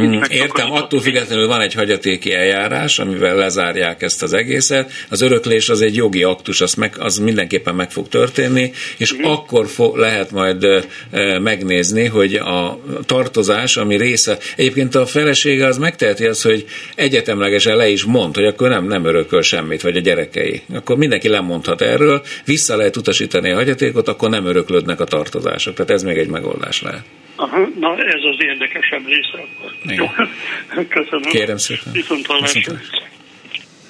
Mm, 0.00 0.20
értem, 0.28 0.72
attól 0.72 1.00
függetlenül 1.00 1.46
van 1.46 1.60
egy 1.60 1.74
hagyatéki 1.74 2.32
eljárás, 2.32 2.98
amivel 2.98 3.36
lezárják 3.36 4.02
ezt 4.02 4.22
az 4.22 4.32
egészet. 4.32 4.90
Az 5.08 5.20
öröklés 5.20 5.68
az 5.68 5.80
egy 5.80 5.96
jogi 5.96 6.22
aktus, 6.22 6.60
az, 6.60 6.74
meg, 6.74 6.94
az 6.98 7.18
mindenképpen 7.18 7.74
meg 7.74 7.90
fog 7.90 8.08
történni, 8.08 8.72
és 8.96 9.14
mm. 9.14 9.24
akkor 9.24 9.66
fo- 9.66 9.96
lehet 9.96 10.30
majd 10.30 10.64
e, 10.64 11.38
megnézni, 11.38 12.04
hogy 12.04 12.34
a 12.34 12.80
tartozás, 13.06 13.76
ami 13.76 13.96
része, 13.96 14.38
egyébként 14.56 14.94
a 14.94 15.06
felesége 15.06 15.66
az 15.66 15.78
megteheti 15.78 16.26
azt, 16.26 16.42
hogy 16.42 16.64
egyetemlegesen 16.94 17.76
le 17.76 17.88
is 17.88 18.04
mond, 18.04 18.34
hogy 18.34 18.46
akkor 18.46 18.68
nem, 18.68 18.86
nem 18.86 19.04
örököl 19.04 19.42
semmit, 19.42 19.82
vagy 19.82 19.96
a 19.96 20.00
gyerekei. 20.00 20.62
Akkor 20.74 20.96
mindenki 20.96 21.28
lemondhat 21.28 21.80
erről, 21.80 22.22
vissza 22.44 22.76
lehet 22.76 22.96
utasítani 22.96 23.50
a 23.50 23.54
hagyatékot, 23.54 24.08
akkor 24.08 24.30
nem 24.30 24.46
öröklődnek 24.46 25.00
a 25.00 25.04
tartozások. 25.04 25.74
Tehát 25.74 25.90
ez 25.90 26.02
még 26.02 26.16
egy 26.16 26.28
megoldás 26.28 26.82
lehet. 26.82 27.04
Aha, 27.40 27.68
na 27.80 27.96
ez 27.96 28.22
az 28.32 28.36
érdekesebb 28.38 29.06
része. 29.06 29.44
Jó, 29.82 30.06
köszönöm. 30.96 31.22
Kérem 31.22 31.56
szépen. 31.56 31.92
Viszont 31.92 32.26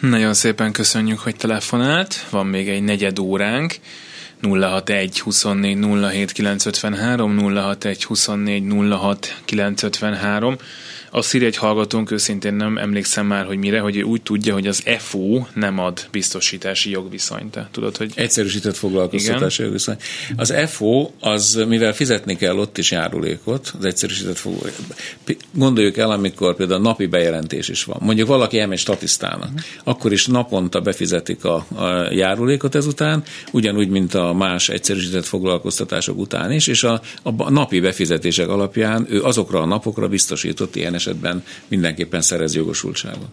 Nagyon 0.00 0.34
szépen 0.34 0.72
köszönjük, 0.72 1.18
hogy 1.18 1.36
telefonált. 1.36 2.26
Van 2.30 2.46
még 2.46 2.68
egy 2.68 2.82
negyed 2.82 3.18
óránk. 3.18 3.74
061 4.42 5.20
24 5.20 5.76
07 6.10 6.32
953, 6.32 7.38
061 7.38 8.04
24 8.04 8.64
06 8.90 9.40
953. 9.44 10.56
Azt 11.10 11.34
írja 11.34 11.46
egy 11.46 11.56
hallgatónk, 11.56 12.10
őszintén 12.10 12.54
nem 12.54 12.78
emlékszem 12.78 13.26
már, 13.26 13.46
hogy 13.46 13.58
mire, 13.58 13.80
hogy 13.80 13.96
ő 13.96 14.02
úgy 14.02 14.22
tudja, 14.22 14.52
hogy 14.52 14.66
az 14.66 14.82
FO 14.98 15.42
nem 15.54 15.78
ad 15.78 16.06
biztosítási 16.10 16.90
jogviszonyt. 16.90 17.50
Te 17.50 17.68
tudod, 17.72 17.96
hogy... 17.96 18.12
Egyszerűsített 18.14 18.76
foglalkoztatási 18.76 19.54
Igen? 19.54 19.64
jogviszony. 19.64 19.96
Az 20.36 20.54
FO, 20.66 21.10
az 21.20 21.64
mivel 21.68 21.92
fizetni 21.92 22.36
kell 22.36 22.56
ott 22.56 22.78
is 22.78 22.90
járulékot, 22.90 23.72
az 23.78 23.84
egyszerűsített 23.84 24.38
foglalkoztatási. 24.38 25.36
Gondoljuk 25.52 25.96
el, 25.96 26.10
amikor 26.10 26.56
például 26.56 26.80
napi 26.80 27.06
bejelentés 27.06 27.68
is 27.68 27.84
van. 27.84 27.98
Mondjuk 28.00 28.28
valaki 28.28 28.58
elmegy 28.58 28.78
statisztának, 28.78 29.42
uh-huh. 29.44 29.60
akkor 29.84 30.12
is 30.12 30.26
naponta 30.26 30.80
befizetik 30.80 31.44
a, 31.44 31.66
a 31.74 32.12
járulékot 32.12 32.74
ezután, 32.74 33.22
ugyanúgy, 33.52 33.88
mint 33.88 34.14
a 34.14 34.32
más 34.32 34.68
egyszerűsített 34.68 35.24
foglalkoztatások 35.24 36.18
után 36.18 36.52
is, 36.52 36.66
és 36.66 36.82
a, 36.82 37.00
a 37.22 37.50
napi 37.50 37.80
befizetések 37.80 38.48
alapján 38.48 39.06
ő 39.10 39.22
azokra 39.22 39.60
a 39.60 39.66
napokra 39.66 40.08
biztosított 40.08 40.76
ilyen 40.76 40.94
esetben 40.98 41.44
mindenképpen 41.68 42.20
szerez 42.20 42.54
jogosultságot. 42.54 43.28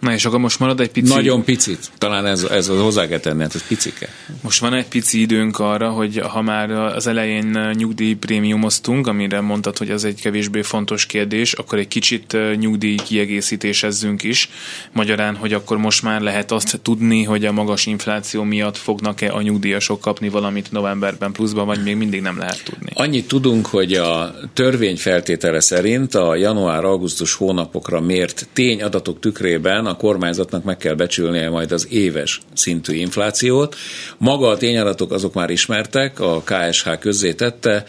Na 0.00 0.12
és 0.12 0.24
akkor 0.24 0.38
most 0.38 0.58
marad 0.58 0.80
egy 0.80 0.90
pici... 0.90 1.12
Nagyon 1.12 1.44
picit. 1.44 1.90
Talán 1.98 2.26
ez, 2.26 2.42
ez 2.42 2.68
az 2.68 2.80
hozzá 2.80 3.06
kell 3.06 3.18
tenni, 3.18 3.42
hát 3.42 3.54
ez 3.54 3.66
picike. 3.66 4.08
Most 4.42 4.60
van 4.60 4.74
egy 4.74 4.86
pici 4.86 5.20
időnk 5.20 5.58
arra, 5.58 5.90
hogy 5.90 6.18
ha 6.18 6.42
már 6.42 6.70
az 6.70 7.06
elején 7.06 7.70
nyugdíjprémiumoztunk, 7.72 9.06
amire 9.06 9.40
mondtad, 9.40 9.78
hogy 9.78 9.90
ez 9.90 10.04
egy 10.04 10.20
kevésbé 10.20 10.62
fontos 10.62 11.06
kérdés, 11.06 11.52
akkor 11.52 11.78
egy 11.78 11.88
kicsit 11.88 12.36
nyugdíj 12.58 12.96
kiegészítésezzünk 12.96 14.22
is. 14.22 14.48
Magyarán, 14.92 15.36
hogy 15.36 15.52
akkor 15.52 15.76
most 15.76 16.02
már 16.02 16.20
lehet 16.20 16.52
azt 16.52 16.78
tudni, 16.82 17.22
hogy 17.22 17.44
a 17.44 17.52
magas 17.52 17.86
infláció 17.86 18.42
miatt 18.42 18.76
fognak-e 18.76 19.32
a 19.32 19.42
nyugdíjasok 19.42 20.00
kapni 20.00 20.28
valamit 20.28 20.72
novemberben 20.72 21.32
pluszban, 21.32 21.66
vagy 21.66 21.82
még 21.82 21.96
mindig 21.96 22.20
nem 22.20 22.38
lehet 22.38 22.64
tudni. 22.64 22.90
Annyit 22.94 23.28
tudunk, 23.28 23.66
hogy 23.66 23.92
a 23.92 24.34
törvény 24.52 24.96
feltétele 24.96 25.60
szerint 25.60 26.14
a 26.14 26.36
január-augusztus 26.84 27.34
hónapokra 27.34 28.00
mért 28.00 28.46
tényadatok 28.52 29.20
tükrében 29.20 29.86
a 29.86 29.96
kormányzatnak 29.96 30.64
meg 30.64 30.76
kell 30.76 30.94
becsülnie 30.94 31.50
majd 31.50 31.72
az 31.72 31.86
éves 31.90 32.40
szintű 32.54 32.94
inflációt. 32.94 33.76
Maga 34.18 34.48
a 34.48 34.56
tényadatok 34.56 35.12
azok 35.12 35.34
már 35.34 35.50
ismertek, 35.50 36.20
a 36.20 36.42
KSH 36.44 36.98
közzétette, 36.98 37.84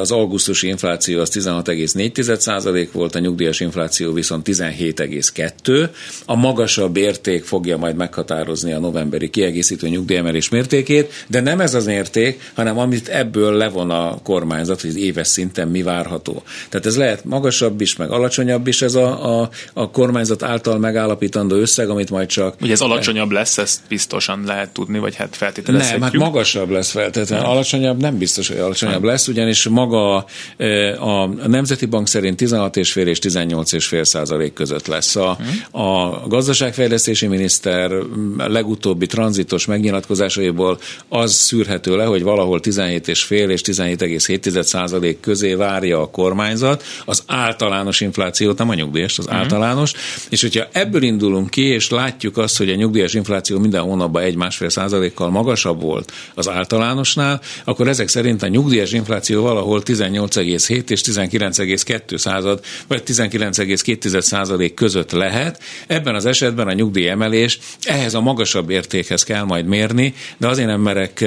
az 0.00 0.10
augusztusi 0.10 0.68
infláció 0.68 1.20
az 1.20 1.30
16,4% 1.32 2.88
volt, 2.92 3.14
a 3.14 3.18
nyugdíjas 3.18 3.60
infláció 3.60 4.12
viszont 4.12 4.48
17,2. 4.48 5.88
A 6.26 6.36
magasabb 6.36 6.96
érték 6.96 7.44
fogja 7.44 7.76
majd 7.76 7.96
meghatározni 7.96 8.72
a 8.72 8.78
novemberi 8.78 9.30
kiegészítő 9.30 9.88
nyugdíjemelés 9.88 10.48
mértékét, 10.48 11.12
de 11.28 11.40
nem 11.40 11.60
ez 11.60 11.74
az 11.74 11.84
mérték, 11.84 12.50
hanem 12.54 12.78
amit 12.78 13.08
ebből 13.08 13.52
levon 13.52 13.90
a 13.90 14.18
kormányzat, 14.22 14.80
hogy 14.80 14.90
az 14.90 14.96
éves 14.96 15.28
szinten 15.28 15.68
mi 15.68 15.82
várható. 15.82 16.42
Tehát 16.68 16.86
ez 16.86 16.96
lehet 16.96 17.24
magasabb 17.24 17.80
is, 17.80 17.96
meg 17.96 18.10
alacsonyabb 18.10 18.32
is 18.64 18.82
ez 18.82 18.94
a, 18.94 19.40
a, 19.40 19.50
a 19.72 19.90
kormányzat 19.90 20.42
által 20.42 20.78
megállapítandó 20.78 21.56
összeg, 21.56 21.88
amit 21.88 22.10
majd 22.10 22.28
csak... 22.28 22.56
Ugye 22.62 22.72
ez 22.72 22.80
alacsonyabb 22.80 23.30
lesz, 23.30 23.58
ezt 23.58 23.80
biztosan 23.88 24.42
lehet 24.44 24.70
tudni, 24.70 24.98
vagy 24.98 25.14
hát 25.14 25.36
feltételezhetjük. 25.36 26.00
Nem, 26.00 26.10
hát 26.10 26.32
magasabb 26.32 26.70
lesz 26.70 26.90
feltétlenül. 26.90 27.46
Alacsonyabb 27.46 28.00
nem 28.00 28.18
biztos, 28.18 28.48
hogy 28.48 28.58
alacsonyabb 28.58 29.00
nem. 29.00 29.10
lesz, 29.10 29.28
ugyanis 29.28 29.68
maga 29.68 30.24
e, 30.56 31.00
a 31.00 31.26
Nemzeti 31.26 31.86
Bank 31.86 32.08
szerint 32.08 32.40
16,5 32.42 32.76
és 32.76 33.18
18,5 33.22 34.04
százalék 34.04 34.52
között 34.52 34.86
lesz. 34.86 35.16
A, 35.16 35.34
hmm. 35.34 35.82
a 35.82 36.22
gazdaságfejlesztési 36.28 37.26
miniszter 37.26 37.90
legutóbbi 38.36 39.06
tranzitos 39.06 39.66
megnyilatkozásaiból 39.66 40.78
az 41.08 41.32
szűrhető 41.32 41.96
le, 41.96 42.04
hogy 42.04 42.22
valahol 42.22 42.60
17,5 42.62 43.08
és 43.48 43.62
17,7 43.66 44.62
százalék 44.62 45.20
közé 45.20 45.54
várja 45.54 46.00
a 46.00 46.10
kormányzat 46.10 46.82
az 47.04 47.22
általános 47.26 48.00
inflációt, 48.24 48.58
nem 48.58 48.68
a 48.68 48.74
nyugdíjas, 48.74 49.18
az 49.18 49.26
hmm. 49.26 49.36
általános, 49.36 49.92
és 50.28 50.40
hogyha 50.40 50.66
ebből 50.72 51.02
indulunk 51.02 51.50
ki, 51.50 51.62
és 51.62 51.90
látjuk 51.90 52.36
azt, 52.36 52.56
hogy 52.56 52.70
a 52.70 52.74
nyugdíjas 52.74 53.14
infláció 53.14 53.58
minden 53.58 53.82
hónapban 53.82 54.22
egy-másfél 54.22 54.68
százalékkal 54.68 55.30
magasabb 55.30 55.80
volt 55.80 56.12
az 56.34 56.48
általánosnál, 56.48 57.40
akkor 57.64 57.88
ezek 57.88 58.08
szerint 58.08 58.42
a 58.42 58.48
nyugdíjas 58.48 58.92
infláció 58.92 59.42
valahol 59.42 59.82
18,7 59.84 60.90
és 60.90 61.00
19,2 61.00 62.16
század, 62.16 62.60
vagy 62.86 63.02
19,2 63.06 64.20
százalék 64.20 64.74
között 64.74 65.12
lehet. 65.12 65.62
Ebben 65.86 66.14
az 66.14 66.26
esetben 66.26 66.68
a 66.68 66.72
nyugdíj 66.72 67.08
emelés 67.08 67.58
ehhez 67.82 68.14
a 68.14 68.20
magasabb 68.20 68.70
értékhez 68.70 69.22
kell 69.22 69.42
majd 69.42 69.66
mérni, 69.66 70.14
de 70.36 70.48
azért 70.48 70.68
nem 70.68 70.80
merek 70.80 71.24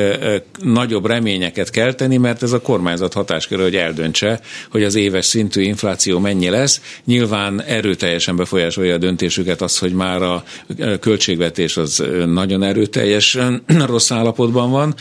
nagyobb 0.61 1.05
reményeket 1.05 1.69
kelteni, 1.69 2.17
mert 2.17 2.43
ez 2.43 2.51
a 2.51 2.61
kormányzat 2.61 3.13
hatáskör, 3.13 3.59
hogy 3.59 3.75
eldöntse, 3.75 4.39
hogy 4.71 4.83
az 4.83 4.95
éves 4.95 5.25
szintű 5.25 5.61
infláció 5.61 6.19
mennyi 6.19 6.49
lesz. 6.49 6.81
Nyilván 7.05 7.61
erőteljesen 7.61 8.35
befolyásolja 8.35 8.93
a 8.93 8.97
döntésüket 8.97 9.61
az, 9.61 9.77
hogy 9.77 9.93
már 9.93 10.21
a 10.21 10.43
költségvetés 10.99 11.77
az 11.77 12.03
nagyon 12.25 12.63
erőteljesen 12.63 13.63
rossz 13.85 14.11
állapotban 14.11 14.71
van, 14.71 14.95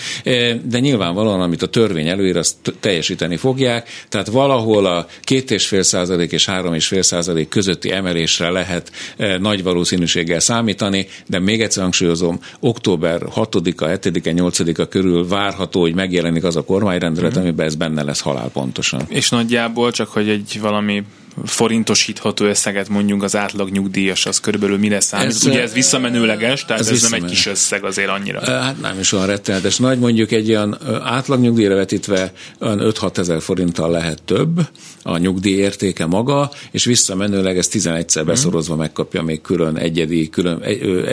de 0.62 0.78
nyilvánvalóan, 0.78 1.40
amit 1.40 1.62
a 1.62 1.66
törvény 1.66 2.08
előír, 2.08 2.36
azt 2.36 2.56
teljesíteni 2.80 3.36
fogják, 3.36 3.88
tehát 4.08 4.26
valahol 4.26 4.86
a 4.86 5.06
2,5 5.24 5.82
százalék 5.82 6.32
és 6.32 6.44
3,5 6.44 7.02
százalék 7.02 7.48
közötti 7.48 7.92
emelésre 7.92 8.50
lehet 8.50 8.92
nagy 9.40 9.62
valószínűséggel 9.62 10.40
számítani, 10.40 11.06
de 11.26 11.38
még 11.38 11.60
egyszer 11.60 11.82
hangsúlyozom, 11.82 12.40
október 12.60 13.22
6-a, 13.34 13.84
7-e, 13.84 14.32
8-a 14.34 14.88
körül 14.88 15.28
várható, 15.28 15.80
hogy 15.80 15.94
megjelenik 15.94 16.44
az 16.44 16.56
a 16.56 16.64
kormányrendelet, 16.64 17.30
uh-huh. 17.30 17.42
amiben 17.42 17.66
ez 17.66 17.74
benne 17.74 18.02
lesz 18.02 18.20
halálpontosan. 18.20 19.02
És 19.08 19.30
nagyjából 19.30 19.90
csak, 19.90 20.08
hogy 20.08 20.28
egy 20.28 20.58
valami 20.60 21.02
forintosítható 21.44 22.44
összeget 22.44 22.88
mondjuk 22.88 23.22
az 23.22 23.36
átlag 23.36 23.70
nyugdíjas, 23.70 24.26
az 24.26 24.40
körülbelül 24.40 24.78
mire 24.78 25.00
számít? 25.00 25.26
Ez, 25.26 25.44
Ugye 25.44 25.62
ez 25.62 25.72
visszamenőleges, 25.72 26.64
tehát 26.64 26.82
ez, 26.82 26.88
ez 26.88 27.02
nem 27.02 27.12
egy 27.12 27.24
kis 27.24 27.46
összeg 27.46 27.84
azért 27.84 28.08
annyira. 28.08 28.40
Hát 28.40 28.80
nem 28.80 28.98
is 28.98 29.12
olyan 29.12 29.26
rettenetes 29.26 29.76
nagy, 29.76 29.98
mondjuk 29.98 30.32
egy 30.32 30.48
olyan 30.48 30.78
átlag 31.02 31.40
nyugdíjra 31.40 31.74
vetítve 31.74 32.32
olyan 32.60 32.80
5-6 32.82 33.18
ezer 33.18 33.42
forinttal 33.42 33.90
lehet 33.90 34.22
több 34.22 34.60
a 35.02 35.18
nyugdíj 35.18 35.54
értéke 35.54 36.06
maga, 36.06 36.50
és 36.70 36.84
visszamenőleg 36.84 37.58
ez 37.58 37.68
11-szer 37.72 38.18
mhm. 38.18 38.26
beszorozva 38.26 38.76
megkapja 38.76 39.22
még 39.22 39.40
külön 39.40 39.76
egyedi, 39.76 40.28
külön, 40.28 40.62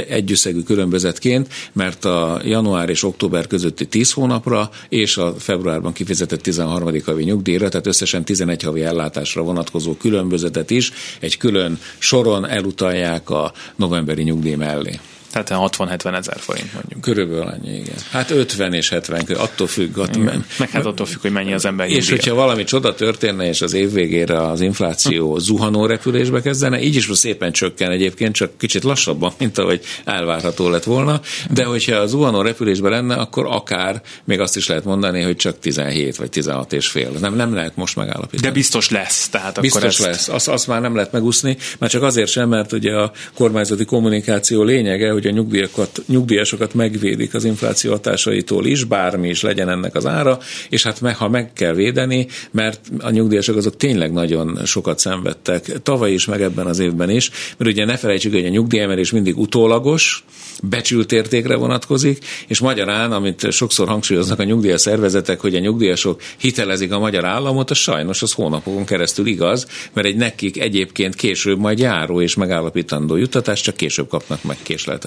együsszegű 0.09 0.61
különbözetként, 0.61 1.47
mert 1.73 2.05
a 2.05 2.41
január 2.43 2.89
és 2.89 3.03
október 3.03 3.47
közötti 3.47 3.87
10 3.87 4.11
hónapra 4.11 4.69
és 4.89 5.17
a 5.17 5.33
februárban 5.37 5.93
kifizetett 5.93 6.41
13. 6.41 6.93
havi 7.05 7.23
nyugdíjra, 7.23 7.69
tehát 7.69 7.87
összesen 7.87 8.25
11 8.25 8.63
havi 8.63 8.83
ellátásra 8.83 9.41
vonatkozó 9.41 9.95
külön 9.95 10.12
különbözetet 10.13 10.69
is 10.69 10.91
egy 11.19 11.37
külön 11.37 11.79
soron 11.97 12.47
elutalják 12.47 13.29
a 13.29 13.53
novemberi 13.75 14.23
nyugdíj 14.23 14.55
mellé. 14.55 14.99
Tehát 15.33 15.75
60-70 15.77 16.17
ezer 16.17 16.39
forint 16.39 16.73
mondjuk. 16.73 17.01
Körülbelül 17.01 17.43
annyi, 17.43 17.75
igen. 17.75 17.95
Hát 18.11 18.31
50 18.31 18.73
és 18.73 18.89
70, 18.89 19.25
attól 19.37 19.67
függ. 19.67 19.97
Attól 19.97 20.21
igen. 20.21 20.45
Meg 20.59 20.69
hát 20.69 20.85
attól 20.85 21.05
függ, 21.05 21.21
hogy 21.21 21.31
mennyi 21.31 21.53
az 21.53 21.65
ember. 21.65 21.89
És 21.89 22.09
hogyha 22.09 22.35
valami 22.35 22.63
csoda 22.63 22.95
történne, 22.95 23.47
és 23.47 23.61
az 23.61 23.73
év 23.73 23.91
végére 23.91 24.41
az 24.41 24.61
infláció 24.61 25.37
zuhanó 25.37 25.85
repülésbe 25.85 26.41
kezdene, 26.41 26.81
így 26.81 26.95
is 26.95 27.09
szépen 27.11 27.51
csökken 27.51 27.91
egyébként, 27.91 28.35
csak 28.35 28.57
kicsit 28.57 28.83
lassabban, 28.83 29.33
mint 29.37 29.57
ahogy 29.57 29.81
elvárható 30.05 30.69
lett 30.69 30.83
volna, 30.83 31.21
de 31.51 31.63
hogyha 31.63 31.95
a 31.95 32.05
zuhanó 32.05 32.41
repülésbe 32.41 32.89
lenne, 32.89 33.15
akkor 33.15 33.45
akár 33.49 34.01
még 34.23 34.39
azt 34.39 34.55
is 34.55 34.67
lehet 34.67 34.83
mondani, 34.83 35.21
hogy 35.21 35.35
csak 35.35 35.59
17 35.59 36.15
vagy 36.15 36.29
16 36.29 36.73
és 36.73 36.87
fél. 36.87 37.09
Nem, 37.19 37.35
nem 37.35 37.53
lehet 37.53 37.75
most 37.75 37.95
megállapítani. 37.95 38.41
De 38.41 38.51
biztos 38.51 38.89
lesz. 38.89 39.29
Tehát 39.29 39.61
biztos 39.61 39.81
akkor 39.81 39.89
ezt... 39.89 39.99
lesz. 39.99 40.27
Azt, 40.27 40.47
azt 40.47 40.67
már 40.67 40.81
nem 40.81 40.95
lehet 40.95 41.11
megúszni, 41.11 41.57
mert 41.77 41.91
csak 41.91 42.03
azért 42.03 42.29
sem, 42.29 42.49
mert 42.49 42.71
ugye 42.71 42.95
a 42.95 43.11
kormányzati 43.33 43.85
kommunikáció 43.85 44.63
lényege, 44.63 45.11
hogy 45.11 45.22
hogy 45.23 45.31
a 45.31 45.35
nyugdíjakat, 45.35 46.03
nyugdíjasokat 46.07 46.73
megvédik 46.73 47.33
az 47.33 47.43
infláció 47.43 47.91
hatásaitól 47.91 48.65
is, 48.65 48.83
bármi 48.83 49.29
is 49.29 49.41
legyen 49.41 49.69
ennek 49.69 49.95
az 49.95 50.05
ára, 50.05 50.39
és 50.69 50.83
hát 50.83 51.01
meg, 51.01 51.15
ha 51.15 51.29
meg 51.29 51.53
kell 51.53 51.73
védeni, 51.73 52.27
mert 52.51 52.91
a 52.99 53.09
nyugdíjasok 53.09 53.55
azok 53.55 53.77
tényleg 53.77 54.11
nagyon 54.11 54.59
sokat 54.65 54.99
szenvedtek, 54.99 55.81
tavaly 55.83 56.11
is, 56.11 56.25
meg 56.25 56.41
ebben 56.41 56.65
az 56.65 56.79
évben 56.79 57.09
is, 57.09 57.29
mert 57.57 57.71
ugye 57.71 57.85
ne 57.85 57.97
felejtsük, 57.97 58.33
hogy 58.33 58.45
a 58.45 58.49
nyugdíjemelés 58.49 59.11
mindig 59.11 59.37
utólagos, 59.37 60.23
becsült 60.61 61.11
értékre 61.11 61.55
vonatkozik, 61.55 62.25
és 62.47 62.59
magyarán, 62.59 63.11
amit 63.11 63.51
sokszor 63.51 63.87
hangsúlyoznak 63.87 64.39
a 64.39 64.43
nyugdíjas 64.43 64.81
szervezetek, 64.81 65.39
hogy 65.39 65.55
a 65.55 65.59
nyugdíjasok 65.59 66.21
hitelezik 66.37 66.91
a 66.91 66.99
magyar 66.99 67.25
államot, 67.25 67.71
az 67.71 67.77
sajnos 67.77 68.21
az 68.21 68.33
hónapokon 68.33 68.85
keresztül 68.85 69.25
igaz, 69.25 69.67
mert 69.93 70.07
egy 70.07 70.15
nekik 70.15 70.59
egyébként 70.59 71.15
később 71.15 71.59
majd 71.59 71.79
járó 71.79 72.21
és 72.21 72.35
megállapítandó 72.35 73.15
juttatást 73.15 73.63
csak 73.63 73.75
később 73.75 74.07
kapnak 74.07 74.43
meg 74.43 74.57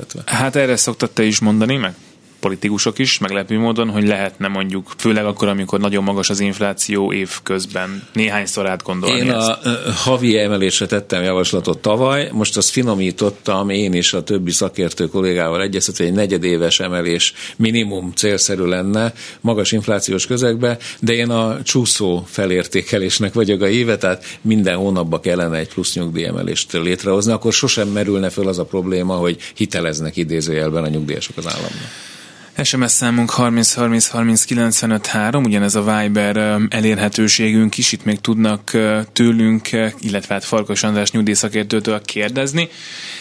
késleltetve. 0.07 0.37
Hát 0.37 0.57
erre 0.57 0.77
szoktad 0.77 1.11
te 1.11 1.23
is 1.23 1.39
mondani, 1.39 1.77
meg 1.77 1.95
politikusok 2.47 2.99
is, 2.99 3.19
meglepő 3.19 3.59
módon, 3.59 3.91
hogy 3.91 4.07
lehetne 4.07 4.49
mondjuk, 4.49 4.93
főleg 4.97 5.25
akkor, 5.25 5.49
amikor 5.49 5.81
nagyon 5.81 6.05
magas 6.05 6.31
az 6.31 6.41
infláció 6.41 7.13
év 7.13 7.31
közben 7.43 8.03
néhányszor 8.13 8.67
átgondolni 8.67 9.19
Én 9.19 9.31
ezt. 9.31 9.49
a 9.49 9.59
havi 9.95 10.39
emelésre 10.39 10.87
tettem 10.87 11.23
javaslatot 11.23 11.79
tavaly, 11.79 12.29
most 12.33 12.57
azt 12.57 12.71
finomítottam 12.71 13.69
én 13.71 13.93
és 13.93 14.13
a 14.13 14.23
többi 14.23 14.51
szakértő 14.51 15.07
kollégával 15.07 15.63
egyeztetve, 15.63 16.05
hogy 16.05 16.13
egy 16.13 16.19
negyedéves 16.19 16.81
emelés 16.81 17.33
minimum 17.57 18.13
célszerű 18.15 18.65
lenne 18.65 19.13
magas 19.41 19.73
inflációs 19.73 20.27
közegbe, 20.27 20.79
de 21.01 21.13
én 21.13 21.31
a 21.31 21.63
csúszó 21.63 22.25
felértékelésnek 22.27 23.33
vagyok 23.33 23.63
a 23.63 23.69
éve, 23.69 23.97
tehát 23.97 24.39
minden 24.41 24.77
hónapban 24.77 25.21
kellene 25.21 25.59
egy 25.59 25.69
plusz 25.69 25.95
nyugdíjemelést 25.95 26.73
létrehozni, 26.73 27.33
akkor 27.33 27.53
sosem 27.53 27.89
merülne 27.89 28.31
föl 28.31 28.49
az 28.49 28.59
a 28.59 28.65
probléma, 28.65 29.15
hogy 29.15 29.37
hiteleznek 29.55 30.17
idézőjelben 30.17 30.85
a 30.85 30.89
nyugdíjasok 30.89 31.37
az 31.37 31.47
államnak. 31.47 32.15
SMS 32.63 32.91
számunk 32.91 33.31
30 33.31 33.75
30 33.75 34.09
30 34.09 34.45
95 34.45 35.07
3, 35.07 35.45
ugyanez 35.45 35.75
a 35.75 35.83
Viber 35.83 36.59
elérhetőségünk 36.69 37.79
is, 37.79 37.93
itt 37.93 38.05
még 38.05 38.21
tudnak 38.21 38.71
tőlünk, 39.13 39.69
illetve 40.01 40.35
hát 40.35 40.45
Farkas 40.45 40.83
András 40.83 41.11
nyugdíjszakértőtől 41.11 42.01
kérdezni. 42.01 42.69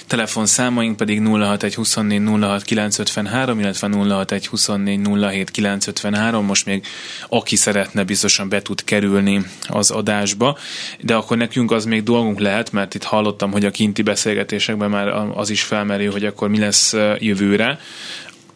Telefonszámaink 0.07 0.97
pedig 0.97 1.21
061 1.21 1.75
24 1.75 2.21
06 2.41 2.63
953, 2.63 3.59
illetve 3.59 3.87
061 3.87 4.47
24 4.47 4.99
07 5.07 5.51
953. 5.51 6.45
Most 6.45 6.65
még 6.65 6.85
aki 7.29 7.55
szeretne, 7.55 8.03
biztosan 8.03 8.49
be 8.49 8.61
tud 8.61 8.83
kerülni 8.83 9.45
az 9.61 9.91
adásba, 9.91 10.57
de 11.01 11.15
akkor 11.15 11.37
nekünk 11.37 11.71
az 11.71 11.85
még 11.85 12.03
dolgunk 12.03 12.39
lehet, 12.39 12.71
mert 12.71 12.95
itt 12.95 13.03
hallottam, 13.03 13.51
hogy 13.51 13.65
a 13.65 13.71
kinti 13.71 14.01
beszélgetésekben 14.01 14.89
már 14.89 15.07
az 15.35 15.49
is 15.49 15.63
felmerül, 15.63 16.11
hogy 16.11 16.25
akkor 16.25 16.49
mi 16.49 16.59
lesz 16.59 16.93
jövőre 17.19 17.79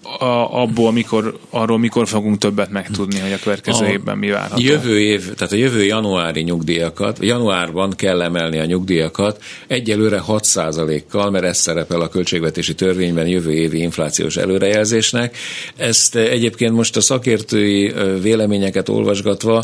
a, 0.03 0.61
abból, 0.61 0.91
mikor, 0.91 1.39
arról 1.49 1.77
mikor 1.77 2.07
fogunk 2.07 2.37
többet 2.37 2.69
megtudni, 2.69 3.19
hogy 3.19 3.31
a 3.31 3.39
következő 3.43 3.85
a 3.85 3.89
évben 3.89 4.17
mi 4.17 4.29
várható? 4.29 4.61
Jövő 4.61 4.99
év, 4.99 5.33
tehát 5.33 5.53
a 5.53 5.55
jövő 5.55 5.83
januári 5.83 6.41
nyugdíjakat, 6.41 7.17
januárban 7.21 7.93
kell 7.95 8.21
emelni 8.21 8.59
a 8.59 8.65
nyugdíjakat 8.65 9.43
egyelőre 9.67 10.23
6%-kal, 10.27 11.29
mert 11.29 11.43
ez 11.43 11.57
szerepel 11.57 12.01
a 12.01 12.07
költségvetési 12.07 12.75
törvényben 12.75 13.27
jövő 13.27 13.51
évi 13.51 13.81
inflációs 13.81 14.37
előrejelzésnek. 14.37 15.37
Ezt 15.75 16.15
egyébként 16.15 16.73
most 16.73 16.95
a 16.95 17.01
szakértői 17.01 17.93
véleményeket 18.21 18.89
olvasgatva, 18.89 19.63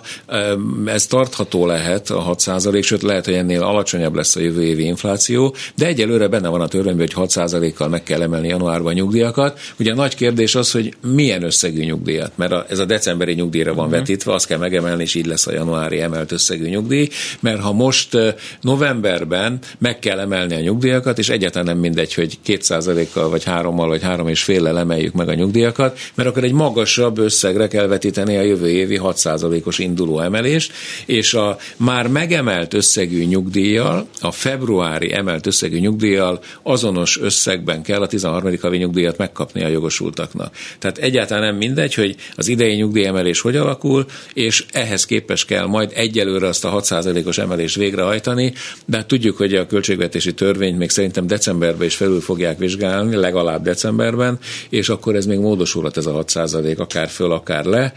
ez 0.86 1.05
tartható 1.05 1.65
lehet 1.65 2.09
a 2.09 2.36
6%, 2.36 2.83
sőt 2.83 3.01
lehet, 3.01 3.25
hogy 3.25 3.33
ennél 3.33 3.61
alacsonyabb 3.61 4.15
lesz 4.15 4.36
a 4.36 4.39
jövő 4.39 4.63
évi 4.63 4.83
infláció, 4.83 5.55
de 5.75 5.86
egyelőre 5.86 6.27
benne 6.27 6.47
van 6.47 6.61
a 6.61 6.67
törvényben, 6.67 7.07
hogy 7.13 7.27
6%-kal 7.29 7.88
meg 7.88 8.03
kell 8.03 8.21
emelni 8.21 8.47
januárban 8.47 8.91
a 8.91 8.95
nyugdíjakat. 8.95 9.59
Ugye 9.79 9.93
nagy 9.93 10.15
kérdés 10.15 10.33
az, 10.39 10.71
hogy 10.71 10.93
milyen 11.01 11.43
összegű 11.43 11.83
nyugdíjat, 11.83 12.31
mert 12.36 12.51
a, 12.51 12.65
ez 12.69 12.79
a 12.79 12.86
decemberi 12.86 13.33
nyugdíjra 13.33 13.73
van 13.73 13.86
uh-huh. 13.86 13.99
vetítve, 13.99 14.33
azt 14.33 14.47
kell 14.47 14.57
megemelni, 14.57 15.03
és 15.03 15.15
így 15.15 15.25
lesz 15.25 15.47
a 15.47 15.53
januári 15.53 16.01
emelt 16.01 16.31
összegű 16.31 16.67
nyugdíj, 16.67 17.09
mert 17.39 17.59
ha 17.59 17.73
most 17.73 18.17
novemberben 18.61 19.59
meg 19.77 19.99
kell 19.99 20.19
emelni 20.19 20.55
a 20.55 20.59
nyugdíjakat, 20.59 21.17
és 21.17 21.29
egyáltalán 21.29 21.65
nem 21.65 21.77
mindegy, 21.77 22.13
hogy 22.13 22.38
2%-kal, 22.45 23.29
vagy 23.29 23.43
3-mal, 23.45 23.86
vagy 23.88 24.01
3 24.01 24.27
és 24.27 24.43
féllel 24.43 24.79
emeljük 24.79 25.13
meg 25.13 25.29
a 25.29 25.33
nyugdíjakat, 25.33 25.99
mert 26.13 26.29
akkor 26.29 26.43
egy 26.43 26.51
magasabb 26.51 27.17
összegre 27.17 27.67
kell 27.67 27.88
vetíteni 27.88 28.38
a 28.38 28.41
jövő 28.41 28.69
évi 28.69 28.99
6%-os 29.03 29.79
induló 29.79 30.19
emelést, 30.19 30.71
és 31.05 31.33
a 31.33 31.57
már 31.77 32.07
megemelt 32.07 32.73
összegű 32.73 33.23
nyugdíjjal, 33.23 34.07
a 34.21 34.31
februári 34.31 35.13
emelt 35.13 35.45
összegű 35.45 35.79
nyugdíjjal 35.79 36.39
azonos 36.63 37.19
összegben 37.19 37.81
kell 37.81 38.01
a 38.01 38.07
13. 38.07 38.53
havi 38.61 38.77
nyugdíjat 38.77 39.17
megkapni 39.17 39.63
a 39.63 39.67
jogosult 39.67 40.14
jogosultaknak. 40.16 40.55
Tehát 40.80 40.97
egyáltalán 40.97 41.43
nem 41.43 41.55
mindegy, 41.55 41.93
hogy 41.93 42.16
az 42.36 42.47
idei 42.47 42.76
nyugdíjemelés 42.76 43.41
hogy 43.41 43.55
alakul, 43.55 44.05
és 44.34 44.66
ehhez 44.72 45.05
képes 45.05 45.45
kell 45.45 45.66
majd 45.66 45.91
egyelőre 45.93 46.47
azt 46.47 46.66
a 46.66 46.82
6%-os 46.82 47.38
emelést 47.38 47.76
végrehajtani, 47.76 48.53
de 48.86 48.97
hát 48.97 49.07
tudjuk, 49.07 49.38
hogy 49.38 49.55
a 49.55 49.66
költségvetési 49.66 50.34
törvényt 50.34 50.78
még 50.78 50.89
szerintem 50.89 51.28
decemberben 51.28 51.88
is 51.88 51.95
felül 51.95 52.22
fogják 52.22 52.57
vizsgálni, 52.57 53.16
legalább 53.16 53.63
decemberben, 53.63 54.39
és 54.70 54.89
akkor 54.89 55.16
ez 55.16 55.26
még 55.26 55.39
módosulhat 55.39 55.97
ez 55.97 56.05
a 56.05 56.24
6% 56.24 56.78
akár 56.78 57.09
föl, 57.09 57.32
akár 57.32 57.66
le. 57.66 57.93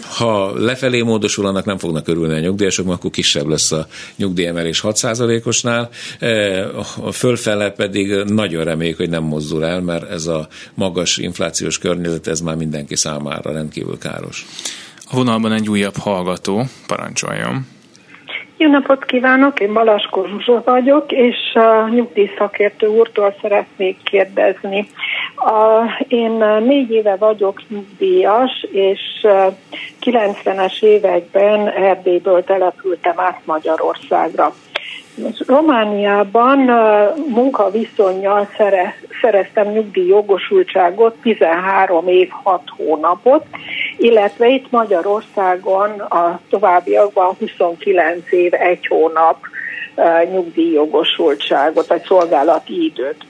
Ha 0.00 0.58
lefelé 0.58 1.02
módosul, 1.02 1.46
annak 1.46 1.64
nem 1.64 1.78
fognak 1.78 2.08
örülni 2.08 2.34
a 2.34 2.38
nyugdíjasok, 2.38 2.90
akkor 2.90 3.10
kisebb 3.10 3.46
lesz 3.46 3.72
a 3.72 3.86
nyugdíjemelés 4.16 4.80
6%-osnál, 4.84 5.90
a 7.02 7.12
fölfele 7.12 7.70
pedig 7.70 8.14
nagyon 8.26 8.64
reméljük, 8.64 8.96
hogy 8.96 9.08
nem 9.08 9.22
mozdul 9.22 9.64
el, 9.64 9.80
mert 9.80 10.10
ez 10.10 10.26
a 10.26 10.48
magas 10.74 11.16
inflációs 11.16 11.78
környezet, 11.78 12.26
ez 12.26 12.40
már 12.40 12.56
mindenki 12.56 12.96
számára 12.96 13.52
rendkívül 13.52 13.98
káros. 13.98 14.46
A 15.10 15.16
vonalban 15.16 15.52
egy 15.52 15.68
újabb 15.68 15.96
hallgató, 15.96 16.62
parancsoljon. 16.86 17.66
Jó 18.62 18.70
napot 18.70 19.04
kívánok, 19.04 19.60
én 19.60 19.72
Balaskó 19.72 20.26
Zsuzsa 20.26 20.62
vagyok, 20.64 21.12
és 21.12 21.36
a 21.54 21.88
nyugdíjszakértő 21.88 22.86
úrtól 22.86 23.34
szeretnék 23.40 23.96
kérdezni. 24.02 24.88
A, 25.36 25.82
én 26.08 26.44
négy 26.64 26.90
éve 26.90 27.16
vagyok 27.16 27.60
nyugdíjas, 27.68 28.66
és 28.70 29.00
90-es 30.00 30.82
években 30.82 31.68
Erdélyből 31.68 32.44
települtem 32.44 33.20
át 33.20 33.40
Magyarországra. 33.44 34.54
Romániában 35.46 36.58
munkaviszonyjal 37.28 38.48
szereztem 39.20 39.68
nyugdíjjogosultságot 39.68 41.14
13 41.22 42.08
év 42.08 42.28
6 42.42 42.62
hónapot, 42.76 43.44
illetve 43.96 44.48
itt 44.48 44.70
Magyarországon 44.70 45.90
a 46.00 46.40
továbbiakban 46.50 47.34
29 47.38 48.32
év 48.32 48.52
1 48.54 48.86
hónap 48.86 49.36
nyugdíjjogosultságot, 50.32 51.86
vagy 51.86 52.02
szolgálati 52.04 52.84
időt. 52.84 53.24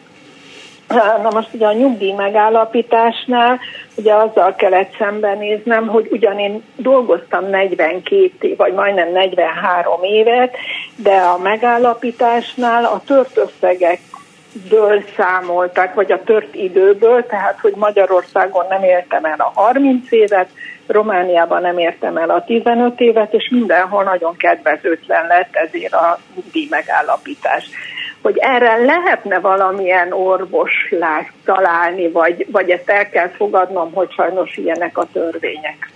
Na 0.95 1.31
most 1.31 1.49
ugye 1.53 1.67
a 1.67 1.73
nyugdíj 1.73 2.13
megállapításnál 2.13 3.61
ugye 3.97 4.15
azzal 4.15 4.55
kellett 4.55 4.97
szembenéznem, 4.99 5.87
hogy 5.87 6.09
ugyan 6.11 6.39
én 6.39 6.63
dolgoztam 6.77 7.49
42 7.49 8.31
év, 8.41 8.57
vagy 8.57 8.73
majdnem 8.73 9.13
43 9.13 10.03
évet, 10.03 10.57
de 10.97 11.15
a 11.15 11.39
megállapításnál 11.39 12.85
a 12.85 13.03
tört 13.07 13.37
összegekből 13.37 15.03
számoltak, 15.17 15.95
vagy 15.95 16.13
a 16.13 16.23
tört 16.23 16.55
időből, 16.55 17.27
tehát 17.27 17.59
hogy 17.61 17.75
Magyarországon 17.77 18.65
nem 18.69 18.83
éltem 18.83 19.25
el 19.25 19.39
a 19.39 19.53
30 19.55 20.13
évet, 20.13 20.49
Romániában 20.87 21.61
nem 21.61 21.79
értem 21.79 22.17
el 22.17 22.31
a 22.31 22.45
15 22.45 23.01
évet, 23.01 23.33
és 23.33 23.49
mindenhol 23.51 24.05
nagyon 24.05 24.37
kedvezőtlen 24.37 25.27
lett 25.27 25.55
ezért 25.57 25.93
a 25.93 26.19
nyugdíj 26.35 26.67
megállapítás 26.71 27.69
hogy 28.23 28.37
erre 28.39 28.77
lehetne 28.77 29.39
valamilyen 29.41 30.13
orvoslást 30.13 31.33
találni, 31.45 32.11
vagy, 32.11 32.47
vagy 32.51 32.71
ezt 32.71 32.91
el 32.91 33.09
kell 33.09 33.29
fogadnom, 33.29 33.93
hogy 33.93 34.13
sajnos 34.13 34.57
ilyenek 34.57 34.99
a 34.99 35.09
törvények 35.13 35.91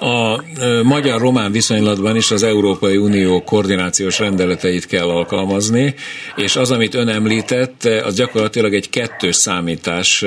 a 0.00 0.42
magyar-román 0.82 1.52
viszonylatban 1.52 2.16
is 2.16 2.30
az 2.30 2.42
Európai 2.42 2.96
Unió 2.96 3.42
koordinációs 3.44 4.18
rendeleteit 4.18 4.86
kell 4.86 5.08
alkalmazni, 5.08 5.94
és 6.36 6.56
az, 6.56 6.70
amit 6.70 6.94
ön 6.94 7.08
említett, 7.08 7.84
az 7.84 8.14
gyakorlatilag 8.14 8.74
egy 8.74 8.90
kettős 8.90 9.36
számítás 9.36 10.24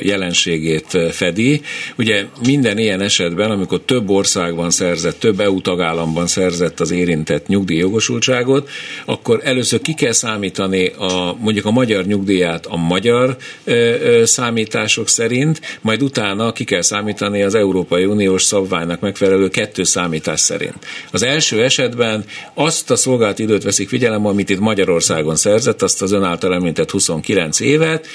jelenségét 0.00 0.98
fedi. 1.10 1.60
Ugye 1.98 2.24
minden 2.46 2.78
ilyen 2.78 3.00
esetben, 3.00 3.50
amikor 3.50 3.80
több 3.80 4.10
országban 4.10 4.70
szerzett, 4.70 5.18
több 5.18 5.40
EU 5.40 5.60
tagállamban 5.60 6.26
szerzett 6.26 6.80
az 6.80 6.90
érintett 6.90 7.46
nyugdíjjogosultságot, 7.46 8.68
akkor 9.04 9.40
először 9.44 9.80
ki 9.80 9.94
kell 9.94 10.12
számítani 10.12 10.86
a, 10.86 11.36
mondjuk 11.40 11.64
a 11.66 11.70
magyar 11.70 12.04
nyugdíját 12.04 12.66
a 12.66 12.76
magyar 12.76 13.36
számítások 14.24 15.08
szerint, 15.08 15.60
majd 15.80 16.02
utána 16.02 16.52
ki 16.52 16.64
kell 16.64 16.82
számítani 16.82 17.42
az 17.42 17.54
Európai 17.54 18.04
Uniós 18.04 18.42
szabványnak 18.42 19.00
megfelelő 19.08 19.48
kettő 19.48 19.84
számítás 19.84 20.40
szerint. 20.40 20.76
Az 21.10 21.22
első 21.22 21.62
esetben 21.62 22.24
azt 22.54 22.90
a 22.90 22.96
szolgált 22.96 23.38
időt 23.38 23.62
veszik 23.62 23.88
figyelembe, 23.88 24.28
amit 24.28 24.50
itt 24.50 24.58
Magyarországon 24.58 25.36
szerzett, 25.36 25.82
azt 25.82 26.02
az 26.02 26.12
ön 26.12 26.22
által 26.22 26.54
említett 26.54 26.90
29 26.90 27.60
évet, 27.60 28.06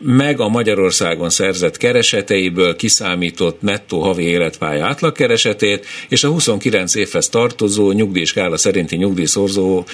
meg 0.00 0.40
a 0.40 0.48
Magyarországon 0.48 1.30
szerzett 1.30 1.76
kereseteiből 1.76 2.76
kiszámított 2.76 3.62
nettó 3.62 4.00
havi 4.00 4.24
életpálya 4.24 4.86
átlagkeresetét, 4.86 5.86
és 6.08 6.24
a 6.24 6.28
29 6.28 6.94
évhez 6.94 7.28
tartozó 7.28 7.92
nyugdíjskála 7.92 8.56
szerinti 8.56 8.96
nyugdíjszorzó 8.96 9.84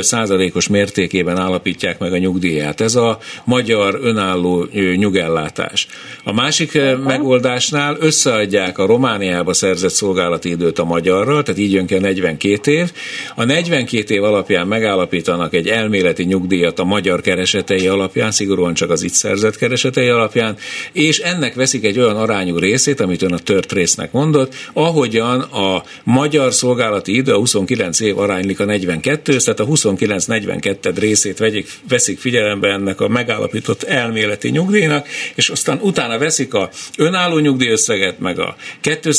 százalékos 0.00 0.68
mértékében 0.68 1.36
állapítják 1.36 1.98
meg 1.98 2.12
a 2.12 2.18
nyugdíját. 2.18 2.80
Ez 2.80 2.94
a 2.94 3.18
magyar 3.44 3.98
önálló 4.02 4.66
nyugellátás. 4.96 5.86
A 6.24 6.32
másik 6.32 6.78
megoldásnál 7.04 7.96
összeadják 8.00 8.78
a 8.78 8.86
Romániába 8.86 9.52
szerzett 9.52 9.69
szolgálati 9.76 10.50
időt 10.50 10.78
a 10.78 10.84
magyarral, 10.84 11.42
tehát 11.42 11.60
így 11.60 11.72
jön 11.72 11.86
ki 11.86 11.94
a 11.94 12.00
42 12.00 12.72
év. 12.72 12.92
A 13.34 13.44
42 13.44 14.14
év 14.14 14.24
alapján 14.24 14.66
megállapítanak 14.66 15.54
egy 15.54 15.68
elméleti 15.68 16.24
nyugdíjat 16.24 16.78
a 16.78 16.84
magyar 16.84 17.20
keresetei 17.20 17.86
alapján, 17.86 18.30
szigorúan 18.30 18.74
csak 18.74 18.90
az 18.90 19.02
itt 19.02 19.12
szerzett 19.12 19.56
keresetei 19.56 20.08
alapján, 20.08 20.56
és 20.92 21.18
ennek 21.18 21.54
veszik 21.54 21.84
egy 21.84 21.98
olyan 21.98 22.16
arányú 22.16 22.58
részét, 22.58 23.00
amit 23.00 23.22
ön 23.22 23.32
a 23.32 23.38
tört 23.38 23.72
résznek 23.72 24.12
mondott, 24.12 24.54
ahogyan 24.72 25.40
a 25.40 25.82
magyar 26.04 26.52
szolgálati 26.52 27.14
idő 27.14 27.32
a 27.32 27.38
29 27.38 28.00
év 28.00 28.18
aránylik 28.18 28.60
a 28.60 28.64
42 28.64 29.36
tehát 29.36 29.60
a 29.60 29.66
29-42 29.66 30.92
részét 30.98 31.38
vegyik, 31.38 31.68
veszik 31.88 32.18
figyelembe 32.18 32.68
ennek 32.68 33.00
a 33.00 33.08
megállapított 33.08 33.82
elméleti 33.82 34.48
nyugdíjnak, 34.48 35.08
és 35.34 35.48
aztán 35.48 35.78
utána 35.82 36.18
veszik 36.18 36.54
a 36.54 36.70
önálló 36.96 37.38
nyugdíjösszeget, 37.38 38.18
meg 38.18 38.38
a 38.38 38.56
kettő 38.80 39.10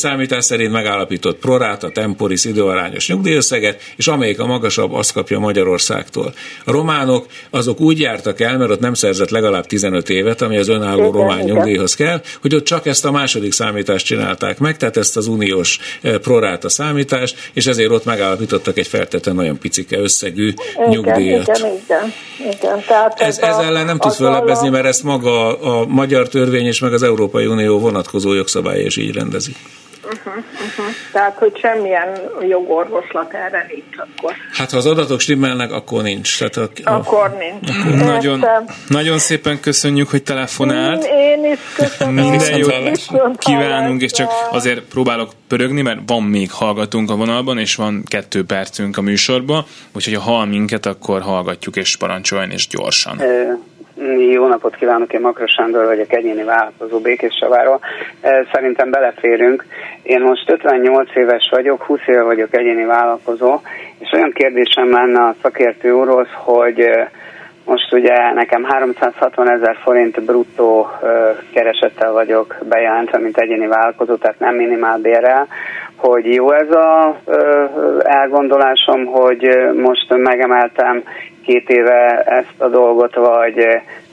számítás 0.42 0.46
szerint 0.46 0.72
megállapított 0.72 1.40
proráta, 1.40 1.90
temporis 1.90 2.46
időarányos 2.46 3.08
nyugdíjösszeget, 3.08 3.82
és 3.96 4.08
amelyik 4.08 4.40
a 4.40 4.46
magasabb, 4.46 4.94
azt 4.94 5.14
kapja 5.14 5.40
Magyarországtól. 5.40 6.34
A 6.66 6.72
románok 6.72 7.26
azok 7.50 7.80
úgy 7.80 8.00
jártak 8.00 8.40
el, 8.40 8.58
mert 8.58 8.72
ott 8.72 8.80
nem 8.80 8.94
szerzett 8.94 9.30
legalább 9.30 9.66
15 9.66 10.10
évet, 10.10 10.42
ami 10.42 10.58
az 10.58 10.68
önálló 10.68 11.00
igen, 11.00 11.12
román 11.12 11.40
igen. 11.40 11.56
nyugdíjhoz 11.56 11.96
kell, 11.96 12.22
hogy 12.42 12.56
ott 12.56 12.64
csak 12.64 12.86
ezt 12.86 13.06
a 13.06 13.12
második 13.12 13.52
számítást 13.52 14.06
csinálták 14.06 14.60
meg, 14.60 14.78
tehát 14.78 14.98
ezt 14.98 15.18
az 15.18 15.28
uniós 15.28 15.80
eh, 16.02 16.18
proráta 16.18 16.70
számítást, 16.70 17.36
és 17.54 17.68
ezért 17.68 17.92
ott 17.92 18.06
megállapítottak 18.06 18.78
egy 18.78 18.88
feltétlenül 18.88 19.42
nagyon 19.42 19.58
picike 19.60 19.98
összegű 19.98 20.54
igen, 20.76 20.90
nyugdíjat. 20.90 21.58
Igen, 21.58 21.72
igen, 21.84 22.14
igen. 22.38 22.84
Tehát 22.88 23.20
ez, 23.20 23.38
ez, 23.38 23.58
ellen 23.58 23.86
nem 23.86 23.98
tud 23.98 24.14
föllebezni, 24.14 24.70
mert 24.70 24.86
ezt 24.86 25.04
maga 25.04 25.60
a 25.60 25.86
magyar 25.86 26.28
törvény 26.28 26.66
és 26.66 26.80
meg 26.80 26.94
az 26.94 27.04
Európai 27.04 27.46
Unió 27.46 27.80
vonatkozó 27.80 28.34
jogszabálya 28.34 28.86
is 28.86 28.98
így 28.98 29.14
rendezik. 29.14 29.56
Uh-huh, 30.04 30.34
uh-huh. 30.36 30.86
Tehát, 31.12 31.38
hogy 31.38 31.58
semmilyen 31.58 32.20
jogorvoslat 32.48 33.34
erre 33.34 33.66
nincs 33.70 33.98
akkor. 33.98 34.34
Hát, 34.54 34.72
ha 34.72 34.78
az 34.78 34.86
adatok 34.86 35.20
stimmelnek, 35.20 35.72
akkor 35.72 36.02
nincs. 36.04 36.38
Tehát 36.38 36.58
a, 36.58 36.90
a, 36.90 36.94
akkor 36.94 37.38
nincs. 37.40 37.78
Akkor 37.78 37.94
nagyon, 37.94 38.46
nagyon 38.88 39.20
szépen 39.20 39.60
köszönjük, 39.60 40.10
hogy 40.10 40.24
telefonált. 40.24 41.06
Én 41.06 41.52
is 41.52 41.60
köszönöm. 41.76 42.14
Minden 42.14 42.58
jót 42.58 43.38
kívánunk, 43.38 44.02
és 44.02 44.12
csak 44.12 44.32
azért 44.52 44.82
próbálok 44.82 45.32
pörögni, 45.48 45.82
mert 45.82 46.00
van 46.06 46.24
még 46.24 46.52
hallgatunk 46.52 47.12
a 47.12 47.16
vonalban, 47.16 47.58
és 47.58 47.76
van 47.76 48.04
kettő 48.08 48.46
percünk 48.46 48.98
a 48.98 49.02
műsorban, 49.02 49.66
úgyhogy 49.96 50.14
ha 50.14 50.22
hall 50.22 50.46
minket, 50.46 50.86
akkor 50.86 51.22
hallgatjuk, 51.22 51.76
és 51.76 51.98
parancsoljon, 51.98 52.52
és 52.52 52.68
gyorsan. 52.68 53.22
Jó 54.18 54.48
napot 54.48 54.76
kívánok, 54.76 55.14
én 55.14 55.22
Makros 55.22 55.52
Sándor 55.52 55.86
vagyok, 55.86 56.14
egyéni 56.14 56.44
vállalkozó 56.44 57.00
Békéscsaváról. 57.00 57.80
Szerintem 58.52 58.92
beleférünk. 58.92 59.66
Én 60.04 60.22
most 60.22 60.52
58 60.52 61.16
éves 61.16 61.50
vagyok, 61.52 61.84
20 61.84 62.00
éve 62.06 62.22
vagyok 62.22 62.56
egyéni 62.58 62.86
vállalkozó, 62.86 63.60
és 64.00 64.12
olyan 64.14 64.32
kérdésem 64.32 64.92
lenne 64.92 65.24
a 65.24 65.36
szakértő 65.42 65.92
úrhoz, 65.92 66.28
hogy 66.34 66.90
most 67.66 67.94
ugye 67.94 68.32
nekem 68.34 68.64
360 68.64 69.52
ezer 69.52 69.78
forint 69.84 70.24
bruttó 70.26 70.88
keresettel 71.54 72.12
vagyok 72.12 72.56
bejelentve, 72.70 73.20
mint 73.20 73.38
egyéni 73.38 73.68
vállalkozó, 73.68 74.16
tehát 74.16 74.40
nem 74.40 74.56
minimál 74.56 74.98
bérrel, 74.98 75.48
hogy 75.96 76.34
jó 76.34 76.52
ez 76.52 76.72
a 76.72 77.18
elgondolásom, 78.04 79.06
hogy 79.06 79.58
most 79.76 80.16
megemeltem 80.18 81.04
két 81.46 81.70
éve 81.70 82.24
ezt 82.24 82.62
a 82.62 82.68
dolgot, 82.68 83.16
vagy, 83.16 83.66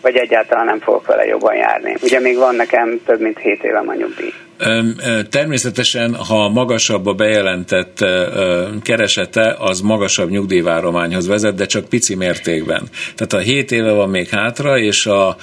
vagy 0.02 0.16
egyáltalán 0.16 0.64
nem 0.64 0.80
fogok 0.80 1.06
vele 1.06 1.26
jobban 1.26 1.54
járni. 1.54 1.94
Ugye 2.02 2.20
még 2.20 2.36
van 2.36 2.54
nekem 2.54 3.00
több 3.06 3.20
mint 3.20 3.38
7 3.38 3.64
évem 3.64 3.88
a 3.88 3.94
nyugdíj. 3.94 4.32
Természetesen, 5.30 6.14
ha 6.14 6.48
magasabb 6.48 7.06
a 7.06 7.12
bejelentett 7.12 8.04
keresete, 8.82 9.56
az 9.58 9.80
magasabb 9.80 10.30
nyugdíjvárományhoz 10.30 11.26
vezet, 11.26 11.54
de 11.54 11.66
csak 11.66 11.88
pici 11.88 12.14
mértékben. 12.14 12.88
Tehát 13.14 13.32
a 13.32 13.38
7 13.38 13.72
éve 13.72 13.92
van 13.92 14.08
még 14.08 14.28
hátra, 14.28 14.78
és 14.78 15.06
a, 15.06 15.36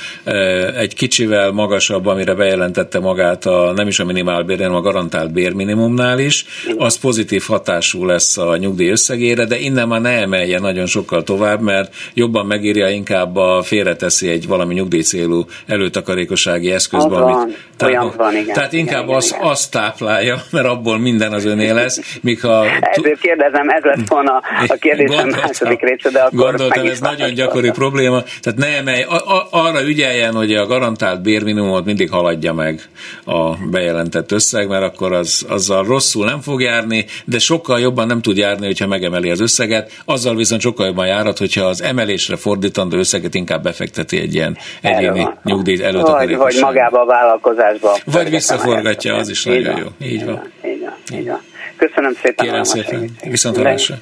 egy 0.77 0.95
kicsivel 0.95 1.51
magasabb, 1.51 2.05
amire 2.05 2.33
bejelentette 2.33 2.99
magát 2.99 3.45
a 3.45 3.71
nem 3.75 3.87
is 3.87 3.99
a 3.99 4.05
minimálbér, 4.05 4.57
hanem 4.57 4.75
a 4.75 4.81
garantált 4.81 5.33
bérminimumnál 5.33 6.19
is, 6.19 6.45
az 6.77 6.97
pozitív 6.97 7.43
hatású 7.47 8.05
lesz 8.05 8.37
a 8.37 8.57
nyugdíj 8.57 8.89
összegére, 8.89 9.45
de 9.45 9.59
innen 9.59 9.87
már 9.87 10.01
ne 10.01 10.21
emelje 10.21 10.59
nagyon 10.59 10.85
sokkal 10.85 11.23
tovább, 11.23 11.61
mert 11.61 11.95
jobban 12.13 12.45
megírja, 12.45 12.89
inkább 12.89 13.35
a 13.35 13.61
félreteszi 13.61 14.29
egy 14.29 14.47
valami 14.47 14.73
nyugdíjcélú 14.73 15.45
előtakarékossági 15.65 16.71
eszközbe, 16.71 17.15
amit 17.15 17.57
tehát, 17.77 18.15
van, 18.15 18.35
igen. 18.35 18.53
tehát 18.53 18.73
inkább 18.73 19.04
inkább 19.05 19.17
az, 19.17 19.35
azt 19.39 19.71
táplálja, 19.71 20.41
mert 20.51 20.65
abból 20.65 20.99
minden 20.99 21.33
az 21.33 21.45
öné 21.45 21.69
lesz. 21.69 22.19
Ha 22.41 22.65
Ezért 22.95 23.19
kérdezem, 23.19 23.69
ez 23.69 23.83
lesz 23.83 24.07
volna 24.07 24.41
a 24.67 24.75
kérdésem 24.79 25.29
második 25.29 25.81
része, 25.81 26.09
de 26.09 26.19
akkor 26.19 26.39
Gondoltam, 26.39 26.85
ez 26.85 26.99
nagyon 26.99 27.33
gyakori 27.33 27.69
probléma. 27.69 28.23
Tehát 28.41 28.59
ne 28.59 28.77
emelj, 28.77 29.01
a, 29.01 29.15
a, 29.15 29.47
arra 29.51 29.83
ügyeljen, 29.83 30.33
hogy 30.33 30.53
a 30.53 30.65
garantált 30.65 31.21
bérminimumot 31.21 31.85
mindig 31.85 32.09
haladja 32.09 32.53
meg 32.53 32.81
a 33.25 33.55
bejelentett 33.71 34.31
összeg, 34.31 34.67
mert 34.67 34.83
akkor 34.83 35.13
az, 35.13 35.45
azzal 35.49 35.83
rosszul 35.83 36.25
nem 36.25 36.41
fog 36.41 36.61
járni, 36.61 37.05
de 37.25 37.39
sokkal 37.39 37.79
jobban 37.79 38.07
nem 38.07 38.21
tud 38.21 38.37
járni, 38.37 38.65
hogyha 38.65 38.87
megemeli 38.87 39.29
az 39.29 39.39
összeget. 39.39 39.91
Azzal 40.05 40.35
viszont 40.35 40.61
sokkal 40.61 40.85
jobban 40.85 41.07
járhat, 41.07 41.37
hogyha 41.37 41.65
az 41.65 41.83
emelésre 41.83 42.35
fordítandó 42.35 42.97
összeget 42.97 43.35
inkább 43.35 43.63
befekteti 43.63 44.19
egy 44.19 44.33
ilyen 44.33 44.57
egyéni 44.81 45.27
nyugdíj 45.43 45.83
előtt. 45.83 46.07
Vagy, 46.07 46.35
vagy 46.35 46.57
magába 46.61 47.01
a 47.01 47.05
vállalkozásba. 47.05 47.97
Vagy 48.05 48.29
visszaforgatja 48.29 48.94
mutatja, 48.95 49.15
az 49.15 49.29
is 49.29 49.43
nagyon 49.43 49.77
jó. 49.77 50.07
Így 50.07 50.25
van. 50.25 50.51
Így 50.65 50.79
van. 50.79 51.19
Így 51.19 51.27
van. 51.27 51.41
Köszönöm 51.77 52.13
szépen. 52.13 52.45
Kérem 52.45 52.63
szépen. 52.63 53.15
Viszont 53.23 53.55
hallásra. 53.55 54.01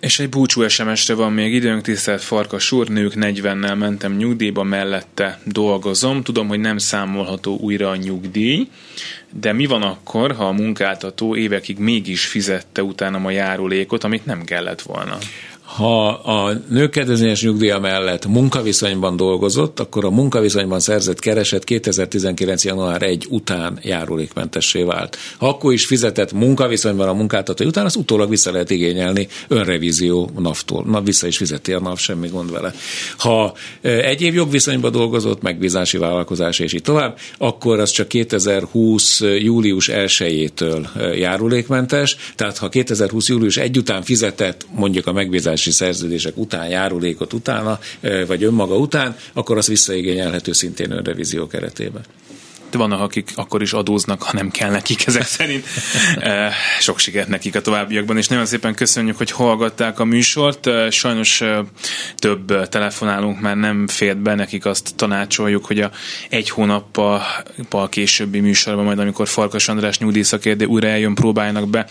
És 0.00 0.18
egy 0.18 0.28
búcsú 0.28 0.68
SMS-re 0.68 1.14
van 1.14 1.32
még 1.32 1.54
időnk, 1.54 1.82
tisztelt 1.82 2.22
Farkas 2.22 2.72
úr, 2.72 2.88
nők 2.88 3.12
40-nel 3.16 3.78
mentem 3.78 4.16
nyugdíjba, 4.16 4.62
mellette 4.62 5.38
dolgozom. 5.44 6.22
Tudom, 6.22 6.48
hogy 6.48 6.60
nem 6.60 6.78
számolható 6.78 7.58
újra 7.60 7.90
a 7.90 7.96
nyugdíj, 7.96 8.68
de 9.30 9.52
mi 9.52 9.66
van 9.66 9.82
akkor, 9.82 10.32
ha 10.32 10.44
a 10.44 10.52
munkáltató 10.52 11.36
évekig 11.36 11.78
mégis 11.78 12.26
fizette 12.26 12.82
utána 12.82 13.18
a 13.24 13.30
járulékot, 13.30 14.04
amit 14.04 14.26
nem 14.26 14.44
kellett 14.44 14.82
volna? 14.82 15.18
Ha 15.64 16.08
a 16.08 16.52
nőkedvezményes 16.68 17.42
nyugdíja 17.42 17.78
mellett 17.78 18.26
munkaviszonyban 18.26 19.16
dolgozott, 19.16 19.80
akkor 19.80 20.04
a 20.04 20.10
munkaviszonyban 20.10 20.80
szerzett 20.80 21.18
kereset 21.18 21.64
2019. 21.64 22.64
január 22.64 23.02
1 23.02 23.26
után 23.30 23.78
járulékmentessé 23.82 24.82
vált. 24.82 25.18
Ha 25.38 25.48
akkor 25.48 25.72
is 25.72 25.86
fizetett 25.86 26.32
munkaviszonyban 26.32 27.08
a 27.08 27.12
munkáltató 27.12 27.64
után, 27.64 27.84
az 27.84 27.96
utólag 27.96 28.28
vissza 28.28 28.52
lehet 28.52 28.70
igényelni 28.70 29.28
önrevízió 29.48 30.30
NAV-tól. 30.38 30.84
Na, 30.84 31.00
vissza 31.00 31.26
is 31.26 31.36
fizeti 31.36 31.72
a 31.72 31.80
NAV, 31.80 31.98
semmi 31.98 32.28
gond 32.28 32.50
vele. 32.50 32.74
Ha 33.18 33.54
egyéb 33.80 34.34
jogviszonyban 34.34 34.92
dolgozott, 34.92 35.42
megbízási 35.42 35.98
vállalkozás 35.98 36.58
és 36.58 36.72
így 36.72 36.82
tovább, 36.82 37.18
akkor 37.38 37.80
az 37.80 37.90
csak 37.90 38.08
2020. 38.08 39.20
július 39.20 39.90
1-től 39.92 40.86
járulékmentes, 41.16 42.16
tehát 42.36 42.58
ha 42.58 42.68
2020. 42.68 43.28
július 43.28 43.56
1 43.56 43.78
után 43.78 44.02
fizetett 44.02 44.66
mondjuk 44.74 45.06
a 45.06 45.12
megbízási 45.12 45.53
társulási 45.54 45.70
szerződések 45.70 46.36
után, 46.36 46.68
járulékot 46.68 47.32
utána, 47.32 47.78
vagy 48.26 48.44
önmaga 48.44 48.76
után, 48.76 49.16
akkor 49.32 49.56
az 49.56 49.66
visszaigényelhető 49.66 50.52
szintén 50.52 50.90
önrevízió 50.90 51.46
keretében 51.46 52.02
vannak, 52.78 53.00
akik 53.00 53.32
akkor 53.34 53.62
is 53.62 53.72
adóznak, 53.72 54.22
ha 54.22 54.32
nem 54.32 54.50
kell 54.50 54.70
nekik 54.70 55.06
ezek 55.06 55.26
szerint. 55.26 55.66
Sok 56.80 56.98
sikert 56.98 57.28
nekik 57.28 57.54
a 57.54 57.60
továbbiakban, 57.60 58.16
és 58.16 58.28
nagyon 58.28 58.46
szépen 58.46 58.74
köszönjük, 58.74 59.16
hogy 59.16 59.30
hallgatták 59.30 59.98
a 59.98 60.04
műsort. 60.04 60.68
Sajnos 60.90 61.42
több 62.16 62.68
telefonálunk 62.68 63.40
már 63.40 63.56
nem 63.56 63.86
fért 63.86 64.18
be, 64.18 64.34
nekik 64.34 64.64
azt 64.66 64.92
tanácsoljuk, 64.96 65.64
hogy 65.64 65.80
a 65.80 65.90
egy 66.28 66.50
hónappal 66.50 67.22
későbbi 67.88 68.40
műsorban, 68.40 68.84
majd 68.84 68.98
amikor 68.98 69.28
Farkas 69.28 69.68
András 69.68 69.98
nyugdíjszakérde 69.98 70.66
újra 70.66 70.88
eljön, 70.88 71.14
próbálnak 71.14 71.68
be 71.68 71.86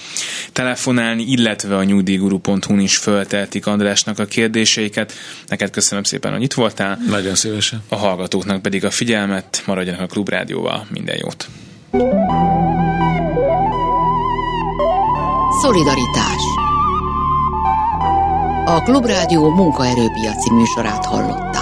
telefonálni, 0.52 1.24
illetve 1.24 1.78
a 1.78 1.84
nyugdíjguru.hu-n 1.84 2.80
is 2.80 2.98
fölteltik 2.98 3.66
Andrásnak 3.66 4.20
a 4.20 4.26
kérdéseiket. 4.26 5.14
Neked 5.48 5.70
köszönöm 5.70 6.04
szépen, 6.04 6.32
hogy 6.32 6.42
itt 6.42 6.54
voltál. 6.54 7.00
Nagyon 7.08 7.36
szívesen. 7.36 7.84
A 7.88 7.96
hallgatóknak 7.96 8.62
pedig 8.62 8.86
a 8.86 8.92
figyelmet, 8.92 9.64
maradjanak 9.66 10.02
a 10.02 10.06
Klubrádióval. 10.06 10.73
Szóval 10.74 10.88
minden 10.90 11.18
jót! 11.22 11.48
Szolidaritás 15.62 16.42
A 18.66 18.82
Klubrádió 18.84 19.50
munkaerőpiaci 19.50 20.54
műsorát 20.54 21.06
hallott. 21.06 21.53